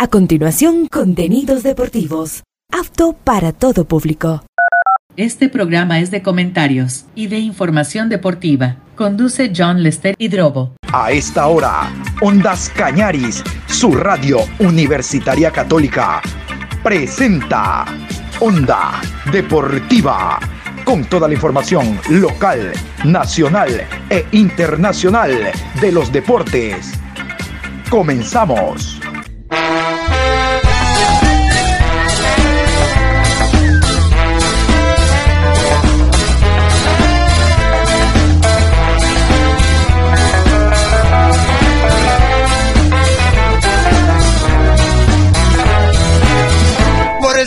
A 0.00 0.06
continuación, 0.06 0.86
contenidos 0.86 1.64
deportivos. 1.64 2.44
Apto 2.72 3.14
para 3.14 3.50
todo 3.50 3.84
público. 3.84 4.44
Este 5.16 5.48
programa 5.48 5.98
es 5.98 6.12
de 6.12 6.22
comentarios 6.22 7.06
y 7.16 7.26
de 7.26 7.40
información 7.40 8.08
deportiva. 8.08 8.76
Conduce 8.94 9.50
John 9.52 9.82
Lester 9.82 10.14
Hidrobo. 10.16 10.76
A 10.92 11.10
esta 11.10 11.48
hora, 11.48 11.92
Ondas 12.20 12.70
Cañaris, 12.76 13.42
su 13.66 13.90
radio 13.90 14.38
universitaria 14.60 15.50
católica, 15.50 16.22
presenta 16.84 17.84
Onda 18.38 19.00
Deportiva, 19.32 20.38
con 20.84 21.06
toda 21.06 21.26
la 21.26 21.34
información 21.34 21.98
local, 22.08 22.72
nacional 23.04 23.84
e 24.10 24.24
internacional 24.30 25.50
de 25.80 25.90
los 25.90 26.12
deportes. 26.12 26.92
Comenzamos. 27.90 29.00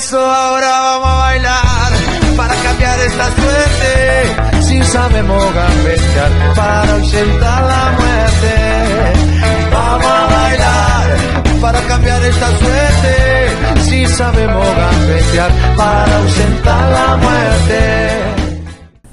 Eso 0.03 0.19
ahora 0.19 0.67
vamos 0.67 1.07
a 1.07 1.15
bailar 1.15 1.91
para 2.35 2.55
cambiar 2.55 2.99
esta 2.99 3.25
suerte. 3.25 4.61
Si 4.67 4.83
sabemos 4.83 5.53
gambetear 5.53 6.31
para 6.55 6.93
ausentar 6.93 7.63
la 7.63 7.91
muerte. 7.97 8.30
Para 11.61 11.79
cambiar 11.87 12.23
esta 12.25 12.47
suerte. 12.57 13.81
Si 13.83 14.05
sabemos 14.07 14.65
gambetear 14.75 15.77
para 15.77 16.17
ausentar 16.17 16.91
la 16.91 17.17
muerte. 17.17 18.41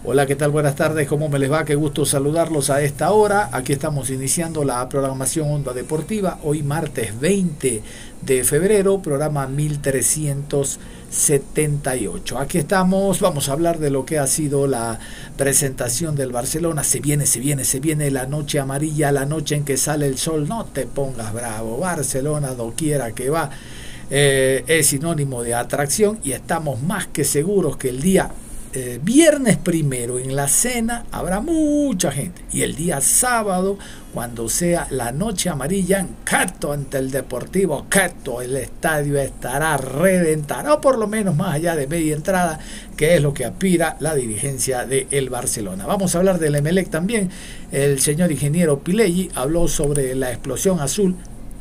Hola, 0.05 0.25
¿qué 0.25 0.37
tal? 0.37 0.51
Buenas 0.51 0.75
tardes, 0.75 1.07
¿cómo 1.07 1.29
me 1.29 1.39
les 1.39 1.53
va? 1.53 1.67
Qué 1.67 1.75
gusto 1.75 2.07
saludarlos 2.07 2.71
a 2.71 2.81
esta 2.81 3.13
hora. 3.13 3.51
Aquí 3.53 3.75
estamos 3.75 4.09
iniciando 4.09 4.65
la 4.65 4.89
programación 4.89 5.53
Onda 5.53 5.75
Deportiva, 5.75 6.39
hoy 6.43 6.63
martes 6.63 7.21
20 7.21 7.83
de 8.23 8.45
febrero, 8.45 9.03
programa 9.03 9.47
1378. 11.09 12.39
Aquí 12.39 12.59
estamos, 12.59 13.21
vamos 13.21 13.49
a 13.49 13.53
hablar 13.53 13.79
de 13.79 13.91
lo 13.91 14.05
que 14.05 14.19
ha 14.19 14.27
sido 14.27 14.67
la 14.67 14.99
presentación 15.37 16.15
del 16.15 16.33
Barcelona. 16.33 16.85
Se 16.85 17.01
viene, 17.01 17.27
se 17.27 17.41
viene, 17.41 17.65
se 17.65 17.81
viene 17.81 18.11
la 18.11 18.27
noche 18.27 18.61
amarilla, 18.61 19.11
la 19.11 19.25
noche 19.25 19.57
en 19.57 19.65
que 19.65 19.77
sale 19.77 20.07
el 20.07 20.19
sol. 20.19 20.47
No 20.47 20.67
te 20.67 20.87
pongas 20.87 21.33
bravo, 21.33 21.79
Barcelona, 21.79 22.55
doquiera 22.55 23.13
que 23.13 23.31
va. 23.31 23.51
Eh, 24.11 24.65
es 24.67 24.87
sinónimo 24.89 25.43
de 25.43 25.55
atracción 25.55 26.19
y 26.23 26.33
estamos 26.33 26.83
más 26.83 27.07
que 27.07 27.25
seguros 27.25 27.77
que 27.77 27.91
el 27.91 28.01
día 28.01 28.31
eh, 28.73 29.01
viernes 29.03 29.57
primero 29.57 30.19
en 30.19 30.37
la 30.37 30.49
cena 30.49 31.05
habrá 31.11 31.41
mucha 31.41 32.13
gente. 32.13 32.43
Y 32.53 32.63
el 32.63 32.75
día 32.77 33.01
sábado 33.01 33.79
cuando 34.13 34.49
sea 34.49 34.87
la 34.91 35.13
noche 35.13 35.49
amarilla 35.49 36.01
en 36.01 36.09
Cato 36.25 36.73
ante 36.73 36.99
el 36.99 37.11
Deportivo 37.11 37.87
Cato 37.89 38.41
el 38.41 38.57
estadio 38.57 39.19
estará 39.19 39.77
reventado 39.77 40.81
por 40.81 40.99
lo 40.99 41.07
menos 41.07 41.37
más 41.37 41.55
allá 41.55 41.77
de 41.77 41.87
media 41.87 42.15
entrada 42.15 42.59
que 42.97 43.15
es 43.15 43.23
lo 43.23 43.35
que 43.35 43.45
aspira 43.45 43.97
la 44.01 44.15
dirigencia 44.15 44.85
de 44.87 45.07
el 45.11 45.31
Barcelona. 45.31 45.87
Vamos 45.87 46.15
a 46.15 46.19
hablar 46.19 46.39
del 46.39 46.57
Emelec 46.57 46.91
también. 46.91 47.31
El 47.71 48.01
señor 48.01 48.33
ingeniero 48.33 48.81
Pileggi 48.81 49.31
habló 49.35 49.69
sobre 49.69 50.15
la 50.15 50.31
explosión 50.31 50.81
azul. 50.81 51.15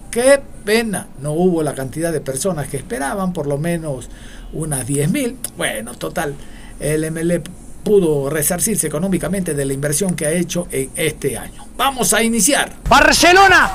Qué 0.09 0.39
pena 0.65 1.07
no 1.21 1.33
hubo 1.33 1.63
la 1.63 1.75
cantidad 1.75 2.11
de 2.11 2.21
personas 2.21 2.67
que 2.67 2.77
esperaban 2.77 3.33
por 3.33 3.45
lo 3.45 3.57
menos 3.57 4.09
unas 4.53 4.87
10.000 4.87 5.35
bueno 5.57 5.93
total 5.95 6.35
el 6.79 7.11
MLE 7.11 7.41
pudo 7.83 8.29
resarcirse 8.29 8.87
económicamente 8.87 9.53
de 9.53 9.65
la 9.65 9.73
inversión 9.73 10.15
que 10.15 10.25
ha 10.25 10.31
hecho 10.31 10.67
en 10.71 10.91
este 10.95 11.37
año. 11.37 11.65
Vamos 11.77 12.13
a 12.13 12.21
iniciar. 12.21 12.73
Barcelona, 12.89 13.69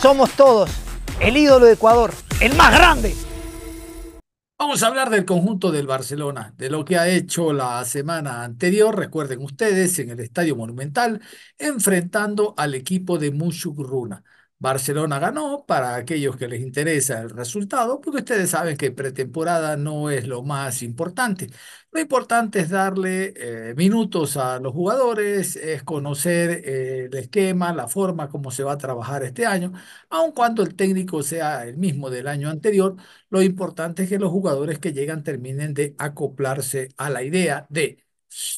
somos 0.00 0.30
todos 0.30 0.70
el 1.20 1.36
ídolo 1.36 1.66
de 1.66 1.72
Ecuador, 1.72 2.12
el 2.40 2.54
más 2.54 2.72
grande. 2.72 3.14
Vamos 4.58 4.82
a 4.82 4.88
hablar 4.88 5.10
del 5.10 5.24
conjunto 5.24 5.70
del 5.70 5.86
Barcelona, 5.86 6.52
de 6.56 6.68
lo 6.68 6.84
que 6.84 6.96
ha 6.96 7.08
hecho 7.08 7.52
la 7.52 7.84
semana 7.84 8.42
anterior, 8.42 8.96
recuerden 8.96 9.40
ustedes, 9.42 9.98
en 10.00 10.10
el 10.10 10.20
Estadio 10.20 10.56
Monumental, 10.56 11.20
enfrentando 11.58 12.54
al 12.56 12.74
equipo 12.74 13.18
de 13.18 13.30
Runa. 13.30 14.24
Barcelona 14.60 15.18
ganó, 15.20 15.64
para 15.66 15.94
aquellos 15.94 16.36
que 16.36 16.48
les 16.48 16.60
interesa 16.60 17.20
el 17.20 17.30
resultado, 17.30 18.00
porque 18.00 18.18
ustedes 18.18 18.50
saben 18.50 18.76
que 18.76 18.90
pretemporada 18.90 19.76
no 19.76 20.10
es 20.10 20.26
lo 20.26 20.42
más 20.42 20.82
importante. 20.82 21.48
Lo 21.92 22.00
importante 22.00 22.60
es 22.60 22.68
darle 22.70 23.32
eh, 23.36 23.74
minutos 23.76 24.36
a 24.36 24.58
los 24.58 24.72
jugadores, 24.72 25.54
es 25.56 25.82
conocer 25.84 26.62
eh, 26.64 27.04
el 27.06 27.16
esquema, 27.16 27.72
la 27.72 27.86
forma 27.88 28.28
como 28.28 28.50
se 28.50 28.64
va 28.64 28.72
a 28.72 28.78
trabajar 28.78 29.22
este 29.22 29.46
año, 29.46 29.72
aun 30.10 30.32
cuando 30.32 30.62
el 30.62 30.74
técnico 30.74 31.22
sea 31.22 31.64
el 31.64 31.76
mismo 31.76 32.10
del 32.10 32.26
año 32.26 32.48
anterior, 32.50 32.96
lo 33.30 33.42
importante 33.42 34.02
es 34.04 34.08
que 34.08 34.18
los 34.18 34.30
jugadores 34.30 34.78
que 34.80 34.92
llegan 34.92 35.22
terminen 35.22 35.72
de 35.74 35.94
acoplarse 35.98 36.88
a 36.96 37.10
la 37.10 37.22
idea 37.22 37.66
de, 37.70 38.04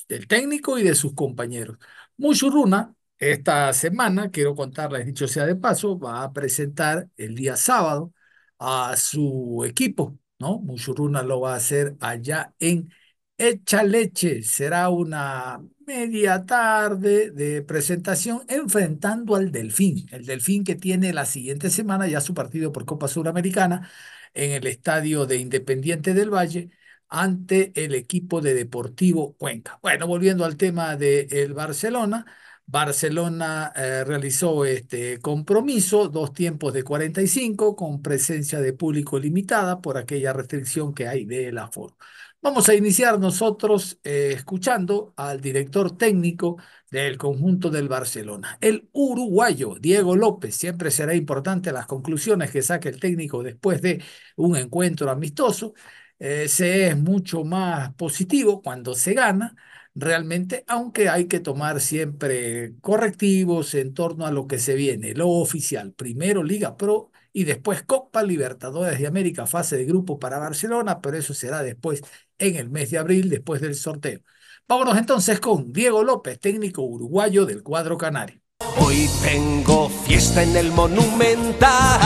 del 0.09 0.27
técnico 0.27 0.79
y 0.79 0.83
de 0.83 0.95
sus 0.95 1.15
compañeros. 1.15 1.79
Muchurruna 2.17 2.95
esta 3.21 3.73
semana, 3.75 4.31
quiero 4.31 4.55
contarles, 4.55 5.07
dicho 5.07 5.29
sea 5.29 5.47
de 5.47 5.57
paso, 5.57 5.99
va 5.99 6.23
a 6.25 6.33
presentar 6.33 7.09
el 7.17 7.35
día 7.37 7.57
sábado 7.57 8.13
a 8.59 8.97
su 8.97 9.65
equipo, 9.67 10.19
¿no? 10.39 10.59
Muchurruna 10.61 11.23
lo 11.23 11.41
va 11.41 11.55
a 11.55 11.57
hacer 11.57 11.97
allá 12.01 12.55
en 12.59 12.91
Echa 13.39 13.83
Leche. 13.83 14.43
Será 14.43 14.89
una 14.91 15.61
media 15.87 16.45
tarde 16.47 17.31
de 17.31 17.63
presentación 17.63 18.43
enfrentando 18.49 19.35
al 19.37 19.51
Delfín. 19.53 20.07
El 20.13 20.27
Delfín 20.27 20.65
que 20.65 20.75
tiene 20.77 21.13
la 21.13 21.27
siguiente 21.27 21.71
semana 21.71 22.07
ya 22.09 22.21
su 22.21 22.35
partido 22.35 22.73
por 22.73 22.85
Copa 22.87 23.09
Suramericana 23.09 23.91
en 24.35 24.53
el 24.53 24.67
estadio 24.67 25.27
de 25.27 25.37
Independiente 25.39 26.15
del 26.15 26.31
Valle 26.33 26.71
ante 27.09 27.73
el 27.85 27.95
equipo 27.95 28.41
de 28.41 28.55
Deportivo 28.55 29.35
Cuenca. 29.37 29.79
Bueno, 29.83 30.07
volviendo 30.07 30.45
al 30.45 30.57
tema 30.57 30.97
del 30.97 31.55
Barcelona. 31.55 32.25
Barcelona 32.71 33.73
eh, 33.75 34.05
realizó 34.05 34.65
este 34.65 35.19
compromiso, 35.19 36.09
dos 36.09 36.33
tiempos 36.33 36.73
de 36.73 36.85
45, 36.85 37.75
con 37.75 38.01
presencia 38.01 38.61
de 38.61 38.73
público 38.73 39.19
limitada 39.19 39.81
por 39.81 39.99
aquella 39.99 40.33
restricción 40.33 40.95
que 40.95 41.09
hay 41.09 41.25
del 41.25 41.59
aforo. 41.59 41.97
Vamos 42.41 42.69
a 42.69 42.75
iniciar 42.75 43.19
nosotros 43.19 43.99
eh, 44.05 44.33
escuchando 44.35 45.13
al 45.17 45.41
director 45.41 45.97
técnico 45.97 46.59
del 46.91 47.19
conjunto 47.19 47.71
del 47.71 47.89
Barcelona, 47.89 48.57
el 48.61 48.89
uruguayo 48.93 49.75
Diego 49.81 50.15
López. 50.17 50.55
Siempre 50.55 50.91
será 50.93 51.15
importante 51.15 51.73
las 51.73 51.87
conclusiones 51.87 52.51
que 52.53 52.63
saque 52.63 52.89
el 52.89 53.01
técnico 53.01 53.43
después 53.43 53.83
de 53.83 54.03
un 54.37 54.57
encuentro 54.57 55.11
amistoso. 55.11 55.75
Eh, 56.19 56.49
se 56.49 56.89
es 56.89 56.99
mucho 56.99 57.45
más 57.45 57.95
positivo 57.95 58.63
cuando 58.63 58.95
se 58.95 59.15
gana 59.15 59.57
realmente, 59.95 60.65
aunque 60.67 61.09
hay 61.09 61.27
que 61.27 61.41
tomar 61.41 61.81
siempre 61.81 62.75
correctivos 62.81 63.75
en 63.75 63.95
torno 63.95 64.27
a 64.27 64.31
lo 64.31 64.47
que 64.47 64.59
se 64.59 64.75
viene, 64.75 65.15
lo 65.15 65.29
oficial, 65.29 65.93
primero 65.93 66.43
Liga 66.43 66.77
Pro 66.77 67.11
y 67.33 67.45
después 67.45 67.83
Copa 67.83 68.23
Libertadores 68.23 68.99
de 68.99 69.07
América, 69.07 69.47
fase 69.47 69.77
de 69.77 69.85
grupo 69.85 70.19
para 70.19 70.39
Barcelona, 70.39 71.01
pero 71.01 71.17
eso 71.17 71.35
será 71.35 71.63
después 71.63 72.03
en 72.39 72.57
el 72.57 72.71
mes 72.71 72.91
de 72.91 72.99
abril, 72.99 73.29
después 73.29 73.61
del 73.61 73.75
sorteo. 73.75 74.21
Vámonos 74.67 74.97
entonces 74.99 75.41
con 75.41 75.73
Diego 75.73 76.05
López, 76.05 76.39
técnico 76.39 76.83
uruguayo 76.83 77.45
del 77.45 77.63
cuadro 77.63 77.99
canario. 77.99 78.41
Hoy 78.77 79.09
tengo 79.23 79.89
fiesta 79.89 80.43
en 80.43 80.57
el 80.57 80.71
Monumental. 80.73 82.01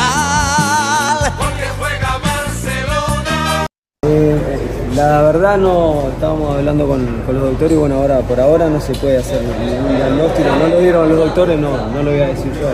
La 4.94 5.22
verdad 5.22 5.58
no 5.58 6.08
estábamos 6.12 6.56
hablando 6.56 6.86
con, 6.86 7.04
los 7.26 7.42
doctores 7.42 7.72
y 7.72 7.76
bueno, 7.76 7.96
ahora 7.96 8.20
por 8.20 8.38
ahora 8.40 8.68
no 8.68 8.80
se 8.80 8.94
puede 8.94 9.18
hacer 9.18 9.40
ningún 9.42 9.96
diagnóstico, 9.96 10.48
no 10.60 10.68
lo 10.68 10.80
dieron 10.80 11.08
los 11.08 11.18
doctores, 11.18 11.58
no, 11.58 11.88
no 11.88 12.02
lo 12.02 12.10
voy 12.10 12.20
a 12.20 12.28
decir 12.28 12.52
yo, 12.52 12.68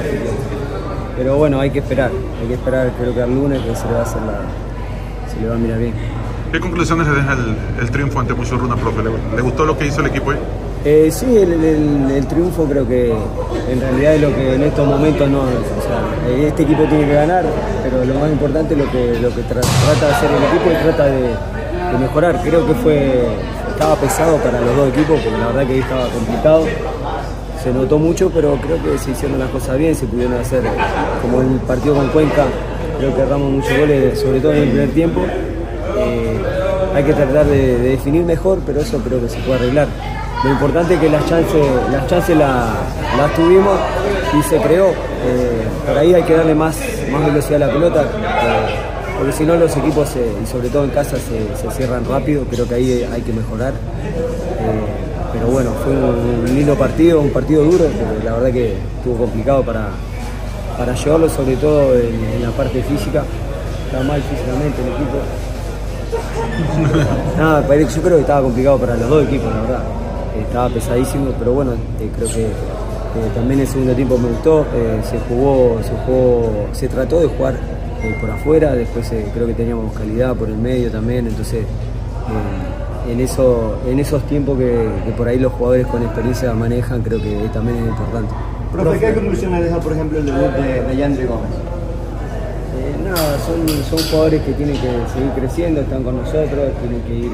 pero 1.17 1.37
bueno, 1.37 1.61
hay 1.61 1.71
que 1.71 1.79
esperar, 1.79 2.11
hay 2.41 2.49
que 2.49 2.55
esperar 2.55 2.93
creo 2.99 3.15
que 3.15 3.23
al 3.23 3.35
lunes 3.35 3.61
que 3.61 3.75
se 3.75 3.87
le 3.87 3.93
va 3.95 4.01
a 4.01 4.03
hacer 4.03 4.23
la, 4.23 4.41
se 5.33 5.41
le 5.41 5.49
va 5.49 5.55
a 5.55 5.59
mirar 5.59 5.79
bien. 5.79 5.95
¿Qué 6.53 6.61
conclusiones 6.61 7.07
le 7.07 7.15
deja 7.15 7.37
el, 7.81 7.91
triunfo 7.91 8.19
ante 8.19 8.35
Runa, 8.35 8.77
profe? 8.77 9.03
¿Le, 9.37 9.43
gustó 9.43 9.65
lo 9.65 9.79
que 9.79 9.87
hizo 9.87 10.01
el 10.01 10.09
equipo 10.09 10.31
hoy? 10.31 10.37
Eh, 10.85 11.09
sí, 11.13 11.37
el, 11.37 12.27
triunfo 12.27 12.65
creo 12.65 12.87
que 12.89 13.13
en 13.71 13.81
realidad 13.81 14.15
es 14.15 14.21
lo 14.21 14.35
que 14.35 14.55
en 14.57 14.63
estos 14.65 14.87
momentos 14.87 15.31
no, 15.31 15.41
o 15.41 15.45
sea, 15.45 16.47
este 16.47 16.65
equipo 16.65 16.83
tiene 16.85 17.07
que 17.07 17.15
ganar, 17.15 17.45
pero 17.85 18.05
lo 18.05 18.15
más 18.19 18.31
importante 18.33 18.75
es 18.75 18.81
lo 18.81 18.91
que, 18.91 19.19
lo 19.21 19.29
que 19.29 19.43
trata 19.43 20.07
de 20.07 20.13
hacer 20.13 20.31
el 20.31 20.43
equipo 20.43 20.71
y 20.71 20.83
trata 20.83 21.07
de 21.07 21.60
de 21.93 21.99
mejorar. 21.99 22.41
Creo 22.43 22.67
que 22.67 22.75
fue 22.75 23.27
estaba 23.71 23.95
pesado 23.97 24.37
para 24.39 24.61
los 24.61 24.77
dos 24.77 24.89
equipos, 24.91 25.21
porque 25.21 25.39
la 25.39 25.47
verdad 25.47 25.67
que 25.67 25.73
ahí 25.75 25.81
estaba 25.81 26.05
complicado. 26.09 26.65
Se 27.63 27.73
notó 27.73 27.99
mucho, 27.99 28.31
pero 28.35 28.57
creo 28.57 28.83
que 28.83 28.99
se 28.99 29.11
hicieron 29.11 29.39
las 29.39 29.51
cosas 29.51 29.77
bien, 29.77 29.95
se 29.95 30.07
pudieron 30.07 30.35
hacer 30.39 30.63
como 31.21 31.43
el 31.43 31.49
partido 31.61 31.95
con 31.95 32.09
Cuenca, 32.09 32.45
creo 32.99 33.15
que 33.15 33.21
erramos 33.21 33.51
muchos 33.51 33.77
goles, 33.79 34.19
sobre 34.19 34.41
todo 34.41 34.53
en 34.53 34.63
el 34.63 34.69
primer 34.71 34.89
tiempo. 34.91 35.21
Eh, 35.99 36.41
hay 36.95 37.05
que 37.05 37.13
tratar 37.13 37.45
de, 37.47 37.79
de 37.79 37.89
definir 37.91 38.25
mejor, 38.25 38.59
pero 38.65 38.81
eso 38.81 38.99
creo 39.07 39.21
que 39.21 39.29
se 39.29 39.39
puede 39.41 39.59
arreglar. 39.61 39.89
Lo 40.43 40.51
importante 40.51 40.95
es 40.95 41.01
que 41.01 41.11
las 41.11 41.27
chances, 41.27 41.67
las 41.93 42.07
chances 42.07 42.35
la- 42.37 42.73
las 43.19 43.35
tuvimos 43.35 43.79
y 44.39 44.43
se 44.43 44.57
creó. 44.57 44.87
Eh, 44.89 45.63
por 45.87 45.99
ahí 45.99 46.15
hay 46.15 46.23
que 46.23 46.35
darle 46.35 46.55
más, 46.55 46.79
más 47.13 47.27
velocidad 47.27 47.63
a 47.63 47.67
la 47.67 47.73
pelota, 47.75 48.03
eh, 48.03 49.00
porque 49.21 49.33
si 49.35 49.45
no 49.45 49.55
los 49.57 49.77
equipos, 49.77 50.09
se- 50.09 50.33
y 50.43 50.47
sobre 50.47 50.71
todo 50.71 50.85
en 50.85 50.91
casa, 50.91 51.17
se, 51.19 51.55
se 51.61 51.71
cierran 51.77 52.03
rápido. 52.09 52.43
Creo 52.51 52.67
que 52.67 52.75
ahí 52.75 53.07
hay 53.13 53.21
que 53.21 53.33
mejorar. 53.35 53.75
Eh, 53.75 55.35
pero 55.35 55.49
bueno, 55.49 55.71
fue 55.85 55.93
un, 55.93 56.41
un 56.49 56.55
lindo 56.57 56.75
partido, 56.75 57.21
un 57.21 57.29
partido 57.31 57.63
duro, 57.65 57.85
la 58.25 58.33
verdad 58.33 58.51
que 58.51 58.73
estuvo 58.97 59.17
complicado 59.19 59.63
para, 59.63 59.89
para 60.79 60.95
llevarlo, 60.95 61.29
sobre 61.29 61.55
todo 61.57 61.95
en, 61.95 62.15
en 62.37 62.43
la 62.43 62.51
parte 62.51 62.83
física. 62.83 63.23
Está 63.87 64.03
mal 64.05 64.23
físicamente 64.23 64.81
el 64.81 64.89
equipo. 64.89 65.19
Nada, 67.37 67.61
yo 67.77 68.03
creo 68.03 68.17
que 68.17 68.21
estaba 68.23 68.41
complicado 68.43 68.79
para 68.79 68.97
los 68.97 69.09
dos 69.11 69.25
equipos, 69.27 69.53
la 69.55 69.61
verdad. 69.61 69.83
Estaba 70.41 70.69
pesadísimo, 70.71 71.31
pero 71.39 71.53
bueno, 71.53 71.73
eh, 72.01 72.09
creo 72.17 72.29
que 72.29 72.45
eh, 72.47 72.51
también 73.35 73.61
el 73.61 73.67
segundo 73.67 73.93
tiempo 73.93 74.17
me 74.17 74.29
gustó. 74.31 74.63
eh, 74.75 75.01
se 75.09 75.19
jugó, 75.29 75.79
se 75.83 75.91
jugó, 76.07 76.67
se 76.73 76.89
trató 76.89 77.21
de 77.21 77.27
jugar 77.29 77.55
eh, 78.03 78.17
por 78.21 78.31
afuera, 78.31 78.73
después 78.75 79.11
eh, 79.13 79.27
creo 79.35 79.47
que 79.47 79.55
teníamos 79.55 79.93
calidad 79.93 80.35
por 80.35 80.49
el 80.49 80.57
medio 80.57 80.91
también, 80.91 81.27
entonces 81.27 81.65
eh, 81.65 83.13
en, 83.13 83.21
eso, 83.21 83.79
en 83.87 83.99
esos 83.99 84.23
tiempos 84.25 84.59
que, 84.59 84.89
que 85.05 85.13
por 85.13 85.29
ahí 85.29 85.39
los 85.39 85.53
jugadores 85.53 85.87
con 85.87 86.03
experiencia 86.03 86.53
manejan, 86.55 87.03
creo 87.03 87.21
que 87.21 87.49
también 87.53 87.79
es 87.79 87.89
importante. 87.89 88.33
Profe, 88.73 88.99
¿qué 89.01 89.15
conclusiones 89.15 89.65
deja, 89.65 89.81
por 89.81 89.93
ejemplo, 89.93 90.19
el 90.19 90.27
debut 90.27 90.53
de, 90.53 90.83
de 90.83 90.97
Yandri 90.97 91.27
Gómez? 91.27 91.51
Eh, 92.79 92.95
nada, 93.05 93.39
son, 93.45 93.67
son 93.91 93.99
jugadores 94.11 94.43
que 94.43 94.53
tienen 94.53 94.77
que 94.77 94.91
seguir 95.13 95.33
creciendo, 95.37 95.81
están 95.81 96.03
con 96.05 96.17
nosotros, 96.17 96.71
tienen 96.81 97.03
que 97.03 97.15
ir 97.15 97.33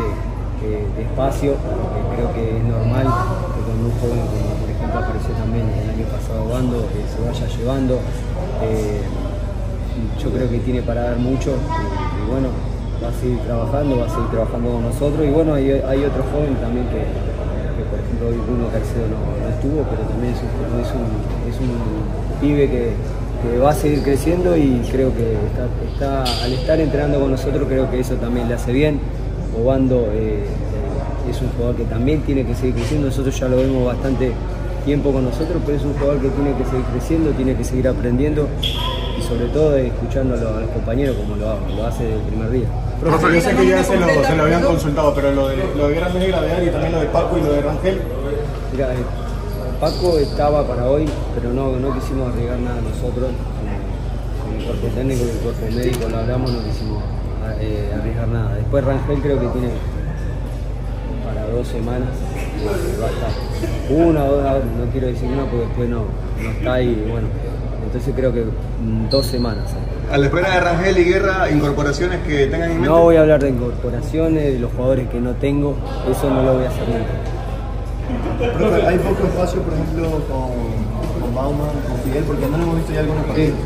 eh, 0.64 0.86
despacio, 0.96 1.54
porque 1.54 2.16
creo 2.16 2.32
que 2.34 2.56
es 2.56 2.64
normal 2.64 3.06
que 3.54 3.60
cuando 3.62 3.84
un 3.84 3.94
joven, 4.00 4.24
como 4.32 4.56
por 4.58 4.70
ejemplo 4.70 4.98
apareció 4.98 5.30
también 5.34 5.66
el 5.68 5.90
año 5.90 6.06
pasado 6.10 6.48
Bando, 6.48 6.88
se 6.90 7.18
vaya 7.22 7.46
llevando. 7.56 8.00
Yo 10.22 10.30
creo 10.30 10.50
que 10.50 10.58
tiene 10.58 10.82
para 10.82 11.02
dar 11.02 11.18
mucho. 11.18 11.50
Y, 11.50 12.30
bueno, 12.30 12.48
va 13.02 13.08
a 13.08 13.12
seguir 13.20 13.38
trabajando, 13.40 13.98
va 13.98 14.06
a 14.06 14.08
seguir 14.08 14.30
trabajando 14.30 14.70
con 14.70 14.82
nosotros. 14.82 15.26
Y 15.26 15.30
bueno, 15.30 15.54
hay, 15.54 15.70
hay 15.70 16.04
otro 16.04 16.22
joven 16.32 16.54
también 16.56 16.86
que, 16.88 17.04
por 17.90 18.00
ejemplo 18.00 18.28
hoy 18.28 18.38
Bruno 18.46 18.68
Caicedo 18.72 19.06
no, 19.08 19.20
no 19.40 19.48
estuvo, 19.52 19.82
pero 19.90 20.02
también 20.08 20.32
es 20.34 20.40
un, 20.40 20.50
es 20.80 20.90
un, 20.92 21.04
es 21.50 21.56
un 21.60 22.40
pibe 22.40 22.68
que, 22.68 23.16
va 23.62 23.70
a 23.70 23.74
seguir 23.74 24.02
creciendo 24.02 24.56
y 24.56 24.82
creo 24.90 25.12
que 25.14 25.36
está, 25.92 26.24
al 26.42 26.52
estar 26.52 26.80
entrenando 26.80 27.20
con 27.20 27.30
nosotros 27.30 27.68
creo 27.68 27.88
que 27.88 28.00
eso 28.00 28.14
también 28.16 28.48
le 28.48 28.54
hace 28.54 28.72
bien. 28.72 28.98
Obando 29.56 30.08
eh, 30.12 30.44
es 31.30 31.40
un 31.40 31.48
jugador 31.50 31.76
que 31.76 31.84
también 31.84 32.22
tiene 32.22 32.44
que 32.44 32.54
seguir 32.54 32.74
creciendo, 32.74 33.06
nosotros 33.06 33.38
ya 33.38 33.48
lo 33.48 33.56
vemos 33.56 33.86
bastante 33.86 34.32
tiempo 34.84 35.12
con 35.12 35.24
nosotros, 35.24 35.62
pero 35.64 35.76
es 35.76 35.84
un 35.84 35.94
jugador 35.94 36.20
que 36.20 36.28
tiene 36.28 36.56
que 36.56 36.64
seguir 36.64 36.84
creciendo, 36.92 37.30
tiene 37.30 37.54
que 37.54 37.64
seguir 37.64 37.88
aprendiendo 37.88 38.48
sobre 39.28 39.46
todo 39.46 39.76
escuchando 39.76 40.34
a 40.34 40.36
los, 40.38 40.56
a 40.56 40.60
los 40.60 40.70
compañeros 40.70 41.16
como 41.16 41.36
lo, 41.36 41.58
lo 41.76 41.86
hace 41.86 42.04
desde 42.04 42.16
el 42.16 42.22
primer 42.22 42.50
día. 42.50 42.68
Profe, 43.00 43.34
yo 43.34 43.40
sé 43.40 43.54
que 43.54 43.66
ya 43.66 43.84
se 43.84 43.96
lo, 43.98 44.06
se 44.06 44.36
lo 44.36 44.42
habían 44.44 44.62
consultado, 44.62 45.14
pero 45.14 45.32
lo 45.32 45.48
de, 45.48 45.56
lo 45.76 45.88
de 45.88 45.94
Grandes 45.94 46.22
de 46.22 46.28
Gravedad 46.28 46.62
y 46.62 46.70
también 46.70 46.92
lo 46.92 47.00
de 47.00 47.06
Paco 47.06 47.38
y 47.38 47.40
lo 47.42 47.52
de 47.52 47.60
Rangel, 47.62 48.00
Mira, 48.72 48.92
eh, 48.94 48.96
Paco 49.80 50.18
estaba 50.18 50.66
para 50.66 50.88
hoy, 50.88 51.06
pero 51.34 51.52
no, 51.52 51.76
no 51.76 51.94
quisimos 51.94 52.32
arriesgar 52.32 52.58
nada 52.60 52.80
nosotros. 52.80 53.30
Con 54.42 54.54
el 54.54 54.64
cuerpo 54.64 54.86
técnico 54.94 55.24
y 55.24 55.30
el 55.30 55.36
cuerpo 55.38 55.66
médico 55.74 56.08
lo 56.08 56.18
hablamos, 56.18 56.52
no 56.52 56.64
quisimos 56.64 57.02
eh, 57.60 57.92
arriesgar 57.98 58.28
nada. 58.28 58.54
Después 58.54 58.84
Rangel 58.84 59.20
creo 59.20 59.40
que 59.40 59.46
tiene 59.48 59.68
para 61.24 61.46
dos 61.50 61.68
semanas, 61.68 62.08
eh, 62.62 63.00
va 63.00 63.06
a 63.06 63.10
estar. 63.10 63.30
Una 63.90 64.24
o 64.24 64.36
dos, 64.36 64.64
no 64.78 64.90
quiero 64.92 65.08
decir 65.08 65.28
una 65.28 65.44
porque 65.44 65.66
después 65.66 65.88
no, 65.88 66.04
no 66.42 66.50
está 66.50 66.80
y 66.80 66.94
bueno. 67.10 67.28
Entonces 67.96 68.14
creo 68.14 68.30
que 68.34 68.42
mm, 68.44 69.08
dos 69.08 69.24
semanas. 69.24 69.70
eh. 69.70 70.12
a 70.12 70.18
la 70.18 70.26
espera 70.26 70.50
de 70.50 70.60
Rangel 70.60 70.98
y 70.98 71.04
Guerra, 71.04 71.50
incorporaciones 71.50 72.20
que 72.26 72.46
tengan 72.46 72.70
en 72.70 72.76
mente. 72.76 72.88
No 72.90 73.00
voy 73.04 73.16
a 73.16 73.22
hablar 73.22 73.42
de 73.42 73.48
incorporaciones, 73.48 74.52
de 74.52 74.58
los 74.58 74.70
jugadores 74.72 75.08
que 75.08 75.18
no 75.18 75.30
tengo, 75.36 75.74
eso 76.10 76.28
no 76.28 76.42
lo 76.42 76.54
voy 76.56 76.64
a 76.64 76.68
hacer 76.68 76.84
nunca. 76.86 78.58
Profe, 78.58 78.86
hay 78.86 78.98
poco 78.98 79.26
espacio, 79.26 79.62
por 79.62 79.72
ejemplo, 79.72 80.10
con, 80.28 81.22
con 81.22 81.34
Bauman, 81.34 81.70
con 81.88 81.98
Fidel, 82.04 82.24
porque 82.24 82.46
no 82.46 82.58
lo 82.58 82.62
hemos 82.64 82.76
visto 82.76 82.92
ya 82.92 83.00
algunos 83.00 83.24
partidos. 83.24 83.58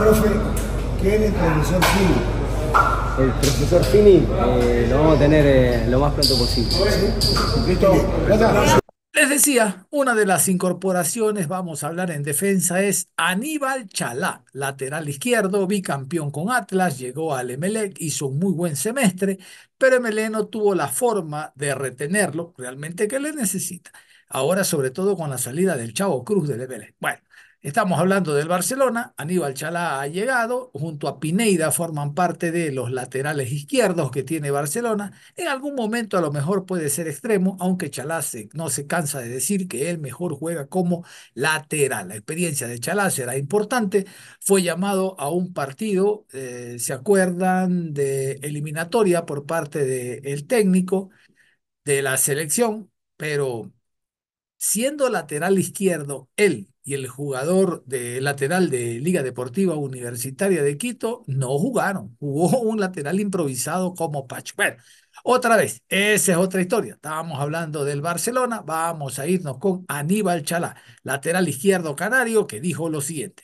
Profe, 0.00 0.28
¿qué 1.00 1.14
es 1.14 1.22
el 1.22 1.32
profesor 1.32 1.84
Fini? 1.84 3.24
El 3.24 3.30
profesor 3.30 3.84
Fini 3.84 4.26
eh, 4.62 4.86
lo 4.90 4.98
vamos 4.98 5.16
a 5.16 5.18
tener 5.20 5.44
eh, 5.46 5.86
lo 5.88 6.00
más 6.00 6.12
pronto 6.12 6.36
posible. 6.38 6.74
Listo, 7.68 7.94
decía, 9.36 9.86
una 9.90 10.14
de 10.14 10.24
las 10.24 10.48
incorporaciones, 10.48 11.46
vamos 11.46 11.84
a 11.84 11.88
hablar 11.88 12.10
en 12.10 12.22
defensa, 12.22 12.82
es 12.82 13.10
Aníbal 13.16 13.86
Chalá, 13.88 14.44
lateral 14.52 15.08
izquierdo, 15.08 15.66
bicampeón 15.66 16.30
con 16.30 16.50
Atlas, 16.50 16.98
llegó 16.98 17.34
al 17.34 17.50
Emelec, 17.50 18.00
hizo 18.00 18.28
un 18.28 18.38
muy 18.38 18.52
buen 18.54 18.76
semestre, 18.76 19.38
pero 19.76 19.96
Emelec 19.96 20.30
no 20.30 20.46
tuvo 20.48 20.74
la 20.74 20.88
forma 20.88 21.52
de 21.54 21.74
retenerlo 21.74 22.54
realmente 22.56 23.08
que 23.08 23.20
le 23.20 23.32
necesita. 23.32 23.90
Ahora, 24.28 24.64
sobre 24.64 24.90
todo 24.90 25.16
con 25.16 25.28
la 25.30 25.38
salida 25.38 25.76
del 25.76 25.92
Chavo 25.92 26.24
Cruz 26.24 26.48
del 26.48 26.62
Emelec. 26.62 26.96
Bueno, 26.98 27.18
Estamos 27.66 27.98
hablando 27.98 28.32
del 28.32 28.46
Barcelona, 28.46 29.12
Aníbal 29.16 29.52
Chalá 29.54 30.00
ha 30.00 30.06
llegado, 30.06 30.70
junto 30.72 31.08
a 31.08 31.18
Pineida 31.18 31.72
forman 31.72 32.14
parte 32.14 32.52
de 32.52 32.70
los 32.70 32.92
laterales 32.92 33.50
izquierdos 33.50 34.12
que 34.12 34.22
tiene 34.22 34.52
Barcelona. 34.52 35.12
En 35.34 35.48
algún 35.48 35.74
momento 35.74 36.16
a 36.16 36.20
lo 36.20 36.30
mejor 36.30 36.64
puede 36.64 36.88
ser 36.90 37.08
extremo, 37.08 37.56
aunque 37.58 37.90
Chalá 37.90 38.22
se- 38.22 38.48
no 38.52 38.70
se 38.70 38.86
cansa 38.86 39.18
de 39.18 39.28
decir 39.30 39.66
que 39.66 39.90
él 39.90 39.98
mejor 39.98 40.34
juega 40.38 40.68
como 40.68 41.04
lateral. 41.34 42.06
La 42.08 42.14
experiencia 42.14 42.68
de 42.68 42.78
Chalá 42.78 43.10
será 43.10 43.36
importante. 43.36 44.06
Fue 44.40 44.62
llamado 44.62 45.18
a 45.18 45.28
un 45.30 45.52
partido, 45.52 46.24
eh, 46.32 46.76
¿se 46.78 46.92
acuerdan? 46.92 47.92
De 47.92 48.34
eliminatoria 48.42 49.26
por 49.26 49.44
parte 49.44 49.84
del 49.84 50.46
técnico 50.46 51.10
de 51.84 52.02
la 52.02 52.16
selección, 52.18 52.90
pero 53.16 53.72
siendo 54.58 55.08
lateral 55.10 55.58
izquierdo 55.58 56.28
él 56.36 56.68
y 56.86 56.94
el 56.94 57.08
jugador 57.08 57.82
de 57.84 58.20
lateral 58.20 58.70
de 58.70 59.00
Liga 59.00 59.24
Deportiva 59.24 59.74
Universitaria 59.74 60.62
de 60.62 60.78
Quito 60.78 61.24
no 61.26 61.58
jugaron. 61.58 62.16
Jugó 62.20 62.60
un 62.62 62.78
lateral 62.80 63.18
improvisado 63.20 63.94
como 63.94 64.28
Pacho. 64.28 64.54
Bueno, 64.56 64.76
otra 65.24 65.56
vez, 65.56 65.82
esa 65.88 66.32
es 66.32 66.38
otra 66.38 66.60
historia. 66.60 66.94
Estábamos 66.94 67.40
hablando 67.40 67.84
del 67.84 68.02
Barcelona, 68.02 68.62
vamos 68.64 69.18
a 69.18 69.26
irnos 69.26 69.58
con 69.58 69.84
Aníbal 69.88 70.44
Chalá, 70.44 70.76
lateral 71.02 71.48
izquierdo 71.48 71.96
canario, 71.96 72.46
que 72.46 72.60
dijo 72.60 72.88
lo 72.88 73.00
siguiente. 73.00 73.42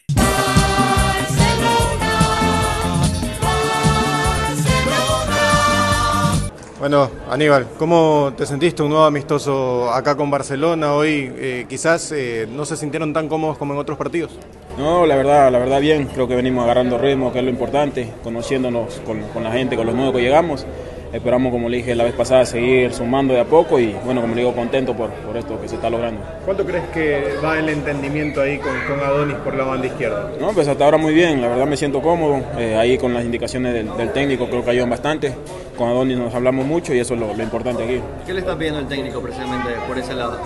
Bueno, 6.83 7.09
Aníbal, 7.31 7.69
¿cómo 7.79 8.33
te 8.37 8.45
sentiste 8.45 8.83
un 8.83 8.89
nuevo 8.89 9.05
amistoso 9.05 9.89
acá 9.93 10.17
con 10.17 10.33
Barcelona? 10.33 10.95
Hoy 10.95 11.33
eh, 11.37 11.65
quizás 11.69 12.11
eh, 12.11 12.49
no 12.51 12.65
se 12.65 12.77
sintieron 12.77 13.13
tan 13.13 13.29
cómodos 13.29 13.57
como 13.57 13.73
en 13.73 13.79
otros 13.79 13.97
partidos. 13.97 14.33
No, 14.77 15.07
la 15.07 15.15
verdad, 15.15 15.53
la 15.53 15.61
verdad 15.61 15.81
bien, 15.81 16.09
creo 16.13 16.27
que 16.27 16.35
venimos 16.35 16.65
agarrando 16.65 16.99
ritmo, 16.99 17.33
que 17.33 17.39
es 17.39 17.45
lo 17.45 17.53
importante, 17.53 18.13
conociéndonos 18.25 19.01
con, 19.07 19.21
con 19.29 19.45
la 19.45 19.53
gente, 19.53 19.77
con 19.77 19.87
los 19.87 19.95
nuevos 19.95 20.13
que 20.17 20.23
llegamos. 20.23 20.67
Esperamos, 21.13 21.53
como 21.53 21.69
le 21.69 21.79
dije 21.79 21.95
la 21.95 22.05
vez 22.05 22.15
pasada, 22.15 22.47
seguir 22.47 22.93
sumando 22.95 23.35
de 23.35 23.41
a 23.41 23.45
poco 23.45 23.79
y, 23.79 23.95
bueno, 24.05 24.23
como 24.23 24.35
le 24.35 24.41
digo, 24.41 24.55
contento 24.55 24.97
por, 24.97 25.11
por 25.11 25.37
esto 25.37 25.61
que 25.61 25.69
se 25.69 25.75
está 25.75 25.91
logrando. 25.91 26.23
¿Cuánto 26.45 26.65
crees 26.65 26.85
que 26.89 27.35
va 27.45 27.59
el 27.59 27.69
entendimiento 27.69 28.41
ahí 28.41 28.59
con, 28.59 28.73
con 28.89 28.99
Adonis 29.07 29.37
por 29.37 29.55
la 29.55 29.65
banda 29.65 29.87
izquierda? 29.87 30.31
No, 30.41 30.53
pues 30.53 30.69
hasta 30.69 30.85
ahora 30.85 30.97
muy 30.97 31.13
bien, 31.13 31.43
la 31.43 31.49
verdad 31.49 31.67
me 31.67 31.77
siento 31.77 32.01
cómodo, 32.01 32.43
eh, 32.59 32.77
ahí 32.77 32.97
con 32.97 33.13
las 33.13 33.25
indicaciones 33.25 33.75
del, 33.75 33.95
del 33.97 34.11
técnico 34.13 34.49
creo 34.49 34.65
que 34.65 34.71
ayudan 34.71 34.89
bastante, 34.89 35.35
con 35.77 35.89
Adonis 35.89 36.17
nos 36.17 36.35
hablamos 36.35 36.65
mucho 36.65 36.95
y 36.95 37.01
eso 37.01 37.13
es 37.13 37.21
lo, 37.21 37.35
lo 37.35 37.43
importante 37.43 37.85
aquí. 37.85 38.01
¿Qué 38.25 38.33
le 38.33 38.41
está 38.41 38.57
pidiendo 38.57 38.81
el 38.81 38.87
técnico 38.87 39.21
precisamente 39.21 39.69
por 39.87 39.99
ese 39.99 40.15
lado? 40.15 40.39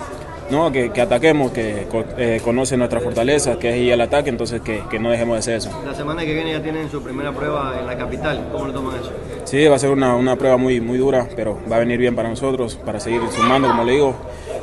No, 0.49 0.71
que, 0.71 0.91
que 0.91 1.01
ataquemos, 1.01 1.51
que 1.51 1.87
co- 1.91 2.05
eh, 2.17 2.39
conoce 2.43 2.77
nuestras 2.77 3.03
fortalezas, 3.03 3.57
que 3.57 3.69
es 3.69 3.75
ir 3.77 3.91
al 3.93 3.99
ataque, 4.01 4.29
entonces 4.29 4.61
que, 4.61 4.81
que 4.89 4.97
no 4.97 5.09
dejemos 5.09 5.35
de 5.35 5.39
hacer 5.39 5.55
eso. 5.55 5.69
La 5.85 5.93
semana 5.93 6.23
que 6.23 6.33
viene 6.33 6.51
ya 6.53 6.61
tienen 6.63 6.89
su 6.89 7.01
primera 7.03 7.33
prueba 7.33 7.75
en 7.79 7.85
la 7.85 7.97
capital. 7.97 8.47
¿Cómo 8.51 8.67
lo 8.67 8.73
toman 8.73 8.95
eso? 8.95 9.11
Sí, 9.43 9.65
va 9.67 9.75
a 9.75 9.79
ser 9.79 9.89
una, 9.91 10.15
una 10.15 10.37
prueba 10.37 10.55
muy, 10.57 10.79
muy 10.79 10.97
dura, 10.97 11.27
pero 11.35 11.59
va 11.69 11.75
a 11.75 11.79
venir 11.79 11.99
bien 11.99 12.15
para 12.15 12.29
nosotros, 12.29 12.75
para 12.85 12.99
seguir 12.99 13.21
sumando, 13.35 13.67
como 13.67 13.83
le 13.83 13.91
digo, 13.93 14.15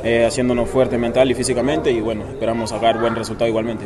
eh, 0.03 0.25
haciéndonos 0.25 0.67
fuerte 0.69 0.97
mental 0.97 1.29
y 1.29 1.35
físicamente 1.35 1.91
y 1.91 2.01
bueno, 2.01 2.23
esperamos 2.29 2.71
sacar 2.71 2.99
buen 2.99 3.15
resultado 3.15 3.47
igualmente. 3.47 3.85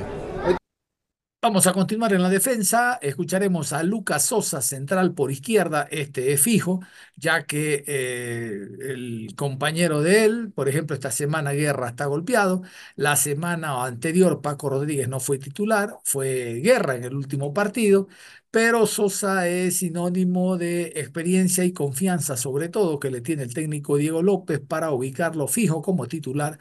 Vamos 1.42 1.68
a 1.68 1.74
continuar 1.74 2.12
en 2.12 2.22
la 2.22 2.30
defensa. 2.30 3.00
Escucharemos 3.02 3.72
a 3.72 3.82
Lucas 3.84 4.26
Sosa, 4.26 4.62
central 4.62 5.14
por 5.14 5.32
izquierda. 5.32 5.88
Este 5.90 6.34
es 6.34 6.42
fijo, 6.42 6.82
ya 7.16 7.46
que 7.46 7.82
eh, 7.88 8.68
el 8.82 9.34
compañero 9.38 10.02
de 10.02 10.26
él, 10.26 10.52
por 10.54 10.68
ejemplo, 10.68 10.96
esta 10.96 11.12
semana 11.12 11.52
Guerra 11.54 11.88
está 11.90 12.08
golpeado. 12.08 12.62
La 12.98 13.16
semana 13.16 13.86
anterior 13.86 14.42
Paco 14.42 14.70
Rodríguez 14.70 15.08
no 15.08 15.22
fue 15.22 15.40
titular, 15.40 15.98
fue 16.04 16.56
Guerra 16.62 16.96
en 16.98 17.06
el 17.06 17.16
último 17.16 17.54
partido. 17.54 18.10
Pero 18.52 18.86
Sosa 18.86 19.48
es 19.48 19.78
sinónimo 19.78 20.58
de 20.58 20.88
experiencia 20.96 21.64
y 21.64 21.72
confianza, 21.72 22.36
sobre 22.36 22.68
todo 22.68 23.00
que 23.00 23.12
le 23.12 23.22
tiene 23.22 23.44
el 23.44 23.54
técnico 23.54 23.96
Diego 23.98 24.22
López 24.24 24.60
para 24.60 24.92
ubicarlo 24.92 25.48
fijo 25.48 25.82
como 25.82 26.08
titular 26.08 26.60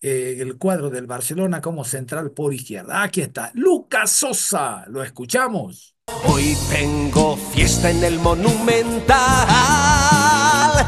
eh, 0.00 0.36
el 0.40 0.56
cuadro 0.58 0.90
del 0.90 1.06
Barcelona 1.06 1.60
como 1.60 1.84
central 1.84 2.30
por 2.32 2.54
izquierda. 2.54 3.02
Aquí 3.02 3.20
está, 3.20 3.50
Lucas 3.54 4.10
Sosa, 4.10 4.84
lo 4.88 5.02
escuchamos. 5.02 5.94
Hoy 6.24 6.56
tengo 6.70 7.36
fiesta 7.36 7.90
en 7.90 8.02
el 8.04 8.18
Monumental. 8.20 9.16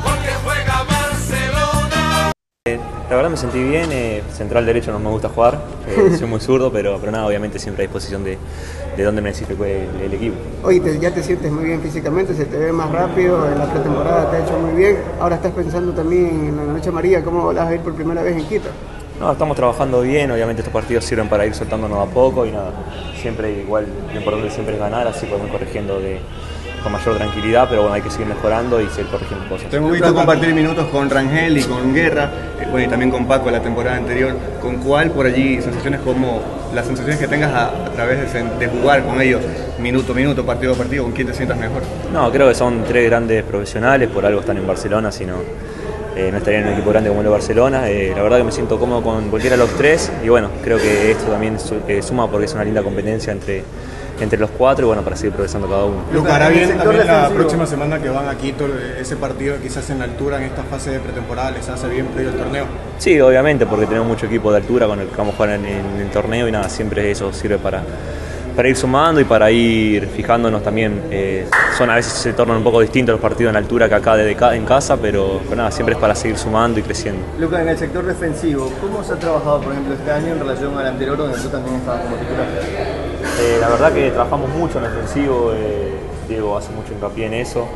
Porque 0.03 0.31
juega 0.45 0.83
Barcelona. 0.85 2.33
Eh, 2.69 2.79
la 3.09 3.17
verdad 3.17 3.31
me 3.31 3.37
sentí 3.37 3.63
bien, 3.63 3.91
eh, 3.93 4.23
central 4.33 4.65
derecho 4.67 4.93
no 4.93 4.99
me 4.99 5.11
gusta 5.11 5.29
jugar, 5.29 5.61
eh, 5.89 6.15
soy 6.19 6.29
muy 6.29 6.41
zurdo, 6.41 6.71
pero, 6.73 6.99
pero 7.01 7.11
nada, 7.13 7.27
obviamente 7.27 7.59
siempre 7.59 7.85
a 7.85 7.87
disposición 7.87 8.23
de, 8.25 8.39
de 8.97 9.03
donde 9.03 9.23
me 9.23 9.31
necesite 9.31 9.55
el, 9.55 10.01
el 10.03 10.15
equipo. 10.15 10.37
Hoy 10.63 10.81
te- 10.81 10.99
ya 10.99 11.13
te 11.13 11.23
sientes 11.23 11.51
muy 11.51 11.65
bien 11.65 11.81
físicamente, 11.81 12.35
se 12.35 12.45
te 12.47 12.57
ve 12.59 12.73
más 12.73 12.91
rápido, 12.91 13.51
en 13.51 13.59
la 13.59 13.71
pretemporada 13.71 14.31
te 14.31 14.37
ha 14.37 14.45
hecho 14.45 14.59
muy 14.59 14.75
bien. 14.75 14.99
Ahora 15.21 15.37
estás 15.37 15.53
pensando 15.53 15.93
también 15.93 16.27
en 16.49 16.57
la 16.57 16.65
Noche 16.65 16.91
María, 16.91 17.23
¿cómo 17.25 17.47
vas 17.53 17.59
a 17.67 17.75
ir 17.75 17.81
por 17.81 17.95
primera 17.95 18.23
vez 18.23 18.37
en 18.37 18.47
Quito? 18.47 18.69
No, 19.21 19.31
estamos 19.33 19.55
trabajando 19.55 20.01
bien, 20.01 20.31
obviamente 20.31 20.63
estos 20.63 20.73
partidos 20.73 21.05
sirven 21.05 21.29
para 21.29 21.45
ir 21.45 21.55
soltándonos 21.55 22.09
a 22.09 22.11
poco 22.11 22.47
y 22.47 22.53
nada, 22.53 22.73
siempre 23.21 23.53
igual, 23.53 23.85
lo 24.11 24.19
importante 24.19 24.51
siempre 24.51 24.77
es 24.77 24.81
ganar, 24.81 25.07
así 25.07 25.27
podemos 25.27 25.49
ir 25.49 25.53
corrigiendo 25.53 26.01
de, 26.01 26.19
con 26.83 26.91
mayor 26.91 27.19
tranquilidad, 27.19 27.67
pero 27.69 27.83
bueno, 27.83 27.97
hay 27.97 28.01
que 28.01 28.09
seguir 28.09 28.29
mejorando 28.29 28.81
y 28.81 28.89
seguir 28.89 29.11
corrigiendo 29.11 29.47
cosas. 29.47 29.69
Te 29.69 29.77
hemos 29.77 29.93
visto 29.93 30.15
compartir 30.15 30.55
minutos 30.55 30.87
con 30.87 31.11
Rangel 31.11 31.59
y 31.59 31.63
con 31.65 31.93
Guerra, 31.93 32.31
eh, 32.63 32.67
bueno, 32.71 32.87
y 32.87 32.89
también 32.89 33.11
con 33.11 33.27
Paco 33.27 33.51
la 33.51 33.61
temporada 33.61 33.99
anterior. 33.99 34.35
¿Con 34.63 34.77
cuál 34.79 35.11
por 35.11 35.27
allí 35.27 35.61
sensaciones 35.61 36.01
como 36.01 36.41
las 36.75 36.87
sensaciones 36.87 37.21
que 37.21 37.29
tengas 37.29 37.53
a, 37.53 37.67
a 37.67 37.91
través 37.91 38.33
de, 38.33 38.43
de 38.43 38.69
jugar 38.69 39.05
con 39.05 39.21
ellos, 39.21 39.43
minuto 39.79 40.13
a 40.13 40.17
minuto, 40.17 40.47
partido 40.47 40.73
a 40.73 40.77
partido, 40.77 41.05
con 41.05 41.13
quién 41.13 41.27
te 41.27 41.35
sientas 41.35 41.59
mejor? 41.59 41.83
No, 42.11 42.33
creo 42.33 42.49
que 42.49 42.55
son 42.55 42.85
tres 42.85 43.05
grandes 43.11 43.45
profesionales, 43.45 44.09
por 44.09 44.25
algo 44.25 44.41
están 44.41 44.57
en 44.57 44.67
Barcelona, 44.67 45.13
si 45.13 45.27
no, 45.27 45.35
eh, 46.29 46.31
no 46.31 46.39
estarían 46.39 46.63
en 46.63 46.69
un 46.69 46.75
equipo 46.75 46.91
grande 46.91 47.09
como 47.09 47.21
el 47.21 47.25
de 47.27 47.31
Barcelona. 47.31 47.89
Eh, 47.91 48.13
la 48.15 48.23
verdad 48.23 48.39
que 48.39 48.45
me 48.45 48.53
siento 48.53 48.79
cómodo 48.79 49.03
con 49.03 49.29
cualquiera 49.31 49.57
de 49.57 49.63
los 49.63 49.71
tres 49.77 50.11
y 50.25 50.29
bueno, 50.29 50.51
creo 50.63 50.79
que 50.79 51.11
esto 51.11 51.25
también 51.31 51.59
su- 51.59 51.81
eh, 51.89 52.03
suma 52.03 52.31
porque 52.31 52.47
es 52.47 52.55
una 52.55 52.65
linda 52.65 52.83
competencia 52.83 53.33
entre, 53.33 53.63
entre 54.21 54.39
los 54.39 54.51
cuatro 54.51 54.85
y 54.85 54.89
bueno, 54.89 55.03
para 55.03 55.17
seguir 55.17 55.33
progresando 55.33 55.67
cada 55.69 55.85
uno. 55.85 55.97
Lucas, 56.13 56.41
el 56.49 56.53
bien 56.55 56.77
también 56.79 57.07
la 57.07 57.29
próxima 57.31 57.67
semana 57.67 57.99
que 58.01 58.09
van 58.11 58.29
a 58.29 58.35
Quito, 58.37 58.67
ese 59.01 59.17
partido 59.17 59.57
quizás 59.63 59.89
en 59.91 59.99
la 59.99 60.05
altura, 60.05 60.37
en 60.39 60.45
esta 60.45 60.63
fase 60.65 60.91
de 60.91 61.01
pretemporada, 61.01 61.51
les 61.53 61.69
hace 61.69 61.89
bien 61.89 62.07
previo 62.07 62.31
al 62.33 62.37
torneo. 62.37 62.65
Sí, 62.99 63.19
obviamente, 63.21 63.65
porque 63.67 63.87
tenemos 63.87 64.07
mucho 64.09 64.27
equipo 64.27 64.51
de 64.51 64.59
altura 64.59 64.87
con 64.87 65.01
el 65.01 65.09
que 65.09 65.17
vamos 65.17 65.35
a 65.35 65.37
jugar 65.37 65.51
en, 65.55 65.65
en 65.65 66.01
el 66.01 66.11
torneo 66.11 66.47
y 66.49 66.53
nada, 66.53 66.69
siempre 66.69 67.11
eso 67.11 67.33
sirve 67.33 67.57
para, 67.59 67.83
para 68.61 68.69
ir 68.69 68.77
sumando 68.77 69.23
y 69.23 69.25
para 69.25 69.51
ir 69.51 70.07
fijándonos 70.09 70.63
también. 70.63 71.05
eh, 71.11 71.47
son 71.79 71.89
a 71.89 71.95
veces 71.95 72.13
se 72.13 72.35
tornan 72.35 72.59
un 72.59 72.63
poco 72.63 72.83
distintos 72.83 73.15
los 73.15 73.21
partidos 73.23 73.49
en 73.53 73.57
altura 73.57 73.89
que 73.89 73.95
acá 73.95 74.17
desde 74.17 74.37
ca- 74.37 74.55
en 74.55 74.67
casa, 74.67 74.99
pero, 74.99 75.41
pero 75.45 75.57
nada, 75.57 75.71
siempre 75.71 75.95
es 75.95 75.99
para 75.99 76.15
seguir 76.15 76.37
sumando 76.37 76.79
y 76.79 76.83
creciendo. 76.83 77.23
Lucas, 77.39 77.63
en 77.63 77.69
el 77.71 77.79
sector 77.79 78.05
defensivo, 78.05 78.71
¿cómo 78.83 79.03
se 79.03 79.15
ha 79.15 79.17
trabajado, 79.17 79.63
por 79.63 79.73
ejemplo, 79.73 79.95
este 79.95 80.11
año 80.13 80.35
en 80.35 80.41
relación 80.41 80.77
al 80.77 80.89
anterior 80.89 81.17
donde 81.17 81.39
tú 81.39 81.49
también 81.49 81.77
estabas 81.77 82.03
como 82.03 82.17
titular? 82.17 82.47
Eh, 83.41 83.57
la 83.63 83.69
verdad 83.71 83.93
que 83.95 84.11
trabajamos 84.11 84.51
mucho 84.51 84.79
en 84.79 84.85
ofensivo, 84.85 85.53
eh, 85.55 85.95
Diego 86.29 86.59
hace 86.59 86.71
mucho 86.73 86.93
hincapié 86.93 87.29
en 87.29 87.33
eso. 87.35 87.67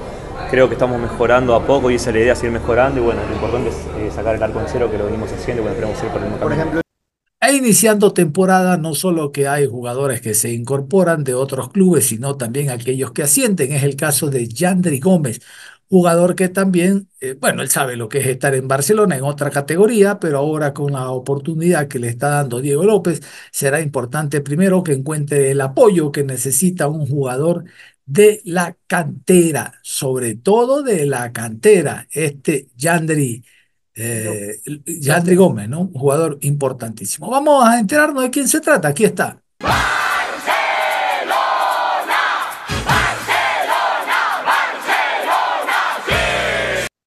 Creo 0.51 0.69
que 0.69 0.75
estamos 0.75 1.01
mejorando 1.01 1.55
a 1.55 1.63
poco 1.63 1.91
y 1.91 1.95
esa 1.95 2.11
es 2.11 2.17
la 2.17 2.21
idea, 2.21 2.35
seguir 2.37 2.53
mejorando 2.53 3.01
y 3.01 3.03
bueno, 3.05 3.23
lo 3.27 3.35
importante 3.35 3.71
es 3.71 3.77
eh, 3.97 4.11
sacar 4.15 4.35
el 4.35 4.43
arco 4.43 4.61
en 4.61 4.67
cero 4.69 4.91
que 4.91 4.99
lo 4.99 5.07
venimos 5.07 5.33
haciendo 5.33 5.63
y 5.63 5.65
bueno, 5.65 5.77
esperemos 5.77 6.03
ir 6.03 6.09
por 6.11 6.19
el 6.21 6.29
mismo 6.29 6.47
camino. 6.47 6.84
E 7.47 7.53
iniciando 7.53 8.15
temporada, 8.15 8.79
no 8.79 8.95
solo 8.95 9.31
que 9.31 9.47
hay 9.49 9.67
jugadores 9.67 10.23
que 10.23 10.33
se 10.33 10.51
incorporan 10.53 11.25
de 11.25 11.35
otros 11.35 11.69
clubes, 11.71 12.07
sino 12.07 12.37
también 12.39 12.71
aquellos 12.71 13.13
que 13.13 13.23
ascienden. 13.23 13.73
Es 13.73 13.83
el 13.83 13.97
caso 13.97 14.31
de 14.31 14.49
Yandri 14.49 14.99
Gómez, 14.99 15.41
jugador 15.91 16.37
que 16.37 16.49
también, 16.49 17.11
eh, 17.21 17.37
bueno, 17.39 17.61
él 17.61 17.69
sabe 17.69 17.97
lo 17.97 18.09
que 18.09 18.21
es 18.21 18.27
estar 18.29 18.55
en 18.55 18.67
Barcelona 18.67 19.17
en 19.17 19.25
otra 19.25 19.51
categoría, 19.51 20.19
pero 20.19 20.39
ahora 20.39 20.73
con 20.73 20.93
la 20.93 21.11
oportunidad 21.11 21.87
que 21.87 21.99
le 21.99 22.09
está 22.09 22.31
dando 22.31 22.63
Diego 22.63 22.85
López, 22.85 23.21
será 23.53 23.81
importante 23.81 24.41
primero 24.41 24.83
que 24.83 24.93
encuentre 24.95 25.51
el 25.51 25.61
apoyo 25.61 26.11
que 26.13 26.25
necesita 26.25 26.89
un 26.89 27.07
jugador 27.07 27.65
de 28.07 28.41
la 28.45 28.77
cantera, 28.87 29.75
sobre 29.83 30.35
todo 30.37 30.83
de 30.83 31.05
la 31.07 31.33
cantera, 31.33 32.07
este 32.11 32.69
Yandri. 32.77 33.45
Eh, 33.97 34.61
Yandri 34.85 35.37
Gómez, 35.37 35.69
¿no? 35.69 35.81
Un 35.81 35.93
jugador 35.93 36.39
importantísimo. 36.41 37.31
Vamos 37.31 37.65
a 37.67 37.79
enterarnos 37.79 38.25
de 38.25 38.31
quién 38.31 38.49
se 38.49 38.61
trata. 38.61 38.89
Aquí 38.89 39.05
está. 39.05 39.37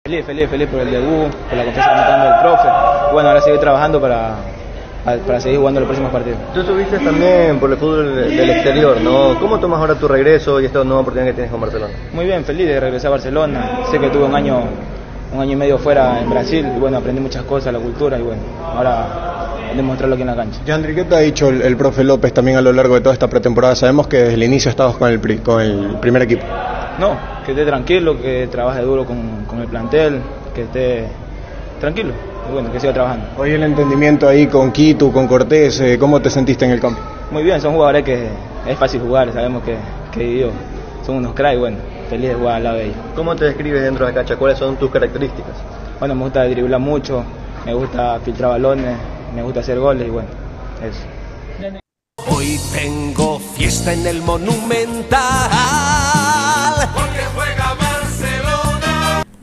Feliz, 0.05 0.25
feliz, 0.25 0.49
feliz 0.49 0.69
por 0.69 0.79
el 0.79 0.89
debut, 0.89 1.35
por 1.35 1.57
la 1.57 1.65
confianza 1.65 1.89
que 1.89 1.95
me 1.95 2.01
está 2.01 2.17
dando 2.17 2.35
el 2.35 2.41
profe. 2.41 2.67
Bueno, 3.11 3.27
ahora 3.27 3.41
seguir 3.41 3.59
trabajando 3.59 3.99
para, 3.99 4.37
para 5.03 5.41
seguir 5.41 5.59
jugando 5.59 5.81
los 5.81 5.87
próximos 5.87 6.13
partidos. 6.13 6.39
Tú 6.53 6.61
estuviste 6.61 6.99
también 6.99 7.59
por 7.59 7.69
el 7.69 7.77
fútbol 7.77 8.15
del 8.15 8.49
exterior, 8.49 9.01
¿no? 9.01 9.37
¿Cómo 9.37 9.59
tomas 9.59 9.81
ahora 9.81 9.95
tu 9.95 10.07
regreso 10.07 10.61
y 10.61 10.65
esta 10.65 10.81
nueva 10.85 11.01
oportunidad 11.01 11.31
que 11.31 11.33
tienes 11.33 11.51
con 11.51 11.59
Barcelona? 11.59 11.93
Muy 12.13 12.23
bien, 12.25 12.45
feliz 12.45 12.67
de 12.67 12.79
regresar 12.79 13.07
a 13.07 13.11
Barcelona. 13.11 13.79
Sé 13.91 13.99
que 13.99 14.09
tuve 14.09 14.23
un 14.23 14.35
año, 14.35 14.61
un 15.33 15.41
año 15.41 15.53
y 15.53 15.55
medio 15.55 15.77
fuera 15.77 16.21
en 16.21 16.29
Brasil 16.29 16.65
y 16.75 16.79
bueno, 16.79 16.97
aprendí 16.97 17.21
muchas 17.21 17.43
cosas, 17.43 17.73
la 17.73 17.79
cultura 17.79 18.17
y 18.17 18.21
bueno, 18.21 18.41
ahora 18.63 19.53
demostrarlo 19.75 20.15
aquí 20.15 20.21
en 20.21 20.27
la 20.27 20.35
cancha. 20.35 20.59
Yandri, 20.65 20.95
¿qué 20.95 21.03
te 21.03 21.15
ha 21.15 21.19
dicho 21.19 21.49
el, 21.49 21.61
el 21.61 21.75
profe 21.77 22.03
López 22.03 22.33
también 22.33 22.57
a 22.57 22.61
lo 22.61 22.71
largo 22.73 22.95
de 22.95 23.01
toda 23.01 23.13
esta 23.13 23.27
pretemporada? 23.27 23.75
Sabemos 23.75 24.07
que 24.07 24.17
desde 24.17 24.33
el 24.35 24.43
inicio 24.43 24.69
estabas 24.69 24.95
con 24.95 25.09
el, 25.09 25.41
con 25.41 25.61
el 25.61 25.97
primer 25.99 26.21
equipo. 26.23 26.43
No, 26.99 27.15
que 27.45 27.51
esté 27.51 27.65
tranquilo, 27.65 28.19
que 28.19 28.47
trabaje 28.49 28.81
duro 28.81 29.05
con, 29.05 29.45
con 29.45 29.59
el 29.59 29.67
plantel, 29.67 30.21
que 30.55 30.63
esté 30.63 31.05
tranquilo 31.79 32.13
y 32.49 32.53
bueno, 32.53 32.71
que 32.71 32.79
siga 32.79 32.93
trabajando. 32.93 33.25
Hoy 33.37 33.51
el 33.51 33.63
entendimiento 33.63 34.27
ahí 34.27 34.47
con 34.47 34.71
Quito, 34.71 35.11
con 35.11 35.27
Cortés, 35.27 35.79
eh, 35.81 35.97
¿cómo 35.99 36.19
te 36.21 36.29
sentiste 36.29 36.65
en 36.65 36.71
el 36.71 36.79
campo? 36.79 36.99
Muy 37.29 37.43
bien, 37.43 37.61
son 37.61 37.73
jugadores 37.73 38.03
que 38.03 38.27
es 38.65 38.77
fácil 38.77 39.01
jugar, 39.01 39.31
sabemos 39.33 39.61
que, 39.63 39.75
que 40.11 40.37
ellos 40.37 40.51
son 41.07 41.15
unos 41.15 41.33
cracks 41.33 41.55
y 41.55 41.59
bueno, 41.59 41.77
feliz 42.09 42.29
de 42.29 42.35
jugar 42.35 42.55
al 42.55 42.63
lado 42.65 42.77
de 42.77 42.85
ellos. 42.87 42.97
¿Cómo 43.15 43.33
te 43.33 43.45
describes 43.45 43.81
dentro 43.81 44.05
de 44.05 44.11
la 44.11 44.15
cancha? 44.15 44.35
¿Cuáles 44.35 44.59
son 44.59 44.75
tus 44.75 44.91
características? 44.91 45.53
Bueno, 45.99 46.15
me 46.15 46.23
gusta 46.23 46.43
driblar 46.43 46.81
mucho, 46.81 47.23
me 47.65 47.73
gusta 47.73 48.19
filtrar 48.19 48.51
balones, 48.51 48.97
me 49.33 49.41
gusta 49.41 49.61
hacer 49.61 49.79
goles 49.79 50.05
y 50.05 50.11
bueno, 50.11 50.27
eso. 50.83 50.99
Hoy 52.29 52.59
tengo 52.73 53.39
fiesta 53.39 53.93
en 53.93 54.05
el 54.05 54.21
Monumental. 54.21 55.17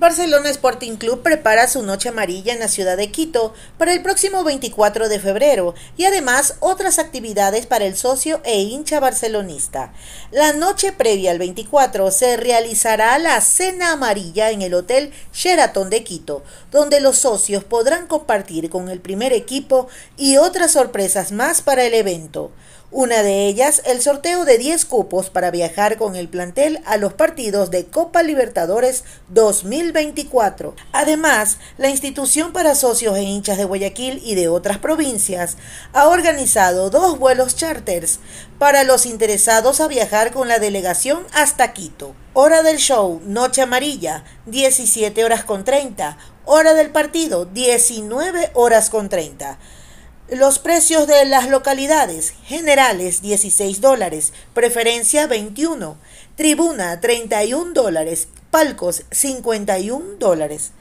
Barcelona 0.04 0.50
Sporting 0.50 0.96
Club 0.96 1.22
prepara 1.22 1.66
su 1.66 1.82
noche 1.82 2.10
amarilla 2.10 2.52
en 2.52 2.58
la 2.58 2.68
ciudad 2.68 2.98
de 2.98 3.10
Quito 3.10 3.54
para 3.78 3.94
el 3.94 4.02
próximo 4.02 4.44
24 4.44 5.08
de 5.08 5.18
febrero 5.18 5.74
y 5.96 6.04
además 6.04 6.56
otras 6.60 6.98
actividades 6.98 7.64
para 7.64 7.86
el 7.86 7.96
socio 7.96 8.42
e 8.44 8.60
hincha 8.60 9.00
barcelonista. 9.00 9.94
La 10.30 10.52
noche 10.52 10.92
previa 10.92 11.30
al 11.30 11.38
24 11.38 12.10
se 12.10 12.36
realizará 12.36 13.18
la 13.18 13.40
cena 13.40 13.92
amarilla 13.92 14.50
en 14.50 14.60
el 14.60 14.74
Hotel 14.74 15.10
Sheraton 15.32 15.88
de 15.88 16.04
Quito, 16.04 16.44
donde 16.70 17.00
los 17.00 17.16
socios 17.16 17.64
podrán 17.64 18.06
compartir 18.06 18.68
con 18.68 18.90
el 18.90 19.00
primer 19.00 19.32
equipo 19.32 19.88
y 20.18 20.36
otras 20.36 20.72
sorpresas 20.72 21.32
más 21.32 21.62
para 21.62 21.82
el 21.82 21.94
evento. 21.94 22.50
Una 22.96 23.24
de 23.24 23.48
ellas, 23.48 23.82
el 23.86 24.00
sorteo 24.00 24.44
de 24.44 24.56
10 24.56 24.84
cupos 24.84 25.28
para 25.28 25.50
viajar 25.50 25.96
con 25.96 26.14
el 26.14 26.28
plantel 26.28 26.78
a 26.86 26.96
los 26.96 27.12
partidos 27.12 27.72
de 27.72 27.86
Copa 27.86 28.22
Libertadores 28.22 29.02
2024. 29.30 30.76
Además, 30.92 31.58
la 31.76 31.88
institución 31.88 32.52
para 32.52 32.76
socios 32.76 33.16
e 33.16 33.24
hinchas 33.24 33.58
de 33.58 33.64
Guayaquil 33.64 34.22
y 34.24 34.36
de 34.36 34.46
otras 34.46 34.78
provincias 34.78 35.56
ha 35.92 36.06
organizado 36.06 36.88
dos 36.88 37.18
vuelos 37.18 37.56
charters 37.56 38.20
para 38.60 38.84
los 38.84 39.06
interesados 39.06 39.80
a 39.80 39.88
viajar 39.88 40.30
con 40.30 40.46
la 40.46 40.60
delegación 40.60 41.26
hasta 41.32 41.72
Quito. 41.72 42.14
Hora 42.32 42.62
del 42.62 42.76
show, 42.76 43.20
Noche 43.26 43.62
Amarilla, 43.62 44.22
17 44.46 45.24
horas 45.24 45.42
con 45.42 45.64
30. 45.64 46.16
Hora 46.44 46.74
del 46.74 46.90
partido, 46.90 47.44
19 47.44 48.52
horas 48.54 48.88
con 48.88 49.08
30. 49.08 49.58
Los 50.34 50.58
precios 50.58 51.06
de 51.06 51.24
las 51.26 51.48
localidades 51.48 52.34
generales 52.44 53.22
16 53.22 53.80
dólares, 53.80 54.32
preferencia 54.52 55.28
21, 55.28 55.96
tribuna 56.34 57.00
31 57.00 57.72
dólares, 57.72 58.26
palcos 58.50 59.04
51 59.12 60.16
dólares. 60.18 60.72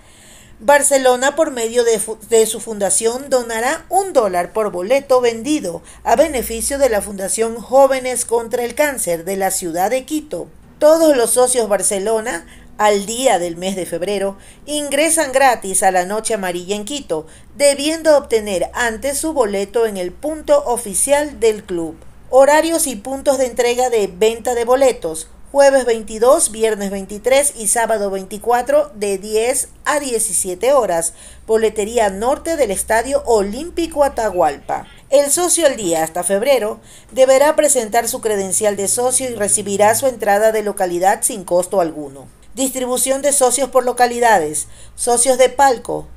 Barcelona, 0.60 1.36
por 1.36 1.52
medio 1.52 1.84
de, 1.84 2.02
de, 2.30 2.48
su 2.48 2.62
fundación, 2.62 3.30
donará 3.30 3.86
un 3.90 4.12
dólar 4.12 4.54
por 4.54 4.72
boleto 4.72 5.22
vendido 5.22 5.84
a 6.04 6.16
beneficio 6.16 6.80
de 6.80 6.90
la 6.90 7.04
Fundación 7.04 7.58
Jóvenes 7.58 8.26
contra 8.26 8.64
el 8.64 8.74
Cáncer 8.74 9.24
de 9.24 9.38
la 9.38 9.52
ciudad 9.52 9.92
de 9.92 10.04
Quito. 10.04 10.48
Todos 10.80 11.16
los 11.16 11.30
socios 11.30 11.70
Barcelona 11.70 12.48
al 12.78 13.06
día 13.06 13.40
del 13.40 13.58
mes 13.58 13.76
de 13.76 13.86
febrero, 13.86 14.38
ingresan 14.66 15.32
gratis 15.32 15.84
a 15.84 15.92
la 15.92 16.06
Noche 16.06 16.34
Amarilla 16.34 16.76
en 16.76 16.86
Quito, 16.86 17.28
debiendo 17.56 18.18
obtener 18.18 18.70
antes 18.74 19.18
su 19.18 19.34
boleto 19.34 19.86
en 19.86 19.98
el 19.98 20.12
punto 20.12 20.64
oficial 20.66 21.40
del 21.40 21.64
club. 21.64 21.96
Horarios 22.30 22.88
y 22.88 22.96
puntos 22.96 23.38
de 23.38 23.46
entrega 23.46 23.90
de 23.90 24.08
venta 24.08 24.56
de 24.56 24.66
boletos. 24.66 25.28
Jueves 25.52 25.86
22, 25.86 26.50
viernes 26.50 26.90
23 26.90 27.54
y 27.58 27.68
sábado 27.68 28.10
24 28.10 28.92
de 28.96 29.20
10 29.20 29.70
a 29.86 30.00
17 30.00 30.74
horas. 30.74 31.14
Boletería 31.46 32.10
norte 32.10 32.58
del 32.58 32.72
Estadio 32.72 33.22
Olímpico 33.28 34.04
Atahualpa. 34.04 34.88
El 35.12 35.30
socio 35.30 35.68
al 35.68 35.76
día 35.76 36.04
hasta 36.04 36.24
febrero 36.24 36.80
deberá 37.12 37.56
presentar 37.56 38.08
su 38.08 38.20
credencial 38.20 38.76
de 38.76 38.88
socio 38.88 39.30
y 39.30 39.36
recibirá 39.36 39.94
su 39.94 40.08
entrada 40.08 40.52
de 40.52 40.64
localidad 40.64 41.20
sin 41.22 41.44
costo 41.44 41.82
alguno. 41.82 42.28
Distribución 42.56 43.24
de 43.24 43.32
socios 43.32 43.70
por 43.70 43.84
localidades. 43.84 44.68
Socios 44.96 45.40
de 45.40 45.50
palco. 45.50 46.08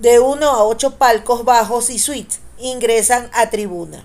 De 0.00 0.18
1 0.18 0.44
a 0.44 0.64
8 0.64 0.96
palcos 0.96 1.44
bajos 1.44 1.90
y 1.90 2.00
suites 2.00 2.40
ingresan 2.58 3.30
a 3.32 3.50
tribuna. 3.50 4.04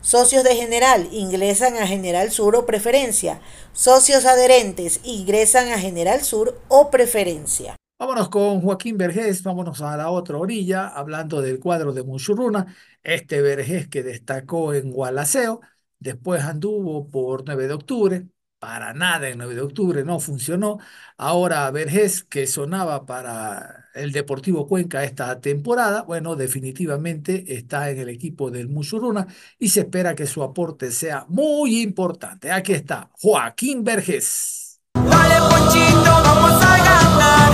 Socios 0.00 0.44
de 0.44 0.54
general 0.54 1.08
ingresan 1.10 1.76
a 1.78 1.86
General 1.88 2.30
Sur 2.30 2.54
o 2.54 2.64
preferencia. 2.64 3.40
Socios 3.72 4.24
adherentes 4.24 5.00
ingresan 5.02 5.72
a 5.72 5.78
General 5.80 6.22
Sur 6.22 6.60
o 6.68 6.90
preferencia. 6.90 7.74
Vámonos 7.98 8.28
con 8.28 8.60
Joaquín 8.60 8.96
Vergés, 8.96 9.42
vámonos 9.42 9.80
a 9.80 9.96
la 9.96 10.12
otra 10.12 10.38
orilla, 10.38 10.86
hablando 10.86 11.42
del 11.42 11.58
cuadro 11.58 11.92
de 11.92 12.04
Muchurruna. 12.04 12.76
Este 13.02 13.42
Vergés 13.42 13.88
que 13.88 14.04
destacó 14.04 14.72
en 14.72 14.92
Gualaceo, 14.92 15.60
después 15.98 16.44
anduvo 16.44 17.08
por 17.08 17.44
9 17.44 17.66
de 17.66 17.74
octubre, 17.74 18.26
para 18.58 18.92
nada 18.92 19.28
en 19.28 19.38
9 19.38 19.54
de 19.54 19.60
octubre, 19.60 20.04
no 20.04 20.20
funcionó. 20.20 20.78
Ahora 21.16 21.70
Vergés, 21.70 22.24
que 22.24 22.46
sonaba 22.46 23.06
para 23.06 23.86
el 23.94 24.12
Deportivo 24.12 24.66
Cuenca 24.66 25.04
esta 25.04 25.40
temporada, 25.40 26.02
bueno, 26.02 26.36
definitivamente 26.36 27.56
está 27.56 27.90
en 27.90 27.98
el 27.98 28.08
equipo 28.08 28.50
del 28.50 28.68
Musuruna 28.68 29.26
y 29.58 29.68
se 29.68 29.80
espera 29.80 30.14
que 30.14 30.26
su 30.26 30.42
aporte 30.42 30.90
sea 30.90 31.24
muy 31.28 31.80
importante. 31.82 32.50
Aquí 32.50 32.72
está 32.72 33.10
Joaquín 33.12 33.84
Vergés. 33.84 34.80
Dale, 34.94 35.36
Ponchito, 35.48 36.10
vamos 36.10 36.64
a 36.64 36.78
ganar 36.78 37.52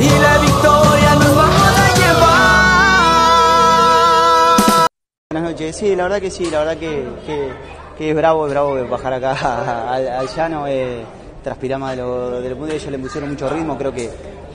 y 0.00 0.08
la 0.08 0.38
victoria 0.38 1.14
nos 1.14 1.36
vamos 1.36 1.78
a 1.78 1.94
llevar. 1.96 2.44
Buenas 5.30 5.50
noches, 5.52 5.76
sí, 5.76 5.96
la 5.96 6.04
verdad 6.04 6.20
que 6.20 6.30
sí, 6.30 6.50
la 6.50 6.58
verdad 6.60 6.78
que, 6.78 7.08
que 7.26 7.73
que 7.96 8.10
es 8.10 8.16
bravo, 8.16 8.46
es 8.46 8.52
bravo 8.52 8.86
bajar 8.88 9.14
acá 9.14 9.92
al, 10.18 10.28
llano, 10.28 10.66
eh, 10.66 11.04
transpiramos 11.42 11.90
de 11.90 11.96
lo, 11.96 12.40
de 12.40 12.50
lo 12.50 12.56
punto 12.56 12.74
ellos 12.74 12.90
le 12.90 12.98
pusieron 12.98 13.30
mucho 13.30 13.48
ritmo, 13.48 13.76
creo 13.76 13.92
que, 13.92 14.10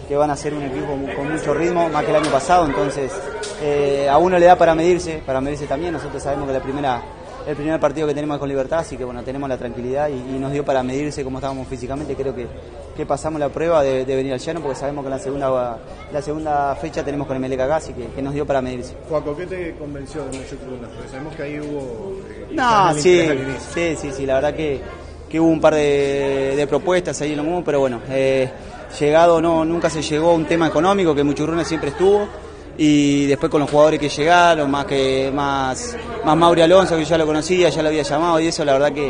que 0.07 0.15
van 0.15 0.31
a 0.31 0.35
ser 0.35 0.53
un 0.53 0.63
equipo 0.63 0.87
con 1.15 1.31
mucho 1.31 1.53
ritmo, 1.53 1.89
más 1.89 2.03
que 2.03 2.09
el 2.11 2.17
año 2.17 2.31
pasado, 2.31 2.65
entonces 2.65 3.11
eh, 3.61 4.07
a 4.09 4.17
uno 4.17 4.37
le 4.37 4.45
da 4.45 4.55
para 4.55 4.75
medirse, 4.75 5.21
para 5.25 5.41
medirse 5.41 5.67
también, 5.67 5.93
nosotros 5.93 6.21
sabemos 6.21 6.47
que 6.47 6.53
la 6.53 6.61
primera 6.61 7.01
el 7.47 7.55
primer 7.55 7.79
partido 7.79 8.05
que 8.05 8.13
tenemos 8.13 8.35
es 8.35 8.39
con 8.39 8.49
Libertad, 8.49 8.79
así 8.79 8.95
que 8.95 9.03
bueno, 9.03 9.23
tenemos 9.23 9.49
la 9.49 9.57
tranquilidad 9.57 10.09
y, 10.09 10.35
y 10.35 10.39
nos 10.39 10.51
dio 10.51 10.63
para 10.63 10.83
medirse 10.83 11.23
cómo 11.23 11.39
estábamos 11.39 11.67
físicamente, 11.67 12.13
creo 12.15 12.35
que, 12.35 12.45
que 12.99 13.05
pasamos 13.05 13.39
la 13.39 13.47
prueba 13.47 13.81
de, 13.81 14.03
de, 14.03 14.15
venir 14.15 14.33
al 14.33 14.39
llano 14.39 14.59
porque 14.59 14.77
sabemos 14.77 15.03
que 15.03 15.07
en 15.07 15.17
la 15.17 15.23
segunda, 15.23 15.77
la 16.11 16.21
segunda 16.21 16.75
fecha 16.75 17.01
tenemos 17.01 17.27
con 17.27 17.37
el 17.37 17.41
Melec 17.41 17.61
acá, 17.61 17.77
así 17.77 17.93
que, 17.93 18.07
que, 18.07 18.21
nos 18.21 18.33
dio 18.33 18.45
para 18.45 18.61
medirse. 18.61 18.93
Juaco, 19.07 19.37
¿qué 19.37 19.45
te 19.45 19.73
convenció 19.75 20.25
de 20.25 20.37
mucho 20.37 20.57
Porque 20.57 21.09
sabemos 21.09 21.33
que 21.33 21.43
ahí 21.43 21.59
hubo... 21.61 22.17
Eh, 22.29 22.47
no, 22.51 22.93
sí, 22.95 23.21
sí, 23.73 23.95
sí, 23.95 24.11
sí, 24.11 24.25
la 24.25 24.33
verdad 24.35 24.53
que, 24.53 24.81
que 25.29 25.39
hubo 25.39 25.47
un 25.47 25.61
par 25.61 25.75
de, 25.75 26.55
de 26.57 26.67
propuestas 26.67 27.21
ahí 27.21 27.31
en 27.31 27.37
lo 27.37 27.43
mismo, 27.43 27.63
pero 27.63 27.79
bueno, 27.79 28.01
eh, 28.09 28.51
llegado 28.99 29.41
no, 29.41 29.63
nunca 29.63 29.89
se 29.89 30.01
llegó 30.01 30.31
a 30.31 30.33
un 30.33 30.43
tema 30.43 30.67
económico 30.67 31.15
que 31.15 31.23
Muchurruna 31.23 31.63
siempre 31.63 31.91
estuvo 31.91 32.27
y 32.77 33.27
después 33.27 33.49
con 33.49 33.61
los 33.61 33.69
jugadores 33.69 33.97
que 33.97 34.09
llegaron, 34.09 34.69
más 34.69 34.85
que 34.85 35.31
más, 35.33 35.95
más 36.25 36.35
Mauri 36.35 36.63
Alonso, 36.63 36.97
que 36.97 37.05
ya 37.05 37.17
lo 37.17 37.25
conocía, 37.25 37.69
ya 37.69 37.81
lo 37.81 37.87
había 37.87 38.03
llamado 38.03 38.41
y 38.41 38.47
eso, 38.47 38.65
la 38.65 38.73
verdad 38.73 38.91
que, 38.91 39.09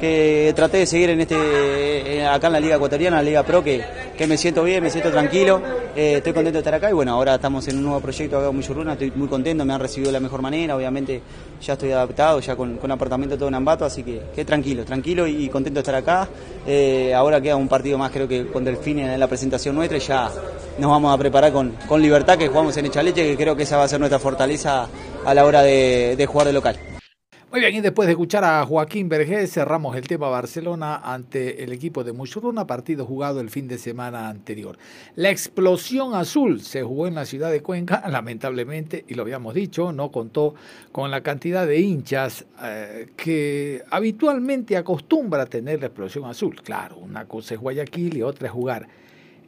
que 0.00 0.52
traté 0.54 0.78
de 0.78 0.86
seguir 0.86 1.10
en 1.10 1.20
este 1.20 2.26
acá 2.26 2.48
en 2.48 2.52
la 2.54 2.60
Liga 2.60 2.76
Ecuatoriana, 2.76 3.16
la 3.16 3.22
Liga 3.22 3.42
Pro, 3.42 3.62
que, 3.62 3.82
que 4.16 4.26
me 4.26 4.36
siento 4.36 4.62
bien, 4.62 4.82
me 4.82 4.90
siento 4.90 5.10
tranquilo, 5.10 5.60
eh, 5.94 6.16
estoy 6.18 6.32
contento 6.32 6.56
de 6.56 6.60
estar 6.60 6.74
acá 6.74 6.90
y 6.90 6.92
bueno, 6.92 7.12
ahora 7.12 7.36
estamos 7.36 7.66
en 7.68 7.78
un 7.78 7.84
nuevo 7.84 8.00
proyecto 8.00 8.36
acá 8.36 8.46
con 8.46 8.56
Muchurruna, 8.56 8.92
estoy 8.92 9.10
muy 9.14 9.28
contento, 9.28 9.64
me 9.64 9.72
han 9.72 9.80
recibido 9.80 10.08
de 10.08 10.12
la 10.12 10.20
mejor 10.20 10.42
manera, 10.42 10.76
obviamente 10.76 11.20
ya 11.60 11.74
estoy 11.74 11.92
adaptado, 11.92 12.40
ya 12.40 12.56
con, 12.56 12.76
con 12.76 12.90
apartamento 12.90 13.36
todo 13.36 13.48
en 13.48 13.54
Ambato, 13.54 13.84
así 13.84 14.02
que, 14.02 14.44
tranquilo, 14.44 14.84
tranquilo 14.84 15.26
y, 15.26 15.48
contento 15.48 15.78
de 15.78 15.82
estar 15.82 15.94
acá. 15.94 16.28
Eh, 16.66 17.14
ahora 17.14 17.40
queda 17.40 17.56
un 17.56 17.68
partido 17.68 17.96
más, 17.98 18.10
creo 18.10 18.28
que 18.28 18.46
con 18.48 18.64
Delfín 18.64 18.98
en 18.98 19.18
la 19.18 19.26
presentación 19.26 19.74
nuestra 19.74 19.96
y 19.96 20.00
ya 20.00 20.30
nos 20.78 20.90
vamos 20.90 21.14
a 21.14 21.18
preparar 21.18 21.52
con, 21.52 21.72
con 21.88 22.02
Libertad, 22.02 22.36
que 22.36 22.48
jugamos 22.48 22.76
en 22.76 22.86
Echaleche, 22.86 23.22
que 23.24 23.36
creo 23.36 23.56
que 23.56 23.62
esa 23.62 23.76
va 23.76 23.84
a 23.84 23.88
ser 23.88 23.98
nuestra 23.98 24.18
fortaleza 24.18 24.88
a 25.24 25.34
la 25.34 25.44
hora 25.44 25.62
de, 25.62 26.14
de 26.16 26.26
jugar 26.26 26.46
de 26.46 26.52
local. 26.52 26.95
Muy 27.52 27.60
bien, 27.60 27.76
y 27.76 27.80
después 27.80 28.06
de 28.06 28.12
escuchar 28.12 28.42
a 28.42 28.66
Joaquín 28.66 29.08
Vergés, 29.08 29.52
cerramos 29.52 29.96
el 29.96 30.08
tema 30.08 30.28
Barcelona 30.28 30.96
ante 30.96 31.62
el 31.62 31.72
equipo 31.72 32.02
de 32.02 32.12
Muchurruna, 32.12 32.66
partido 32.66 33.06
jugado 33.06 33.38
el 33.38 33.50
fin 33.50 33.68
de 33.68 33.78
semana 33.78 34.28
anterior. 34.28 34.76
La 35.14 35.30
explosión 35.30 36.16
azul 36.16 36.60
se 36.60 36.82
jugó 36.82 37.06
en 37.06 37.14
la 37.14 37.24
ciudad 37.24 37.52
de 37.52 37.62
Cuenca, 37.62 38.02
lamentablemente, 38.10 39.04
y 39.06 39.14
lo 39.14 39.22
habíamos 39.22 39.54
dicho, 39.54 39.92
no 39.92 40.10
contó 40.10 40.56
con 40.90 41.12
la 41.12 41.22
cantidad 41.22 41.68
de 41.68 41.78
hinchas 41.78 42.46
eh, 42.64 43.10
que 43.16 43.84
habitualmente 43.90 44.76
acostumbra 44.76 45.44
a 45.44 45.46
tener 45.46 45.78
la 45.78 45.86
explosión 45.86 46.24
azul. 46.24 46.60
Claro, 46.62 46.96
una 46.96 47.26
cosa 47.26 47.54
es 47.54 47.60
Guayaquil 47.60 48.16
y 48.16 48.22
otra 48.22 48.48
es 48.48 48.52
jugar 48.52 48.88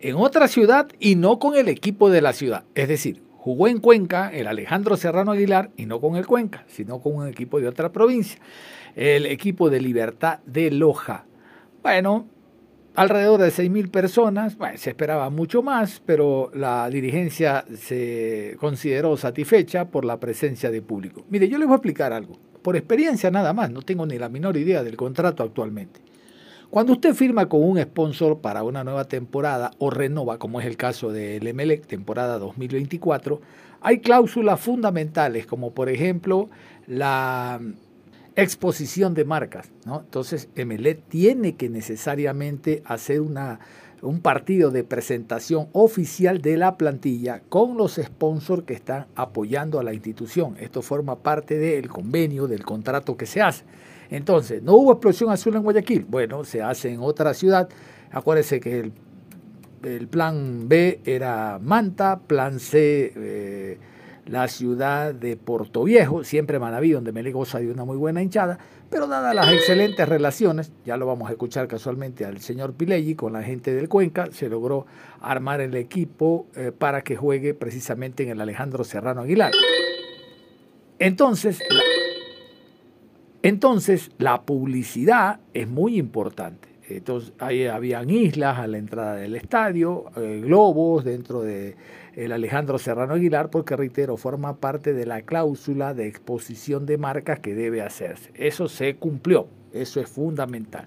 en 0.00 0.14
otra 0.14 0.46
ciudad 0.46 0.88
y 1.00 1.16
no 1.16 1.40
con 1.40 1.56
el 1.56 1.68
equipo 1.68 2.10
de 2.10 2.22
la 2.22 2.32
ciudad. 2.32 2.62
Es 2.76 2.86
decir, 2.86 3.27
jugó 3.38 3.68
en 3.68 3.78
Cuenca 3.78 4.30
el 4.32 4.46
Alejandro 4.46 4.96
Serrano 4.96 5.32
Aguilar 5.32 5.70
y 5.76 5.86
no 5.86 6.00
con 6.00 6.16
el 6.16 6.26
Cuenca, 6.26 6.64
sino 6.66 7.00
con 7.00 7.14
un 7.14 7.28
equipo 7.28 7.60
de 7.60 7.68
otra 7.68 7.90
provincia, 7.92 8.38
el 8.96 9.26
equipo 9.26 9.70
de 9.70 9.80
Libertad 9.80 10.40
de 10.44 10.70
Loja. 10.72 11.24
Bueno, 11.82 12.26
alrededor 12.96 13.40
de 13.40 13.48
6.000 13.48 13.90
personas, 13.90 14.58
bueno, 14.58 14.76
se 14.76 14.90
esperaba 14.90 15.30
mucho 15.30 15.62
más, 15.62 16.02
pero 16.04 16.50
la 16.52 16.90
dirigencia 16.90 17.64
se 17.74 18.56
consideró 18.58 19.16
satisfecha 19.16 19.86
por 19.88 20.04
la 20.04 20.18
presencia 20.18 20.70
de 20.70 20.82
público. 20.82 21.24
Mire, 21.30 21.48
yo 21.48 21.58
les 21.58 21.68
voy 21.68 21.74
a 21.74 21.76
explicar 21.76 22.12
algo, 22.12 22.38
por 22.62 22.76
experiencia 22.76 23.30
nada 23.30 23.52
más, 23.52 23.70
no 23.70 23.82
tengo 23.82 24.04
ni 24.04 24.18
la 24.18 24.28
menor 24.28 24.56
idea 24.56 24.82
del 24.82 24.96
contrato 24.96 25.44
actualmente. 25.44 26.00
Cuando 26.70 26.92
usted 26.92 27.14
firma 27.14 27.48
con 27.48 27.62
un 27.62 27.80
sponsor 27.80 28.40
para 28.40 28.62
una 28.62 28.84
nueva 28.84 29.04
temporada 29.04 29.70
o 29.78 29.88
renova, 29.88 30.38
como 30.38 30.60
es 30.60 30.66
el 30.66 30.76
caso 30.76 31.10
del 31.10 31.46
Emelec, 31.46 31.86
temporada 31.86 32.38
2024, 32.38 33.40
hay 33.80 34.00
cláusulas 34.00 34.60
fundamentales, 34.60 35.46
como 35.46 35.72
por 35.72 35.88
ejemplo 35.88 36.50
la 36.86 37.58
exposición 38.36 39.14
de 39.14 39.24
marcas. 39.24 39.70
Entonces, 39.86 40.50
Emelec 40.56 41.00
tiene 41.08 41.56
que 41.56 41.70
necesariamente 41.70 42.82
hacer 42.84 43.22
una, 43.22 43.60
un 44.02 44.20
partido 44.20 44.70
de 44.70 44.84
presentación 44.84 45.68
oficial 45.72 46.42
de 46.42 46.58
la 46.58 46.76
plantilla 46.76 47.40
con 47.48 47.78
los 47.78 47.94
sponsors 47.94 48.64
que 48.64 48.74
están 48.74 49.06
apoyando 49.14 49.80
a 49.80 49.84
la 49.84 49.94
institución. 49.94 50.54
Esto 50.60 50.82
forma 50.82 51.16
parte 51.20 51.56
del 51.56 51.88
convenio, 51.88 52.46
del 52.46 52.64
contrato 52.64 53.16
que 53.16 53.24
se 53.24 53.40
hace. 53.40 53.64
Entonces, 54.10 54.62
¿no 54.62 54.74
hubo 54.74 54.92
explosión 54.92 55.30
azul 55.30 55.56
en 55.56 55.62
Guayaquil? 55.62 56.06
Bueno, 56.08 56.44
se 56.44 56.62
hace 56.62 56.90
en 56.90 57.00
otra 57.00 57.34
ciudad. 57.34 57.68
Acuérdense 58.10 58.60
que 58.60 58.90
el, 59.82 60.08
plan 60.08 60.68
B 60.68 61.00
era 61.04 61.58
Manta, 61.60 62.20
plan 62.20 62.58
C 62.58 63.12
eh, 63.14 63.78
la 64.28 64.46
ciudad 64.48 65.14
de 65.14 65.36
Puerto 65.36 65.84
Viejo, 65.84 66.22
siempre 66.22 66.58
Manaví, 66.58 66.92
donde 66.92 67.12
me 67.12 67.28
goza 67.32 67.58
de 67.58 67.70
una 67.70 67.84
muy 67.84 67.96
buena 67.96 68.22
hinchada, 68.22 68.58
pero 68.90 69.06
dadas 69.06 69.34
las 69.34 69.52
excelentes 69.52 70.08
relaciones, 70.08 70.72
ya 70.84 70.96
lo 70.96 71.06
vamos 71.06 71.28
a 71.28 71.32
escuchar 71.32 71.66
casualmente 71.66 72.24
al 72.24 72.40
señor 72.40 72.74
Pileggi 72.74 73.14
con 73.14 73.32
la 73.32 73.42
gente 73.42 73.74
del 73.74 73.88
Cuenca, 73.88 74.28
se 74.30 74.48
logró 74.48 74.86
armar 75.20 75.60
el 75.60 75.74
equipo 75.76 76.46
eh, 76.54 76.72
para 76.76 77.02
que 77.02 77.16
juegue 77.16 77.54
precisamente 77.54 78.22
en 78.22 78.30
el 78.30 78.40
Alejandro 78.40 78.84
Serrano 78.84 79.22
Aguilar. 79.22 79.52
Entonces, 80.98 81.60
entonces, 83.42 84.10
la 84.18 84.42
publicidad 84.42 85.40
es 85.54 85.68
muy 85.68 85.98
importante. 85.98 86.68
Entonces, 86.88 87.32
ahí 87.38 87.66
habían 87.66 88.10
islas 88.10 88.58
a 88.58 88.66
la 88.66 88.78
entrada 88.78 89.16
del 89.16 89.36
estadio, 89.36 90.06
eh, 90.16 90.40
globos 90.42 91.04
dentro 91.04 91.42
de 91.42 91.76
el 92.14 92.32
Alejandro 92.32 92.78
Serrano 92.78 93.14
Aguilar, 93.14 93.50
porque 93.50 93.76
reitero, 93.76 94.16
forma 94.16 94.56
parte 94.56 94.92
de 94.92 95.06
la 95.06 95.22
cláusula 95.22 95.94
de 95.94 96.08
exposición 96.08 96.84
de 96.84 96.98
marcas 96.98 97.38
que 97.38 97.54
debe 97.54 97.82
hacerse. 97.82 98.30
Eso 98.34 98.68
se 98.68 98.96
cumplió. 98.96 99.46
Eso 99.72 100.00
es 100.00 100.08
fundamental. 100.08 100.86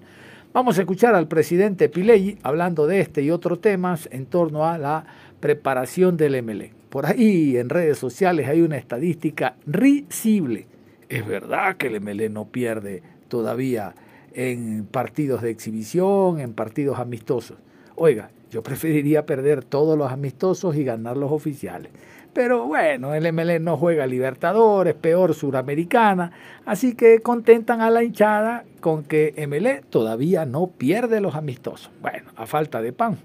Vamos 0.52 0.76
a 0.76 0.82
escuchar 0.82 1.14
al 1.14 1.28
presidente 1.28 1.88
Pilei 1.88 2.36
hablando 2.42 2.86
de 2.86 3.00
este 3.00 3.22
y 3.22 3.30
otros 3.30 3.60
temas 3.60 4.08
en 4.12 4.26
torno 4.26 4.66
a 4.66 4.76
la 4.76 5.06
preparación 5.40 6.16
del 6.16 6.42
MLE. 6.42 6.72
Por 6.90 7.06
ahí 7.06 7.56
en 7.56 7.70
redes 7.70 7.96
sociales 7.96 8.48
hay 8.48 8.60
una 8.60 8.76
estadística 8.76 9.56
risible. 9.64 10.66
Es 11.12 11.26
verdad 11.26 11.76
que 11.76 11.88
el 11.88 12.00
MLE 12.00 12.30
no 12.30 12.46
pierde 12.46 13.02
todavía 13.28 13.94
en 14.32 14.86
partidos 14.86 15.42
de 15.42 15.50
exhibición, 15.50 16.40
en 16.40 16.54
partidos 16.54 16.98
amistosos. 16.98 17.58
Oiga, 17.96 18.30
yo 18.50 18.62
preferiría 18.62 19.26
perder 19.26 19.62
todos 19.62 19.98
los 19.98 20.10
amistosos 20.10 20.74
y 20.74 20.84
ganar 20.84 21.18
los 21.18 21.30
oficiales. 21.30 21.92
Pero 22.32 22.66
bueno, 22.66 23.12
el 23.12 23.30
MLE 23.30 23.60
no 23.60 23.76
juega 23.76 24.06
Libertadores, 24.06 24.94
peor 24.94 25.34
Suramericana, 25.34 26.32
así 26.64 26.94
que 26.94 27.20
contentan 27.20 27.82
a 27.82 27.90
la 27.90 28.02
hinchada 28.02 28.64
con 28.80 29.04
que 29.04 29.34
MLE 29.46 29.82
todavía 29.90 30.46
no 30.46 30.68
pierde 30.68 31.20
los 31.20 31.34
amistosos. 31.34 31.90
Bueno, 32.00 32.30
a 32.36 32.46
falta 32.46 32.80
de 32.80 32.94
pan. 32.94 33.18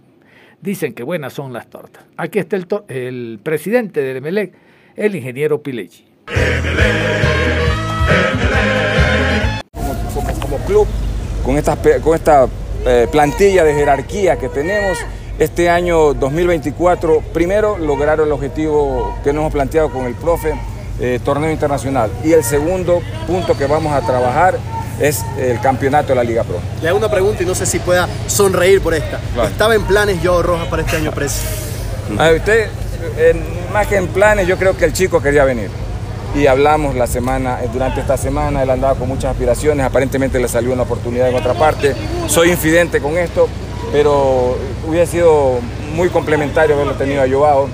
Dicen 0.61 0.93
que 0.93 1.03
buenas 1.03 1.31
son 1.31 1.53
las 1.53 1.69
tortas. 1.69 2.03
Aquí 2.17 2.39
está 2.39 2.57
el, 2.57 2.67
el 2.89 3.39
presidente 3.41 4.01
del 4.01 4.21
MLE, 4.21 4.51
el 4.97 5.15
ingeniero 5.15 5.63
Pileggi. 5.63 6.03
Como, 10.13 10.39
como, 10.39 10.57
club, 10.65 10.87
con 11.43 11.57
esta, 11.57 11.77
con 12.01 12.15
esta 12.15 12.47
eh, 12.85 13.07
plantilla 13.11 13.63
de 13.63 13.73
jerarquía 13.73 14.37
que 14.37 14.49
tenemos, 14.49 14.97
este 15.39 15.69
año 15.69 16.13
2024, 16.13 17.21
primero 17.33 17.77
lograr 17.77 18.19
el 18.19 18.31
objetivo 18.31 19.15
que 19.23 19.31
nos 19.33 19.41
hemos 19.41 19.53
planteado 19.53 19.89
con 19.91 20.05
el 20.05 20.15
profe, 20.15 20.53
eh, 20.99 21.19
torneo 21.23 21.51
internacional. 21.51 22.09
Y 22.23 22.33
el 22.33 22.43
segundo 22.43 23.01
punto 23.27 23.55
que 23.55 23.67
vamos 23.67 23.93
a 23.93 24.01
trabajar 24.01 24.57
es 24.99 25.23
el 25.37 25.59
campeonato 25.59 26.09
de 26.09 26.15
la 26.15 26.23
Liga 26.23 26.43
Pro. 26.43 26.59
Le 26.81 26.89
hago 26.89 26.97
una 26.97 27.11
pregunta 27.11 27.43
y 27.43 27.45
no 27.45 27.53
sé 27.53 27.67
si 27.67 27.77
pueda 27.79 28.07
sonreír 28.25 28.81
por 28.81 28.95
esta. 28.95 29.19
¿Estaba 29.45 29.75
en 29.75 29.83
planes 29.83 30.21
yo 30.23 30.41
Rojas 30.41 30.67
para 30.67 30.81
este 30.81 30.97
año, 30.97 31.11
Pres? 31.11 31.39
A 32.17 32.31
usted, 32.31 32.69
más 33.71 33.85
que 33.85 33.97
en 33.97 34.07
planes, 34.07 34.47
yo 34.47 34.57
creo 34.57 34.75
que 34.75 34.85
el 34.85 34.93
chico 34.93 35.21
quería 35.21 35.43
venir. 35.43 35.69
Y 36.37 36.45
hablamos 36.45 36.93
la 36.93 37.07
semana, 37.07 37.63
eh, 37.63 37.69
durante 37.73 37.99
esta 37.99 38.15
semana, 38.15 38.61
él 38.61 38.69
andaba 38.69 38.93
con 38.93 39.07
muchas 39.07 39.31
aspiraciones, 39.31 39.83
aparentemente 39.83 40.39
le 40.39 40.47
salió 40.47 40.71
una 40.71 40.83
oportunidad 40.83 41.29
en 41.29 41.35
otra 41.35 41.55
parte. 41.55 41.95
Soy 42.27 42.51
infidente 42.51 43.01
con 43.01 43.17
esto, 43.17 43.47
pero 43.91 44.55
hubiera 44.87 45.07
sido 45.07 45.59
muy 45.95 46.09
complementario 46.09 46.75
haberlo 46.75 46.93
tenido 46.93 47.23
a 47.23 47.27
Joao. 47.27 47.67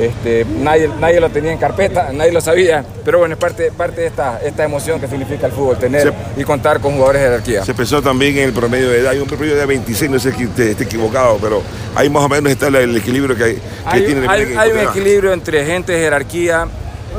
Este, 0.00 0.44
nadie, 0.60 0.90
nadie 1.00 1.20
lo 1.20 1.30
tenía 1.30 1.52
en 1.52 1.58
carpeta, 1.58 2.12
nadie 2.12 2.32
lo 2.32 2.40
sabía, 2.40 2.84
pero 3.04 3.18
bueno, 3.18 3.34
es 3.34 3.40
parte, 3.40 3.72
parte 3.72 4.02
de 4.02 4.06
esta, 4.06 4.40
esta 4.44 4.64
emoción 4.64 5.00
que 5.00 5.08
significa 5.08 5.46
el 5.46 5.52
fútbol, 5.52 5.76
tener 5.76 6.12
y 6.36 6.44
contar 6.44 6.78
con 6.80 6.92
jugadores 6.92 7.22
de 7.22 7.28
jerarquía. 7.28 7.64
Se 7.64 7.74
pensó 7.74 8.00
también 8.00 8.38
en 8.38 8.44
el 8.44 8.52
promedio 8.52 8.90
de 8.90 9.00
edad, 9.00 9.10
hay 9.12 9.18
un 9.18 9.26
promedio 9.26 9.54
de 9.54 9.58
edad 9.58 9.66
26, 9.66 10.10
no 10.10 10.18
sé 10.20 10.32
si 10.32 10.44
esté, 10.44 10.70
equivocado, 10.70 11.38
pero 11.40 11.62
ahí 11.96 12.08
más 12.10 12.22
o 12.22 12.28
menos 12.28 12.50
está 12.50 12.68
el 12.68 12.96
equilibrio 12.96 13.36
que, 13.36 13.54
que 13.54 13.60
hay, 13.84 14.02
tiene 14.02 14.20
el 14.20 14.28
Hay, 14.28 14.54
hay 14.56 14.70
un 14.70 14.78
equilibrio 14.78 15.32
entre 15.32 15.64
gente 15.64 15.90
de 15.90 15.98
jerarquía, 15.98 16.68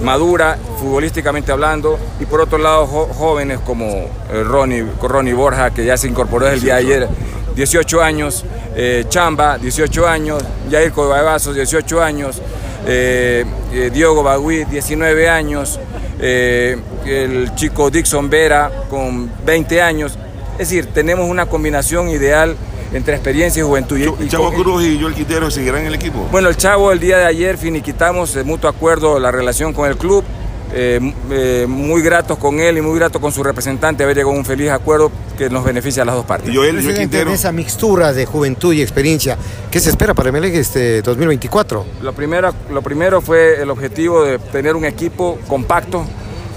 madura, 0.04 0.58
futbolísticamente 0.80 1.52
hablando, 1.52 2.00
y 2.20 2.26
por 2.26 2.42
otro 2.42 2.58
lado 2.58 2.86
jóvenes 2.88 3.60
como 3.60 3.86
eh, 3.86 4.44
Ronnie, 4.44 4.86
Ronnie 5.02 5.34
Borja, 5.34 5.72
que 5.72 5.86
ya 5.86 5.98
se 5.98 6.08
incorporó 6.08 6.48
el 6.48 6.62
día 6.62 6.76
de 6.76 6.80
ayer, 6.80 7.10
18 7.56 8.02
años, 8.02 8.46
eh, 8.76 9.06
Chamba, 9.10 9.58
18 9.58 10.08
años, 10.08 10.44
Jair 10.72 10.92
Cobabazo, 10.92 11.54
18 11.54 12.02
años, 12.02 12.42
eh, 12.88 13.46
eh, 13.74 13.90
Diogo 13.94 14.24
Bagui, 14.24 14.66
19 14.66 15.30
años, 15.30 15.80
eh, 16.20 16.78
el 17.06 17.54
chico 17.56 17.90
Dixon 17.90 18.30
Vera 18.30 18.72
con 18.90 19.30
20 19.46 19.82
años. 19.82 20.18
Es 20.54 20.70
decir, 20.70 20.88
tenemos 20.88 21.30
una 21.30 21.46
combinación 21.46 22.10
ideal 22.10 22.56
entre 22.94 23.14
experiencia 23.16 23.62
y 23.62 23.64
juventud. 23.64 23.98
¿El 23.98 24.30
Chavo 24.30 24.52
Cruz 24.54 24.84
y 24.84 25.00
Joel 25.00 25.14
Quintero 25.14 25.52
seguirán 25.52 25.82
en 25.82 25.88
el 25.88 25.96
equipo? 25.96 26.28
Bueno, 26.32 26.50
el 26.50 26.58
Chavo 26.58 26.92
el 26.92 27.00
día 27.00 27.18
de 27.18 27.26
ayer 27.26 27.58
finiquitamos 27.58 28.34
de 28.34 28.44
mutuo 28.44 28.70
acuerdo 28.70 29.20
la 29.20 29.32
relación 29.32 29.74
con 29.74 29.90
el 29.90 29.98
club. 29.98 30.24
Eh, 30.72 31.00
eh, 31.32 31.66
muy 31.68 32.04
gratos 32.04 32.38
con 32.38 32.60
él 32.60 32.78
y 32.78 32.82
muy 32.82 32.96
gratos 33.00 33.20
con 33.20 33.32
su 33.32 33.42
representante 33.42 34.04
haber 34.04 34.16
llegado 34.16 34.36
a 34.36 34.38
un 34.38 34.46
feliz 34.46 34.70
acuerdo 34.70 35.12
que 35.36 35.50
nos 35.50 35.64
beneficia 35.64 36.04
a 36.04 36.06
las 36.06 36.14
dos 36.14 36.26
partes. 36.26 36.54
Y 36.54 36.56
Joel, 36.56 36.84
Joel 36.84 36.96
Quintero. 36.96 37.32
esa 37.32 37.52
mixtura 37.52 38.14
de 38.14 38.28
juventud 38.28 38.72
y 38.72 38.84
experiencia, 38.84 39.36
¿qué 39.72 39.80
se 39.80 39.90
espera 39.90 40.14
para 40.14 40.32
Melec 40.32 40.54
este 40.54 41.02
2024? 41.02 41.86
Lo 42.04 42.14
primero, 42.14 42.54
lo 42.72 42.84
primero 42.84 43.20
fue 43.20 43.60
el 43.60 43.72
objetivo 43.72 44.24
de 44.24 44.38
tener 44.38 44.76
un 44.76 44.86
equipo 44.86 45.40
compacto 45.48 46.06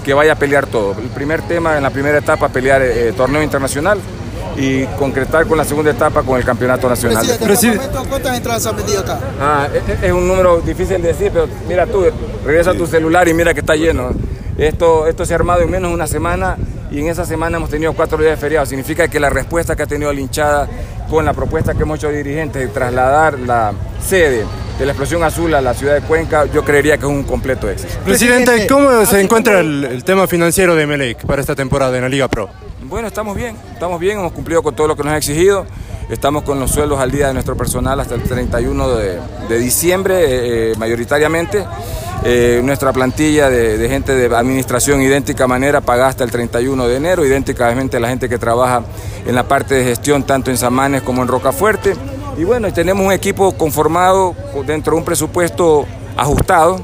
que 0.05 0.13
vaya 0.13 0.33
a 0.33 0.35
pelear 0.35 0.67
todo. 0.67 0.95
El 0.99 1.09
primer 1.09 1.41
tema 1.41 1.77
en 1.77 1.81
la 1.81 1.89
primera 1.89 2.19
etapa, 2.19 2.49
pelear 2.49 2.83
eh, 2.83 3.13
torneo 3.17 3.41
internacional 3.41 3.99
y 4.55 4.85
concretar 4.97 5.47
con 5.47 5.57
la 5.57 5.65
segunda 5.65 5.91
etapa 5.91 6.23
con 6.23 6.37
el 6.37 6.45
campeonato 6.45 6.89
nacional. 6.89 7.25
Presidente, 7.43 7.87
¿cuántas 8.09 8.37
entradas 8.37 8.65
han 8.65 8.75
vendido 8.75 8.99
acá? 8.99 9.19
Ah, 9.39 9.67
es, 9.73 10.03
es, 10.03 10.11
un 10.11 10.27
número 10.27 10.61
difícil 10.61 11.01
de 11.01 11.09
decir, 11.09 11.31
pero 11.33 11.47
mira 11.67 11.85
tú, 11.85 12.05
regresa 12.45 12.71
a 12.71 12.73
tu 12.73 12.85
celular 12.85 13.27
y 13.27 13.33
mira 13.33 13.53
que 13.53 13.61
está 13.61 13.75
lleno. 13.75 14.11
Esto, 14.57 15.07
esto 15.07 15.25
se 15.25 15.33
ha 15.33 15.35
armado 15.35 15.61
en 15.61 15.71
menos 15.71 15.89
de 15.89 15.95
una 15.95 16.07
semana 16.07 16.57
y 16.91 16.99
en 16.99 17.07
esa 17.07 17.25
semana 17.25 17.57
hemos 17.57 17.69
tenido 17.69 17.93
cuatro 17.93 18.17
días 18.19 18.31
de 18.31 18.37
feriado. 18.37 18.65
Significa 18.65 19.07
que 19.07 19.19
la 19.19 19.29
respuesta 19.29 19.75
que 19.75 19.83
ha 19.83 19.87
tenido 19.87 20.13
la 20.13 20.19
hinchada 20.19 20.67
con 21.09 21.25
la 21.25 21.33
propuesta 21.33 21.73
que 21.73 21.83
hemos 21.83 21.97
hecho 21.97 22.09
dirigentes 22.09 22.61
de 22.61 22.67
trasladar 22.67 23.39
la 23.39 23.73
sede 24.01 24.45
de 24.77 24.85
la 24.85 24.91
explosión 24.91 25.23
azul 25.23 25.53
a 25.53 25.61
la 25.61 25.73
ciudad 25.73 25.95
de 25.95 26.01
Cuenca, 26.01 26.45
yo 26.45 26.63
creería 26.63 26.97
que 26.97 27.05
es 27.05 27.11
un 27.11 27.23
completo 27.23 27.69
éxito. 27.69 27.93
Presidente, 28.03 28.67
¿cómo 28.67 29.05
se 29.05 29.21
encuentra 29.21 29.59
el, 29.59 29.83
el 29.85 30.03
tema 30.03 30.27
financiero 30.27 30.75
de 30.75 30.87
Melec 30.87 31.25
para 31.25 31.41
esta 31.41 31.55
temporada 31.55 31.95
en 31.95 32.03
la 32.03 32.09
Liga 32.09 32.27
Pro? 32.27 32.49
Bueno, 32.83 33.07
estamos 33.07 33.35
bien, 33.35 33.55
estamos 33.71 33.99
bien, 33.99 34.19
hemos 34.19 34.33
cumplido 34.33 34.61
con 34.61 34.75
todo 34.75 34.87
lo 34.87 34.95
que 34.95 35.03
nos 35.03 35.13
ha 35.13 35.17
exigido. 35.17 35.65
Estamos 36.09 36.43
con 36.43 36.59
los 36.59 36.71
sueldos 36.71 36.99
al 36.99 37.11
día 37.11 37.27
de 37.27 37.33
nuestro 37.33 37.55
personal 37.55 37.99
hasta 37.99 38.15
el 38.15 38.23
31 38.23 38.87
de, 38.89 39.59
diciembre, 39.59 40.71
eh, 40.71 40.75
mayoritariamente. 40.77 41.65
Eh, 42.25 42.61
nuestra 42.63 42.93
plantilla 42.93 43.49
de, 43.49 43.89
gente 43.89 44.13
de 44.13 44.33
administración 44.35 45.01
idéntica 45.01 45.47
manera 45.47 45.81
paga 45.81 46.07
hasta 46.07 46.23
el 46.23 46.31
31 46.31 46.87
de 46.87 46.95
enero, 46.95 47.25
idénticamente 47.25 47.99
la 47.99 48.09
gente 48.09 48.29
que 48.29 48.37
trabaja 48.37 48.83
en 49.25 49.35
la 49.35 49.47
parte 49.47 49.75
de 49.75 49.83
gestión 49.83 50.23
tanto 50.23 50.51
en 50.51 50.57
Samanes 50.57 51.01
como 51.03 51.21
en 51.21 51.27
Rocafuerte. 51.27 51.95
Y 52.37 52.43
bueno, 52.43 52.71
tenemos 52.73 53.05
un 53.05 53.11
equipo 53.11 53.53
conformado 53.53 54.35
dentro 54.65 54.93
de 54.93 54.99
un 54.99 55.05
presupuesto 55.05 55.85
ajustado. 56.17 56.79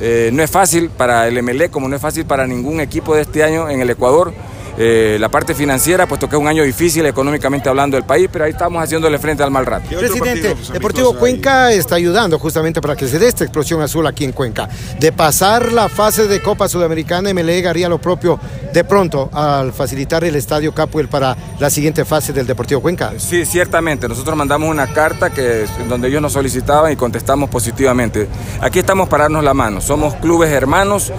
Eh, 0.00 0.30
no 0.32 0.42
es 0.42 0.50
fácil 0.50 0.90
para 0.90 1.28
el 1.28 1.40
MLE 1.42 1.70
como 1.70 1.88
no 1.88 1.96
es 1.96 2.02
fácil 2.02 2.24
para 2.24 2.46
ningún 2.46 2.80
equipo 2.80 3.14
de 3.14 3.22
este 3.22 3.44
año 3.44 3.68
en 3.68 3.80
el 3.80 3.90
Ecuador. 3.90 4.32
Eh, 4.76 5.18
la 5.20 5.28
parte 5.28 5.54
financiera, 5.54 6.06
puesto 6.06 6.28
que 6.28 6.36
es 6.36 6.42
un 6.42 6.48
año 6.48 6.64
difícil 6.64 7.06
económicamente 7.06 7.68
hablando 7.68 7.96
del 7.96 8.04
país, 8.04 8.28
pero 8.32 8.44
ahí 8.44 8.50
estamos 8.50 8.82
haciéndole 8.82 9.18
frente 9.18 9.42
al 9.42 9.50
mal 9.50 9.66
rato. 9.66 9.88
Presidente, 9.96 10.56
Deportivo 10.72 11.14
Cuenca 11.14 11.72
está 11.72 11.94
ayudando 11.94 12.38
justamente 12.38 12.80
para 12.80 12.96
que 12.96 13.06
se 13.06 13.18
dé 13.18 13.28
esta 13.28 13.44
explosión 13.44 13.80
azul 13.82 14.06
aquí 14.06 14.24
en 14.24 14.32
Cuenca. 14.32 14.68
De 14.98 15.12
pasar 15.12 15.72
la 15.72 15.88
fase 15.88 16.26
de 16.26 16.42
Copa 16.42 16.68
Sudamericana, 16.68 17.32
MLE 17.32 17.66
haría 17.66 17.88
lo 17.88 17.98
propio 17.98 18.38
de 18.72 18.82
pronto 18.84 19.30
al 19.32 19.72
facilitar 19.72 20.24
el 20.24 20.34
estadio 20.34 20.74
Capuel 20.74 21.08
para 21.08 21.36
la 21.60 21.70
siguiente 21.70 22.04
fase 22.04 22.32
del 22.32 22.46
Deportivo 22.46 22.80
Cuenca. 22.80 23.12
Sí, 23.18 23.44
ciertamente. 23.46 24.08
Nosotros 24.08 24.36
mandamos 24.36 24.68
una 24.68 24.88
carta 24.92 25.30
que, 25.30 25.66
donde 25.88 26.08
ellos 26.08 26.20
nos 26.20 26.32
solicitaban 26.32 26.92
y 26.92 26.96
contestamos 26.96 27.48
positivamente. 27.48 28.28
Aquí 28.60 28.80
estamos 28.80 29.08
para 29.08 29.24
darnos 29.24 29.44
la 29.44 29.54
mano. 29.54 29.80
Somos 29.80 30.14
clubes 30.16 30.50
hermanos 30.50 31.12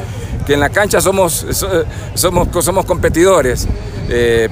que 0.45 0.53
en 0.53 0.59
la 0.59 0.69
cancha 0.69 1.01
somos, 1.01 1.45
somos, 2.13 2.47
somos 2.63 2.85
competidores, 2.85 3.44
eh, 4.09 4.49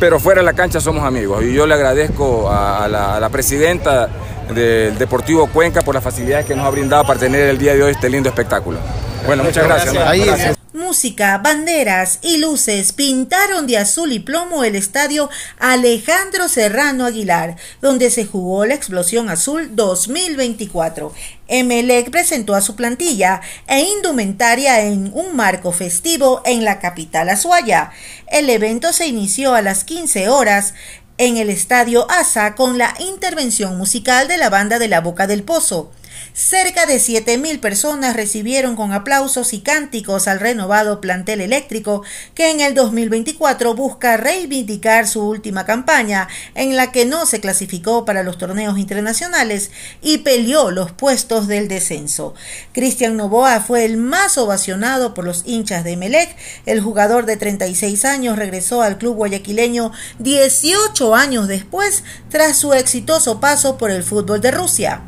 pero 0.00 0.18
fuera 0.18 0.40
de 0.40 0.44
la 0.44 0.52
cancha 0.52 0.80
somos 0.80 1.04
amigos. 1.04 1.42
Y 1.44 1.52
yo 1.52 1.66
le 1.66 1.74
agradezco 1.74 2.50
a, 2.50 2.84
a, 2.84 2.88
la, 2.88 3.16
a, 3.16 3.20
la, 3.20 3.28
presidenta 3.28 4.08
del 4.54 4.98
Deportivo 4.98 5.46
Cuenca 5.46 5.82
por 5.82 5.94
las 5.94 6.04
facilidades 6.04 6.46
que 6.46 6.54
nos 6.54 6.66
ha 6.66 6.70
brindado 6.70 7.04
para 7.06 7.18
tener 7.18 7.48
el 7.48 7.58
día 7.58 7.74
de 7.74 7.82
hoy 7.82 7.92
este 7.92 8.10
lindo 8.10 8.28
espectáculo. 8.28 8.78
Bueno, 9.26 9.44
muchas 9.44 9.64
gracias. 9.64 9.94
gracias. 9.94 10.26
gracias. 10.26 10.63
Música, 10.74 11.38
banderas 11.38 12.18
y 12.20 12.38
luces 12.38 12.92
pintaron 12.92 13.68
de 13.68 13.78
azul 13.78 14.10
y 14.10 14.18
plomo 14.18 14.64
el 14.64 14.74
estadio 14.74 15.30
Alejandro 15.60 16.48
Serrano 16.48 17.06
Aguilar, 17.06 17.54
donde 17.80 18.10
se 18.10 18.26
jugó 18.26 18.66
la 18.66 18.74
Explosión 18.74 19.28
Azul 19.28 19.76
2024. 19.76 21.14
Emelec 21.46 22.10
presentó 22.10 22.56
a 22.56 22.60
su 22.60 22.74
plantilla 22.74 23.40
e 23.68 23.82
indumentaria 23.82 24.80
en 24.80 25.12
un 25.14 25.36
marco 25.36 25.70
festivo 25.70 26.42
en 26.44 26.64
la 26.64 26.80
capital 26.80 27.28
azuaya. 27.28 27.92
El 28.26 28.50
evento 28.50 28.92
se 28.92 29.06
inició 29.06 29.54
a 29.54 29.62
las 29.62 29.84
15 29.84 30.28
horas 30.28 30.74
en 31.18 31.36
el 31.36 31.50
estadio 31.50 32.10
ASA 32.10 32.56
con 32.56 32.78
la 32.78 32.96
intervención 32.98 33.78
musical 33.78 34.26
de 34.26 34.38
la 34.38 34.50
banda 34.50 34.80
de 34.80 34.88
la 34.88 35.00
Boca 35.00 35.28
del 35.28 35.44
Pozo. 35.44 35.92
Cerca 36.32 36.86
de 36.86 36.96
7.000 36.96 37.60
personas 37.60 38.16
recibieron 38.16 38.76
con 38.76 38.92
aplausos 38.92 39.52
y 39.52 39.60
cánticos 39.60 40.26
al 40.26 40.40
renovado 40.40 41.00
plantel 41.00 41.40
eléctrico 41.40 42.02
que 42.34 42.50
en 42.50 42.60
el 42.60 42.74
2024 42.74 43.74
busca 43.74 44.16
reivindicar 44.16 45.06
su 45.06 45.22
última 45.22 45.64
campaña 45.64 46.28
en 46.54 46.76
la 46.76 46.90
que 46.92 47.04
no 47.04 47.26
se 47.26 47.40
clasificó 47.40 48.04
para 48.04 48.22
los 48.22 48.38
torneos 48.38 48.78
internacionales 48.78 49.70
y 50.02 50.18
peleó 50.18 50.70
los 50.70 50.92
puestos 50.92 51.46
del 51.46 51.68
descenso. 51.68 52.34
Cristian 52.72 53.16
Novoa 53.16 53.60
fue 53.60 53.84
el 53.84 53.96
más 53.96 54.38
ovacionado 54.38 55.14
por 55.14 55.24
los 55.24 55.42
hinchas 55.46 55.84
de 55.84 55.96
Melec. 55.96 56.36
El 56.66 56.80
jugador 56.80 57.26
de 57.26 57.36
36 57.36 58.04
años 58.04 58.36
regresó 58.36 58.82
al 58.82 58.98
club 58.98 59.16
guayaquileño 59.16 59.92
18 60.18 61.14
años 61.14 61.48
después 61.48 62.02
tras 62.28 62.56
su 62.56 62.72
exitoso 62.72 63.40
paso 63.40 63.78
por 63.78 63.90
el 63.90 64.02
fútbol 64.02 64.40
de 64.40 64.50
Rusia. 64.50 65.02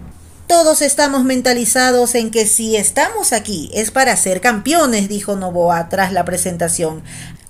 Todos 0.46 0.80
estamos 0.80 1.24
mentalizados 1.24 2.14
en 2.14 2.30
que 2.30 2.46
si 2.46 2.76
estamos 2.76 3.32
aquí 3.32 3.68
es 3.74 3.90
para 3.90 4.14
ser 4.16 4.40
campeones, 4.40 5.08
dijo 5.08 5.34
Novoa 5.34 5.88
tras 5.88 6.12
la 6.12 6.24
presentación. 6.24 7.02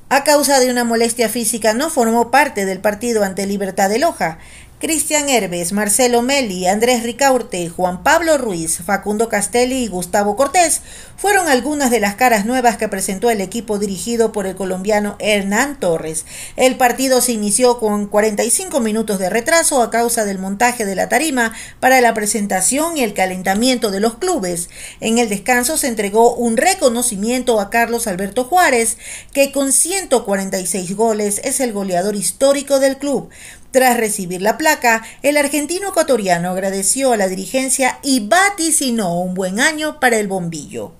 A 0.08 0.24
causa 0.24 0.60
de 0.60 0.70
una 0.70 0.82
molestia 0.82 1.28
física 1.28 1.74
no 1.74 1.90
formó 1.90 2.30
parte 2.30 2.64
del 2.64 2.78
partido 2.78 3.22
ante 3.22 3.46
Libertad 3.46 3.90
de 3.90 3.98
Loja. 3.98 4.38
Cristian 4.78 5.30
Herbes, 5.30 5.72
Marcelo 5.72 6.20
Meli, 6.20 6.66
Andrés 6.66 7.02
Ricaurte, 7.02 7.70
Juan 7.70 8.02
Pablo 8.02 8.36
Ruiz, 8.36 8.82
Facundo 8.84 9.30
Castelli 9.30 9.84
y 9.84 9.88
Gustavo 9.88 10.36
Cortés 10.36 10.82
fueron 11.16 11.48
algunas 11.48 11.90
de 11.90 11.98
las 11.98 12.16
caras 12.16 12.44
nuevas 12.44 12.76
que 12.76 12.86
presentó 12.86 13.30
el 13.30 13.40
equipo 13.40 13.78
dirigido 13.78 14.32
por 14.32 14.46
el 14.46 14.54
colombiano 14.54 15.16
Hernán 15.18 15.80
Torres. 15.80 16.26
El 16.56 16.76
partido 16.76 17.22
se 17.22 17.32
inició 17.32 17.78
con 17.78 18.06
45 18.06 18.80
minutos 18.80 19.18
de 19.18 19.30
retraso 19.30 19.80
a 19.80 19.90
causa 19.90 20.26
del 20.26 20.38
montaje 20.38 20.84
de 20.84 20.94
la 20.94 21.08
tarima 21.08 21.54
para 21.80 22.02
la 22.02 22.12
presentación 22.12 22.98
y 22.98 23.02
el 23.02 23.14
calentamiento 23.14 23.90
de 23.90 24.00
los 24.00 24.18
clubes. 24.18 24.68
En 25.00 25.16
el 25.16 25.30
descanso 25.30 25.78
se 25.78 25.88
entregó 25.88 26.34
un 26.34 26.58
reconocimiento 26.58 27.60
a 27.60 27.70
Carlos 27.70 28.06
Alberto 28.06 28.44
Juárez, 28.44 28.98
que 29.32 29.52
con 29.52 29.72
146 29.72 30.94
goles 30.94 31.40
es 31.44 31.60
el 31.60 31.72
goleador 31.72 32.14
histórico 32.14 32.78
del 32.78 32.98
club. 32.98 33.30
Tras 33.76 33.98
recibir 33.98 34.40
la 34.40 34.56
placa, 34.56 35.02
el 35.20 35.36
argentino 35.36 35.90
ecuatoriano 35.90 36.48
agradeció 36.48 37.12
a 37.12 37.18
la 37.18 37.28
dirigencia 37.28 37.98
y 38.02 38.26
vaticinó 38.26 39.20
un 39.20 39.34
buen 39.34 39.60
año 39.60 40.00
para 40.00 40.16
el 40.16 40.28
bombillo. 40.28 40.92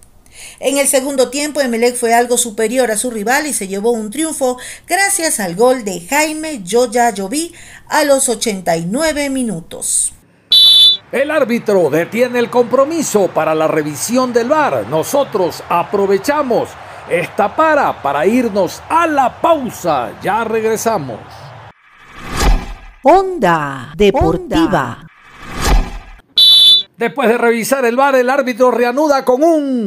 En 0.61 0.77
el 0.77 0.87
segundo 0.87 1.31
tiempo, 1.31 1.63
Emelec 1.63 1.97
fue 1.97 2.13
algo 2.13 2.37
superior 2.37 2.91
a 2.91 2.99
su 2.99 3.11
rival 3.11 3.47
y 3.47 3.55
se 3.55 3.67
llevó 3.67 3.93
un 3.93 4.11
triunfo 4.11 4.59
gracias 4.87 5.41
al 5.41 5.55
gol 5.55 5.85
de 5.85 6.07
Jaime 6.07 6.65
Joya 6.71 7.09
Lloví 7.15 7.55
a 7.89 8.05
los 8.05 8.29
89 8.29 9.31
minutos. 9.31 10.13
El 11.11 11.31
árbitro 11.31 11.89
detiene 11.89 12.41
el 12.41 12.51
compromiso 12.51 13.29
para 13.29 13.55
la 13.55 13.69
revisión 13.69 14.35
del 14.35 14.51
VAR. 14.51 14.87
Nosotros 14.87 15.65
aprovechamos 15.71 16.69
esta 17.09 17.57
para 17.57 18.03
para 18.03 18.27
irnos 18.27 18.83
a 18.91 19.07
la 19.07 19.41
pausa. 19.41 20.11
Ya 20.23 20.45
regresamos. 20.45 21.46
Onda 23.09 23.93
Deportiva. 23.95 25.07
Después 26.97 27.29
de 27.29 27.39
revisar 27.39 27.85
el 27.85 27.95
bar, 27.95 28.17
el 28.17 28.29
árbitro 28.29 28.73
reanuda 28.73 29.25
con 29.25 29.45
un... 29.45 29.87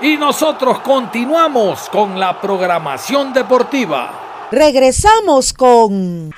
Y 0.00 0.16
nosotros 0.16 0.78
continuamos 0.78 1.88
con 1.90 2.20
la 2.20 2.40
programación 2.40 3.32
deportiva. 3.32 4.48
Regresamos 4.52 5.52
con 5.52 6.30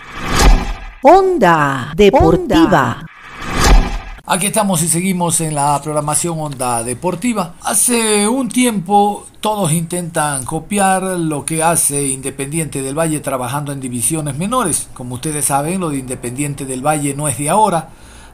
Onda 1.03 1.93
Deportiva. 1.95 3.05
Aquí 4.27 4.47
estamos 4.47 4.83
y 4.83 4.89
seguimos 4.89 5.43
en 5.43 5.55
la 5.55 5.79
programación 5.83 6.41
Onda 6.41 6.83
Deportiva. 6.83 7.57
Hace 7.61 8.27
un 8.27 8.49
tiempo 8.49 9.27
todos 9.41 9.71
intentan 9.71 10.47
copiar 10.47 11.03
lo 11.03 11.45
que 11.45 11.63
hace 11.63 12.09
Independiente 12.09 12.81
del 12.81 12.99
Valle 12.99 13.21
trabajando 13.21 13.71
en 13.71 13.83
divisiones 13.83 14.39
menores. 14.39 14.89
Como 14.95 15.17
ustedes 15.17 15.45
saben, 15.45 15.79
lo 15.79 15.91
de 15.91 15.99
Independiente 15.99 16.65
del 16.65 16.81
Valle 16.81 17.13
no 17.15 17.29
es 17.29 17.37
de 17.37 17.51
ahora, 17.51 17.91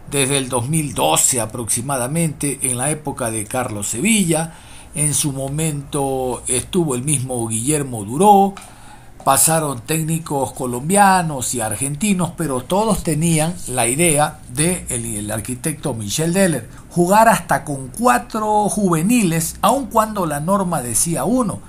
desde 0.09 0.39
el 0.39 0.49
2012 0.49 1.41
aproximadamente, 1.41 2.61
en 2.63 2.79
la 2.79 2.93
época 2.93 3.33
de 3.33 3.45
Carlos 3.47 3.89
Sevilla. 3.89 4.55
En 4.95 5.13
su 5.13 5.33
momento 5.33 6.45
estuvo 6.47 6.95
el 6.95 7.03
mismo 7.03 7.49
Guillermo 7.49 8.05
Duró, 8.05 8.55
pasaron 9.25 9.81
técnicos 9.81 10.53
colombianos 10.53 11.55
y 11.55 11.61
argentinos, 11.61 12.33
pero 12.37 12.63
todos 12.63 13.03
tenían 13.03 13.55
la 13.69 13.87
idea 13.87 14.41
del 14.53 14.87
de 14.89 15.19
el 15.19 15.31
arquitecto 15.31 15.95
Michel 15.95 16.33
Deller, 16.33 16.69
jugar 16.91 17.29
hasta 17.29 17.65
con 17.65 17.89
cuatro 17.89 18.69
juveniles, 18.69 19.57
aun 19.63 19.87
cuando 19.87 20.27
la 20.27 20.41
norma 20.41 20.83
decía 20.83 21.25
uno, 21.25 21.61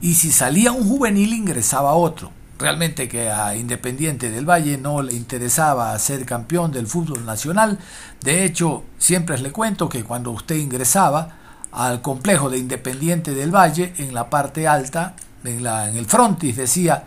y 0.00 0.14
si 0.14 0.30
salía 0.30 0.72
un 0.72 0.88
juvenil 0.88 1.32
ingresaba 1.32 1.94
otro. 1.94 2.30
Realmente 2.58 3.06
que 3.08 3.30
a 3.30 3.54
Independiente 3.54 4.30
del 4.30 4.48
Valle 4.48 4.78
no 4.78 5.02
le 5.02 5.12
interesaba 5.12 5.98
ser 5.98 6.24
campeón 6.24 6.72
del 6.72 6.86
fútbol 6.86 7.26
nacional. 7.26 7.78
De 8.22 8.44
hecho, 8.44 8.82
siempre 8.98 9.38
les 9.38 9.52
cuento 9.52 9.90
que 9.90 10.04
cuando 10.04 10.30
usted 10.30 10.56
ingresaba 10.56 11.36
al 11.70 12.00
complejo 12.00 12.48
de 12.48 12.56
Independiente 12.56 13.34
del 13.34 13.54
Valle, 13.54 13.92
en 13.98 14.14
la 14.14 14.30
parte 14.30 14.66
alta 14.66 15.14
en, 15.48 15.62
la, 15.62 15.88
en 15.88 15.96
el 15.96 16.06
frontis 16.06 16.56
decía, 16.56 17.04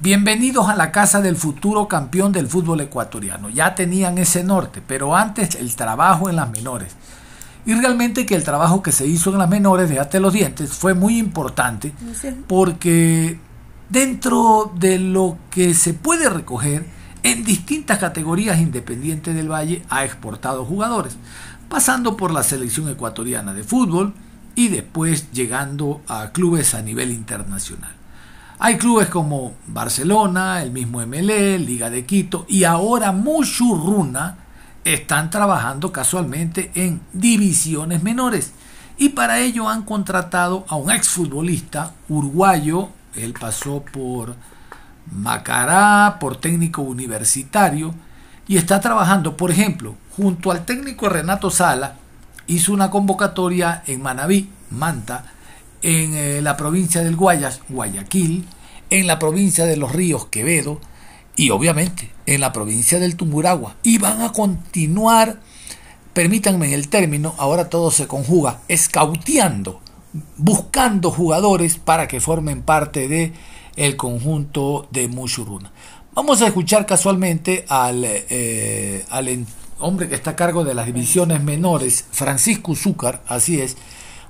bienvenidos 0.00 0.68
a 0.68 0.76
la 0.76 0.92
casa 0.92 1.20
del 1.20 1.36
futuro 1.36 1.88
campeón 1.88 2.32
del 2.32 2.46
fútbol 2.46 2.80
ecuatoriano. 2.80 3.48
Ya 3.48 3.74
tenían 3.74 4.18
ese 4.18 4.44
norte, 4.44 4.82
pero 4.86 5.16
antes 5.16 5.54
el 5.56 5.74
trabajo 5.74 6.28
en 6.28 6.36
las 6.36 6.50
menores. 6.50 6.94
Y 7.66 7.74
realmente 7.74 8.24
que 8.24 8.34
el 8.34 8.44
trabajo 8.44 8.82
que 8.82 8.92
se 8.92 9.06
hizo 9.06 9.30
en 9.30 9.38
las 9.38 9.48
menores, 9.48 9.90
déjate 9.90 10.20
los 10.20 10.32
dientes, 10.32 10.70
fue 10.70 10.94
muy 10.94 11.18
importante 11.18 11.92
porque 12.46 13.38
dentro 13.88 14.72
de 14.74 14.98
lo 14.98 15.36
que 15.50 15.74
se 15.74 15.94
puede 15.94 16.28
recoger 16.30 16.86
en 17.22 17.44
distintas 17.44 17.98
categorías 17.98 18.58
independientes 18.58 19.34
del 19.34 19.50
Valle 19.50 19.82
ha 19.90 20.04
exportado 20.04 20.64
jugadores, 20.64 21.16
pasando 21.68 22.16
por 22.16 22.32
la 22.32 22.42
selección 22.42 22.88
ecuatoriana 22.88 23.52
de 23.52 23.64
fútbol, 23.64 24.14
y 24.58 24.66
después 24.66 25.30
llegando 25.30 26.00
a 26.08 26.32
clubes 26.32 26.74
a 26.74 26.82
nivel 26.82 27.12
internacional. 27.12 27.92
Hay 28.58 28.76
clubes 28.76 29.06
como 29.06 29.54
Barcelona, 29.68 30.64
el 30.64 30.72
mismo 30.72 30.98
MLE, 31.06 31.60
Liga 31.60 31.90
de 31.90 32.04
Quito 32.04 32.44
y 32.48 32.64
ahora 32.64 33.12
Mushurruna 33.12 34.38
están 34.82 35.30
trabajando 35.30 35.92
casualmente 35.92 36.72
en 36.74 37.00
divisiones 37.12 38.02
menores 38.02 38.50
y 38.96 39.10
para 39.10 39.38
ello 39.38 39.68
han 39.68 39.82
contratado 39.82 40.66
a 40.68 40.74
un 40.74 40.90
exfutbolista 40.90 41.92
uruguayo, 42.08 42.88
él 43.14 43.34
pasó 43.38 43.84
por 43.84 44.34
Macará, 45.12 46.16
por 46.18 46.34
técnico 46.34 46.82
universitario 46.82 47.94
y 48.48 48.56
está 48.56 48.80
trabajando, 48.80 49.36
por 49.36 49.52
ejemplo, 49.52 49.94
junto 50.16 50.50
al 50.50 50.64
técnico 50.64 51.08
Renato 51.08 51.48
Sala, 51.48 51.94
hizo 52.48 52.72
una 52.72 52.90
convocatoria 52.90 53.84
en 53.86 54.02
Manabí, 54.02 54.50
Manta, 54.70 55.24
en 55.82 56.14
eh, 56.14 56.42
la 56.42 56.56
provincia 56.56 57.02
del 57.02 57.14
Guayas, 57.14 57.60
Guayaquil, 57.68 58.44
en 58.90 59.06
la 59.06 59.18
provincia 59.18 59.64
de 59.64 59.76
Los 59.76 59.92
Ríos, 59.92 60.26
Quevedo, 60.26 60.80
y 61.36 61.50
obviamente 61.50 62.10
en 62.26 62.40
la 62.40 62.52
provincia 62.52 62.98
del 62.98 63.16
Tumburagua. 63.16 63.76
Y 63.82 63.98
van 63.98 64.22
a 64.22 64.32
continuar, 64.32 65.40
permítanme 66.12 66.74
el 66.74 66.88
término, 66.88 67.34
ahora 67.38 67.68
todo 67.68 67.90
se 67.90 68.08
conjuga, 68.08 68.60
escauteando, 68.66 69.80
buscando 70.36 71.10
jugadores 71.10 71.76
para 71.76 72.08
que 72.08 72.20
formen 72.20 72.62
parte 72.62 73.06
de 73.06 73.32
el 73.76 73.96
conjunto 73.96 74.88
de 74.90 75.06
Mushuruna. 75.06 75.70
Vamos 76.14 76.42
a 76.42 76.48
escuchar 76.48 76.84
casualmente 76.84 77.64
al, 77.68 78.02
eh, 78.04 79.04
al 79.10 79.28
hombre 79.78 80.08
que 80.08 80.14
está 80.14 80.30
a 80.30 80.36
cargo 80.36 80.64
de 80.64 80.74
las 80.74 80.86
divisiones 80.86 81.42
menores, 81.42 82.04
Francisco 82.10 82.74
Zúcar, 82.74 83.22
así 83.28 83.60
es, 83.60 83.76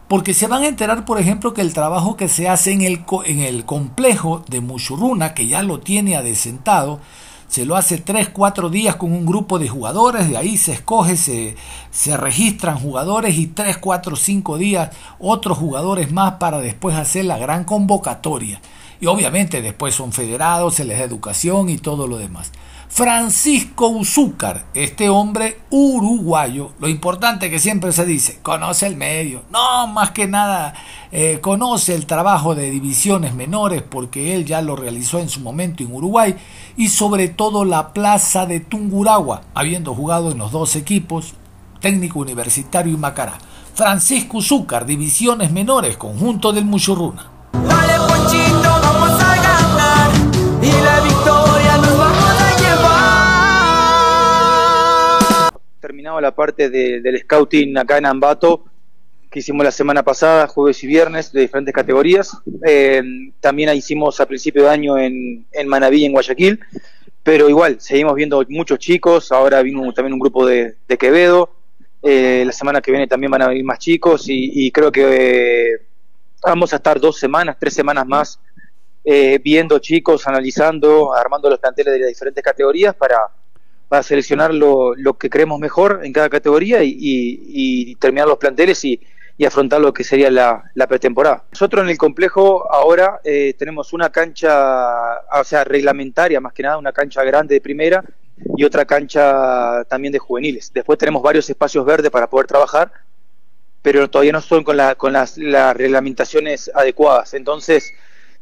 porque 0.08 0.32
se 0.34 0.46
van 0.46 0.62
a 0.62 0.68
enterar, 0.68 1.04
por 1.04 1.20
ejemplo, 1.20 1.52
que 1.52 1.61
el 1.61 1.74
trabajo 1.74 2.16
que 2.16 2.28
se 2.28 2.48
hace 2.48 2.72
en 2.72 2.82
el, 2.82 3.04
en 3.26 3.40
el 3.40 3.64
complejo 3.64 4.44
de 4.48 4.61
Muchurruna, 4.61 5.34
que 5.34 5.46
ya 5.46 5.62
lo 5.62 5.80
tiene 5.80 6.16
adesentado, 6.16 7.00
se 7.48 7.64
lo 7.64 7.76
hace 7.76 7.98
3, 7.98 8.28
4 8.30 8.68
días 8.68 8.96
con 8.96 9.12
un 9.12 9.24
grupo 9.24 9.58
de 9.58 9.68
jugadores, 9.68 10.28
de 10.28 10.37
ahí 10.37 10.56
se 10.56 10.72
escoge, 10.72 11.16
se, 11.16 11.56
se 11.90 12.16
registran 12.16 12.78
jugadores 12.78 13.37
y 13.37 13.46
3, 13.46 13.78
4, 13.78 14.16
5 14.16 14.58
días 14.58 14.90
otros 15.18 15.56
jugadores 15.56 16.12
más 16.12 16.34
para 16.34 16.58
después 16.58 16.94
hacer 16.96 17.24
la 17.24 17.38
gran 17.38 17.64
convocatoria. 17.64 18.61
Y 19.00 19.06
obviamente 19.06 19.62
después 19.62 19.94
son 19.94 20.12
federados, 20.12 20.74
se 20.74 20.84
les 20.84 20.98
da 20.98 21.04
educación 21.04 21.68
y 21.68 21.78
todo 21.78 22.06
lo 22.06 22.18
demás. 22.18 22.52
Francisco 22.88 23.88
Uzúcar, 23.88 24.64
este 24.72 25.11
hombre 25.11 25.61
uruguayo, 25.70 26.72
lo 26.81 26.88
importante 26.88 27.51
que 27.51 27.59
siempre 27.59 27.92
se 27.92 28.07
dice, 28.07 28.40
conoce 28.42 28.87
el 28.87 28.96
medio, 28.96 29.42
no 29.51 29.87
más 29.88 30.11
que 30.12 30.27
nada 30.27 30.74
eh, 31.12 31.38
conoce 31.40 31.94
el 31.94 32.07
trabajo 32.07 32.55
de 32.55 32.70
divisiones 32.70 33.35
menores 33.35 33.83
porque 33.83 34.35
él 34.35 34.46
ya 34.46 34.62
lo 34.62 34.74
realizó 34.74 35.20
en 35.20 35.29
su 35.29 35.40
momento 35.40 35.83
en 35.83 35.92
Uruguay 35.92 36.35
y 36.77 36.88
sobre 36.88 37.29
todo 37.29 37.66
la 37.66 37.92
plaza 37.92 38.46
de 38.46 38.61
Tunguragua, 38.61 39.42
habiendo 39.55 39.94
jugado 39.94 40.33
en 40.33 40.38
los 40.38 40.51
dos 40.51 40.74
equipos, 40.74 41.35
técnico 41.81 42.20
universitario 42.20 42.94
y 42.94 42.96
Macará. 42.96 43.38
Francisco 43.74 44.38
Uzúcar, 44.38 44.87
divisiones 44.87 45.53
menores, 45.53 45.98
conjunto 45.98 46.53
del 46.53 46.64
Muchurruna. 46.64 47.38
La 56.20 56.35
parte 56.35 56.70
de- 56.70 57.00
del 57.00 57.18
scouting 57.20 57.76
acá 57.78 57.98
en 57.98 58.07
Ambato, 58.07 58.64
que 59.31 59.40
hicimos 59.40 59.64
la 59.64 59.70
semana 59.70 60.02
pasada, 60.02 60.46
jueves 60.46 60.83
y 60.85 60.87
viernes, 60.87 61.33
de 61.33 61.42
diferentes 61.42 61.74
categorías. 61.74 62.37
Eh, 62.66 63.02
también 63.40 63.74
hicimos 63.76 64.20
a 64.20 64.26
principio 64.26 64.62
de 64.64 64.70
año 64.70 64.96
en, 64.96 65.46
en 65.52 65.68
Manaví, 65.68 66.04
en 66.04 66.12
Guayaquil. 66.12 66.61
Pero 67.22 67.48
igual, 67.48 67.78
seguimos 67.81 68.14
viendo 68.14 68.42
muchos 68.48 68.78
chicos. 68.78 69.31
Ahora 69.33 69.61
vino 69.62 69.92
también 69.92 70.14
un 70.14 70.18
grupo 70.18 70.46
de, 70.46 70.76
de 70.88 70.96
Quevedo. 70.96 71.50
Eh, 72.02 72.42
la 72.46 72.52
semana 72.52 72.81
que 72.81 72.90
viene 72.90 73.07
también 73.07 73.31
van 73.31 73.42
a 73.42 73.48
venir 73.48 73.64
más 73.64 73.78
chicos. 73.78 74.24
Y, 74.28 74.70
creo 74.72 74.90
que 74.90 75.72
eh, 75.72 75.81
vamos 76.42 76.72
a 76.72 76.76
estar 76.76 76.98
dos 76.98 77.18
semanas, 77.18 77.57
tres 77.61 77.74
semanas 77.74 78.07
más 78.07 78.40
viendo 79.42 79.78
chicos, 79.78 80.26
analizando, 80.26 81.14
armando 81.14 81.48
los 81.48 81.59
planteles 81.59 81.94
de 81.94 82.00
las 82.00 82.09
diferentes 82.09 82.44
categorías 82.44 82.94
para, 82.94 83.16
para 83.88 84.03
seleccionar 84.03 84.53
lo, 84.53 84.94
que 85.18 85.31
creemos 85.31 85.59
mejor 85.59 86.01
en 86.05 86.12
cada 86.12 86.29
categoría 86.29 86.81
y, 86.83 87.94
terminar 87.96 88.29
los 88.29 88.38
planteles 88.38 88.85
y, 88.85 89.01
afrontar 89.46 89.81
lo 89.81 89.92
que 89.92 90.05
sería 90.05 90.31
la, 90.31 90.87
pretemporada. 90.88 91.44
Nosotros 91.53 91.85
en 91.85 91.90
el 91.90 91.98
complejo 91.98 92.70
ahora 92.72 93.20
eh, 93.24 93.55
tenemos 93.59 93.92
una 93.92 94.11
cancha, 94.11 95.20
o 95.33 95.44
sea, 95.44 95.64
reglamentaria 95.64 96.40
más 96.40 96.53
que 96.53 96.62
nada, 96.64 96.77
una 96.77 96.92
cancha 96.92 97.22
grande 97.24 97.55
de 97.55 97.61
primera 97.61 98.05
y 98.57 98.64
otra 98.64 98.85
cancha 98.85 99.85
también 99.85 100.12
de 100.12 100.18
juveniles. 100.18 100.70
Después 100.72 100.98
tenemos 100.98 101.22
varios 101.22 101.48
espacios 101.48 101.85
verdes 101.87 102.11
para 102.11 102.29
poder 102.29 102.46
trabajar, 102.46 102.92
pero 103.81 104.11
todavía 104.11 104.33
no 104.33 104.40
son 104.40 104.64
con, 104.64 104.77
la- 104.77 104.96
con 104.96 105.12
las 105.12 105.37
reglamentaciones 105.38 106.70
adecuadas. 106.74 107.33
Entonces, 107.35 107.92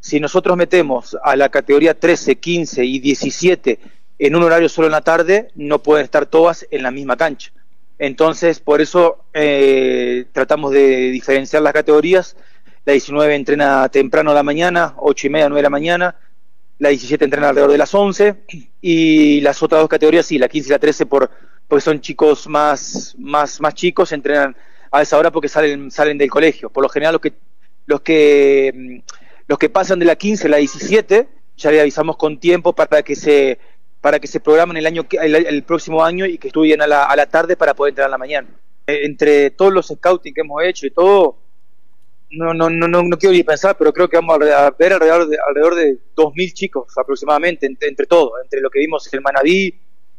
si 0.00 0.18
nosotros 0.18 0.56
metemos 0.56 1.16
a 1.22 1.36
la 1.36 1.48
categoría 1.48 1.98
13, 1.98 2.36
15 2.36 2.84
y 2.84 2.98
17 2.98 3.78
en 4.18 4.36
un 4.36 4.42
horario 4.42 4.68
solo 4.68 4.86
en 4.86 4.92
la 4.92 5.02
tarde, 5.02 5.48
no 5.54 5.82
pueden 5.82 6.04
estar 6.04 6.26
todas 6.26 6.66
en 6.70 6.82
la 6.82 6.90
misma 6.90 7.16
cancha. 7.16 7.52
Entonces, 7.98 8.60
por 8.60 8.80
eso 8.80 9.24
eh, 9.32 10.26
tratamos 10.32 10.72
de 10.72 11.10
diferenciar 11.10 11.62
las 11.62 11.72
categorías. 11.72 12.36
La 12.84 12.92
19 12.92 13.34
entrena 13.34 13.88
temprano 13.88 14.30
a 14.30 14.34
la 14.34 14.42
mañana, 14.42 14.94
8 14.98 15.26
y 15.26 15.30
media, 15.30 15.48
9 15.48 15.58
de 15.58 15.62
la 15.62 15.70
mañana. 15.70 16.16
La 16.78 16.90
17 16.90 17.24
entrena 17.24 17.48
alrededor 17.48 17.72
de 17.72 17.78
las 17.78 17.94
11. 17.94 18.36
Y 18.80 19.40
las 19.40 19.62
otras 19.62 19.80
dos 19.80 19.88
categorías, 19.88 20.26
sí, 20.26 20.38
la 20.38 20.48
15 20.48 20.68
y 20.68 20.70
la 20.70 20.78
13, 20.78 21.06
por, 21.06 21.30
porque 21.66 21.82
son 21.82 22.00
chicos 22.00 22.46
más, 22.48 23.14
más, 23.18 23.60
más 23.60 23.74
chicos, 23.74 24.12
entrenan 24.12 24.56
a 24.90 25.02
esa 25.02 25.18
hora 25.18 25.30
porque 25.30 25.48
salen, 25.48 25.90
salen 25.90 26.18
del 26.18 26.30
colegio. 26.30 26.70
Por 26.70 26.82
lo 26.82 26.88
general, 26.88 27.14
los 27.14 27.22
que, 27.22 27.32
los 27.86 28.00
que, 28.02 29.02
los 29.48 29.58
que 29.58 29.68
pasan 29.70 29.98
de 29.98 30.04
la 30.04 30.16
15 30.16 30.46
a 30.46 30.50
la 30.50 30.56
17, 30.58 31.28
ya 31.56 31.70
le 31.70 31.80
avisamos 31.80 32.18
con 32.18 32.38
tiempo 32.38 32.74
para 32.74 33.02
que 33.02 33.16
se 33.16 33.58
para 34.06 34.20
que 34.20 34.28
se 34.28 34.38
programen 34.38 34.76
el 34.76 34.86
año 34.86 35.04
el, 35.20 35.64
próximo 35.64 36.04
año 36.04 36.26
y 36.26 36.38
que 36.38 36.46
estudien 36.46 36.80
a 36.80 36.86
la, 36.86 37.06
a 37.06 37.16
la 37.16 37.26
tarde 37.26 37.56
para 37.56 37.74
poder 37.74 37.90
entrar 37.90 38.06
a 38.06 38.10
la 38.10 38.16
mañana. 38.16 38.46
Eh, 38.86 39.00
entre 39.02 39.50
todos 39.50 39.72
los 39.72 39.88
scouting 39.88 40.32
que 40.32 40.42
hemos 40.42 40.62
hecho 40.62 40.86
y 40.86 40.92
todo, 40.92 41.38
no, 42.30 42.54
no, 42.54 42.70
no, 42.70 42.86
no, 42.86 43.02
no 43.02 43.18
quiero 43.18 43.32
ni 43.32 43.42
pensar, 43.42 43.76
pero 43.76 43.92
creo 43.92 44.08
que 44.08 44.16
vamos 44.16 44.36
a 44.36 44.70
ver 44.70 44.92
alrededor 44.92 45.26
de, 45.28 45.36
alrededor 45.44 45.74
de 45.74 45.98
2.000 46.14 46.52
chicos 46.52 46.96
aproximadamente, 46.96 47.66
entre, 47.66 47.88
entre 47.88 48.06
todo, 48.06 48.34
entre 48.40 48.60
lo 48.60 48.70
que 48.70 48.78
vimos 48.78 49.12
en 49.12 49.22
Manaví, 49.24 49.74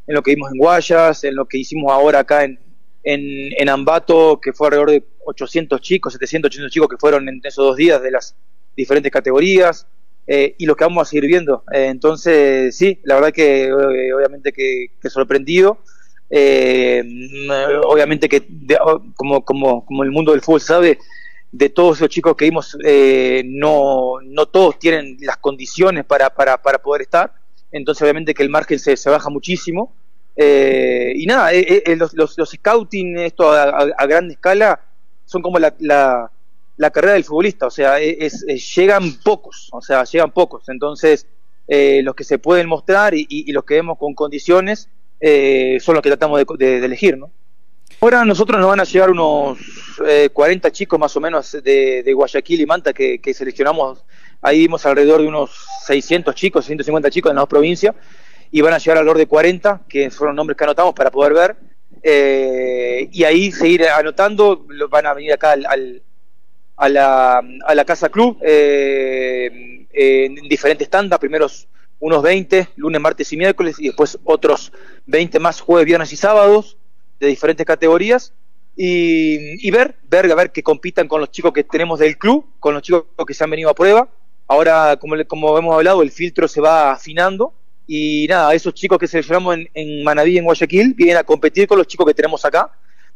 en 0.06 0.16
lo 0.16 0.22
que 0.22 0.32
vimos 0.32 0.52
en 0.52 0.58
Guayas, 0.58 1.24
en 1.24 1.38
lo 1.38 1.46
que 1.46 1.58
hicimos 1.58 1.90
ahora 1.90 2.20
acá 2.20 2.44
en, 2.44 2.60
en, 3.04 3.22
en 3.58 3.70
Ambato, 3.70 4.42
que 4.42 4.52
fue 4.52 4.68
alrededor 4.68 4.92
de 4.92 5.04
800 5.24 5.80
chicos, 5.80 6.12
700, 6.12 6.50
800 6.50 6.74
chicos 6.74 6.90
que 6.90 6.98
fueron 6.98 7.30
en 7.30 7.40
esos 7.42 7.66
dos 7.66 7.78
días 7.78 8.02
de 8.02 8.12
las 8.12 8.36
diferentes 8.76 9.14
categorías, 9.14 9.88
eh, 10.28 10.56
y 10.58 10.66
lo 10.66 10.76
que 10.76 10.84
vamos 10.86 11.02
a 11.08 11.10
seguir 11.10 11.28
viendo. 11.28 11.64
Eh, 11.74 11.88
entonces, 11.88 12.76
sí, 12.78 13.00
la 13.04 13.16
verdad 13.16 13.32
que 13.34 13.64
eh, 13.66 14.14
obviamente 14.14 14.52
que, 14.54 14.88
que 15.02 15.10
sorprendido. 15.10 15.80
Eh, 16.30 17.04
mm, 17.06 17.50
obviamente 17.86 18.28
que 18.30 18.44
de- 18.48 18.78
como, 19.16 19.44
como, 19.46 19.86
como 19.86 20.04
el 20.04 20.12
mundo 20.12 20.32
del 20.34 20.42
fútbol 20.42 20.62
sabe, 20.62 21.00
de 21.52 21.70
todos 21.70 21.98
esos 21.98 22.10
chicos 22.10 22.36
que 22.36 22.46
vimos, 22.46 22.76
no, 23.46 24.16
no 24.24 24.46
todos 24.48 24.78
tienen 24.80 25.18
las 25.22 25.38
condiciones 25.38 26.06
para, 26.06 26.30
para, 26.30 26.62
para 26.62 26.78
poder 26.80 27.04
estar. 27.04 27.34
Entonces, 27.72 28.02
obviamente 28.02 28.34
que 28.34 28.44
el 28.44 28.50
margen 28.50 28.80
se, 28.80 28.98
se 28.98 29.10
baja 29.10 29.30
muchísimo. 29.30 29.96
Eh, 30.36 31.14
y 31.16 31.26
nada, 31.26 31.54
eh, 31.54 31.84
eh, 31.86 31.96
los, 31.96 32.14
los, 32.14 32.38
los 32.38 32.50
scouting, 32.52 33.18
esto 33.20 33.52
a, 33.52 33.64
a- 33.64 33.88
a 33.98 34.06
gran 34.06 34.30
escala, 34.30 34.80
son 35.26 35.42
como 35.42 35.58
la, 35.60 35.74
la, 35.80 36.32
la 36.78 36.92
carrera 36.92 37.14
del 37.14 37.24
futbolista, 37.24 37.68
o 37.68 37.72
sea, 37.72 38.00
e, 38.00 38.18
es, 38.26 38.44
es- 38.48 38.76
llegan 38.76 39.14
pocos, 39.24 39.70
o 39.72 39.82
sea, 39.82 40.04
llegan 40.06 40.32
pocos. 40.32 40.70
Entonces, 40.70 41.28
eh, 41.68 42.02
los 42.04 42.16
que 42.16 42.24
se 42.24 42.38
pueden 42.40 42.68
mostrar 42.68 43.14
y, 43.14 43.26
y- 43.30 43.52
los 43.52 43.64
que 43.66 43.76
vemos 43.76 43.98
con 43.98 44.14
condiciones 44.14 44.90
eh, 45.20 45.78
son 45.82 45.96
los 45.96 46.02
que 46.04 46.10
tratamos 46.10 46.40
de, 46.40 46.46
de- 46.66 46.80
de 46.80 46.86
elegir, 46.86 47.18
¿no? 47.18 47.32
Ahora 48.00 48.24
nosotros 48.26 48.60
nos 48.60 48.70
van 48.70 48.80
a 48.80 48.84
llegar 48.84 49.10
unos 49.10 49.58
eh, 50.06 50.30
40 50.32 50.72
chicos 50.72 51.00
más 51.00 51.16
o 51.18 51.20
menos 51.20 51.52
de, 51.64 52.14
Guayaquil 52.14 52.62
y 52.62 52.66
Manta 52.68 52.94
que, 52.94 53.20
seleccionamos. 53.34 54.06
Ahí 54.42 54.60
vimos 54.60 54.86
alrededor 54.86 55.22
de 55.22 55.28
unos 55.28 55.66
600 55.88 56.36
chicos, 56.36 56.66
650 56.66 57.10
chicos 57.10 57.32
en 57.32 57.38
las 57.38 57.42
dos 57.44 57.50
provincias 57.50 57.96
y 58.52 58.62
van 58.62 58.74
a 58.74 58.78
llegar 58.78 58.98
alrededor 58.98 59.18
de 59.18 59.26
40, 59.26 59.82
que 59.90 60.12
fueron 60.12 60.36
nombres 60.36 60.56
que 60.56 60.64
anotamos 60.66 60.94
para 60.94 61.10
poder 61.10 61.34
ver. 61.34 61.56
Eh, 62.04 63.10
y 63.12 63.24
ahí 63.24 63.52
seguir 63.52 63.86
anotando, 63.90 64.66
van 64.90 65.08
a 65.08 65.14
venir 65.16 65.34
acá 65.34 65.52
al, 65.54 65.66
al- 65.66 66.02
a, 66.78 66.90
la, 66.90 67.42
a 67.66 67.76
la 67.76 67.86
Casa 67.86 68.10
Club 68.10 68.38
eh, 68.42 69.88
en 69.92 70.36
diferentes 70.48 70.90
tandas, 70.90 71.20
primeros 71.20 71.68
unos 72.00 72.22
20, 72.22 72.70
lunes, 72.76 73.02
martes 73.02 73.34
y 73.34 73.38
miércoles, 73.38 73.78
y 73.80 73.88
después 73.88 74.20
otros 74.24 74.72
20 75.08 75.40
más 75.40 75.60
jueves, 75.60 75.86
viernes 75.86 76.14
y 76.14 76.16
sábados 76.16 76.78
de 77.20 77.28
diferentes 77.28 77.66
categorías 77.66 78.34
y, 78.76 79.68
y 79.68 79.72
ver, 79.72 79.96
ver, 80.08 80.32
a 80.32 80.36
ver 80.36 80.52
que 80.52 80.62
compitan 80.62 81.08
con 81.08 81.20
los 81.20 81.32
chicos 81.32 81.52
que 81.52 81.64
tenemos 81.64 81.98
del 81.98 82.18
club, 82.18 82.46
con 82.60 82.76
los 82.76 82.84
chicos 82.84 83.06
que 83.26 83.34
se 83.34 83.44
han 83.44 83.50
venido 83.50 83.72
a 83.72 83.74
prueba. 83.74 84.08
Ahora, 84.48 84.96
como, 84.98 85.16
como 85.26 85.58
hemos 85.58 85.74
hablado, 85.74 86.04
el 86.04 86.12
filtro 86.12 86.48
se 86.48 86.62
va 86.62 86.92
afinando 86.92 87.54
y 87.88 88.28
nada, 88.30 88.54
esos 88.54 88.76
chicos 88.76 89.00
que 89.00 89.08
seleccionamos 89.08 89.56
en, 89.56 89.70
en 89.74 90.04
Manaví, 90.04 90.34
y 90.34 90.38
en 90.38 90.44
Guayaquil, 90.44 90.94
vienen 90.94 91.18
a 91.18 91.24
competir 91.24 91.68
con 91.68 91.80
los 91.80 91.88
chicos 91.88 92.06
que 92.06 92.14
tenemos 92.14 92.46
acá 92.46 92.70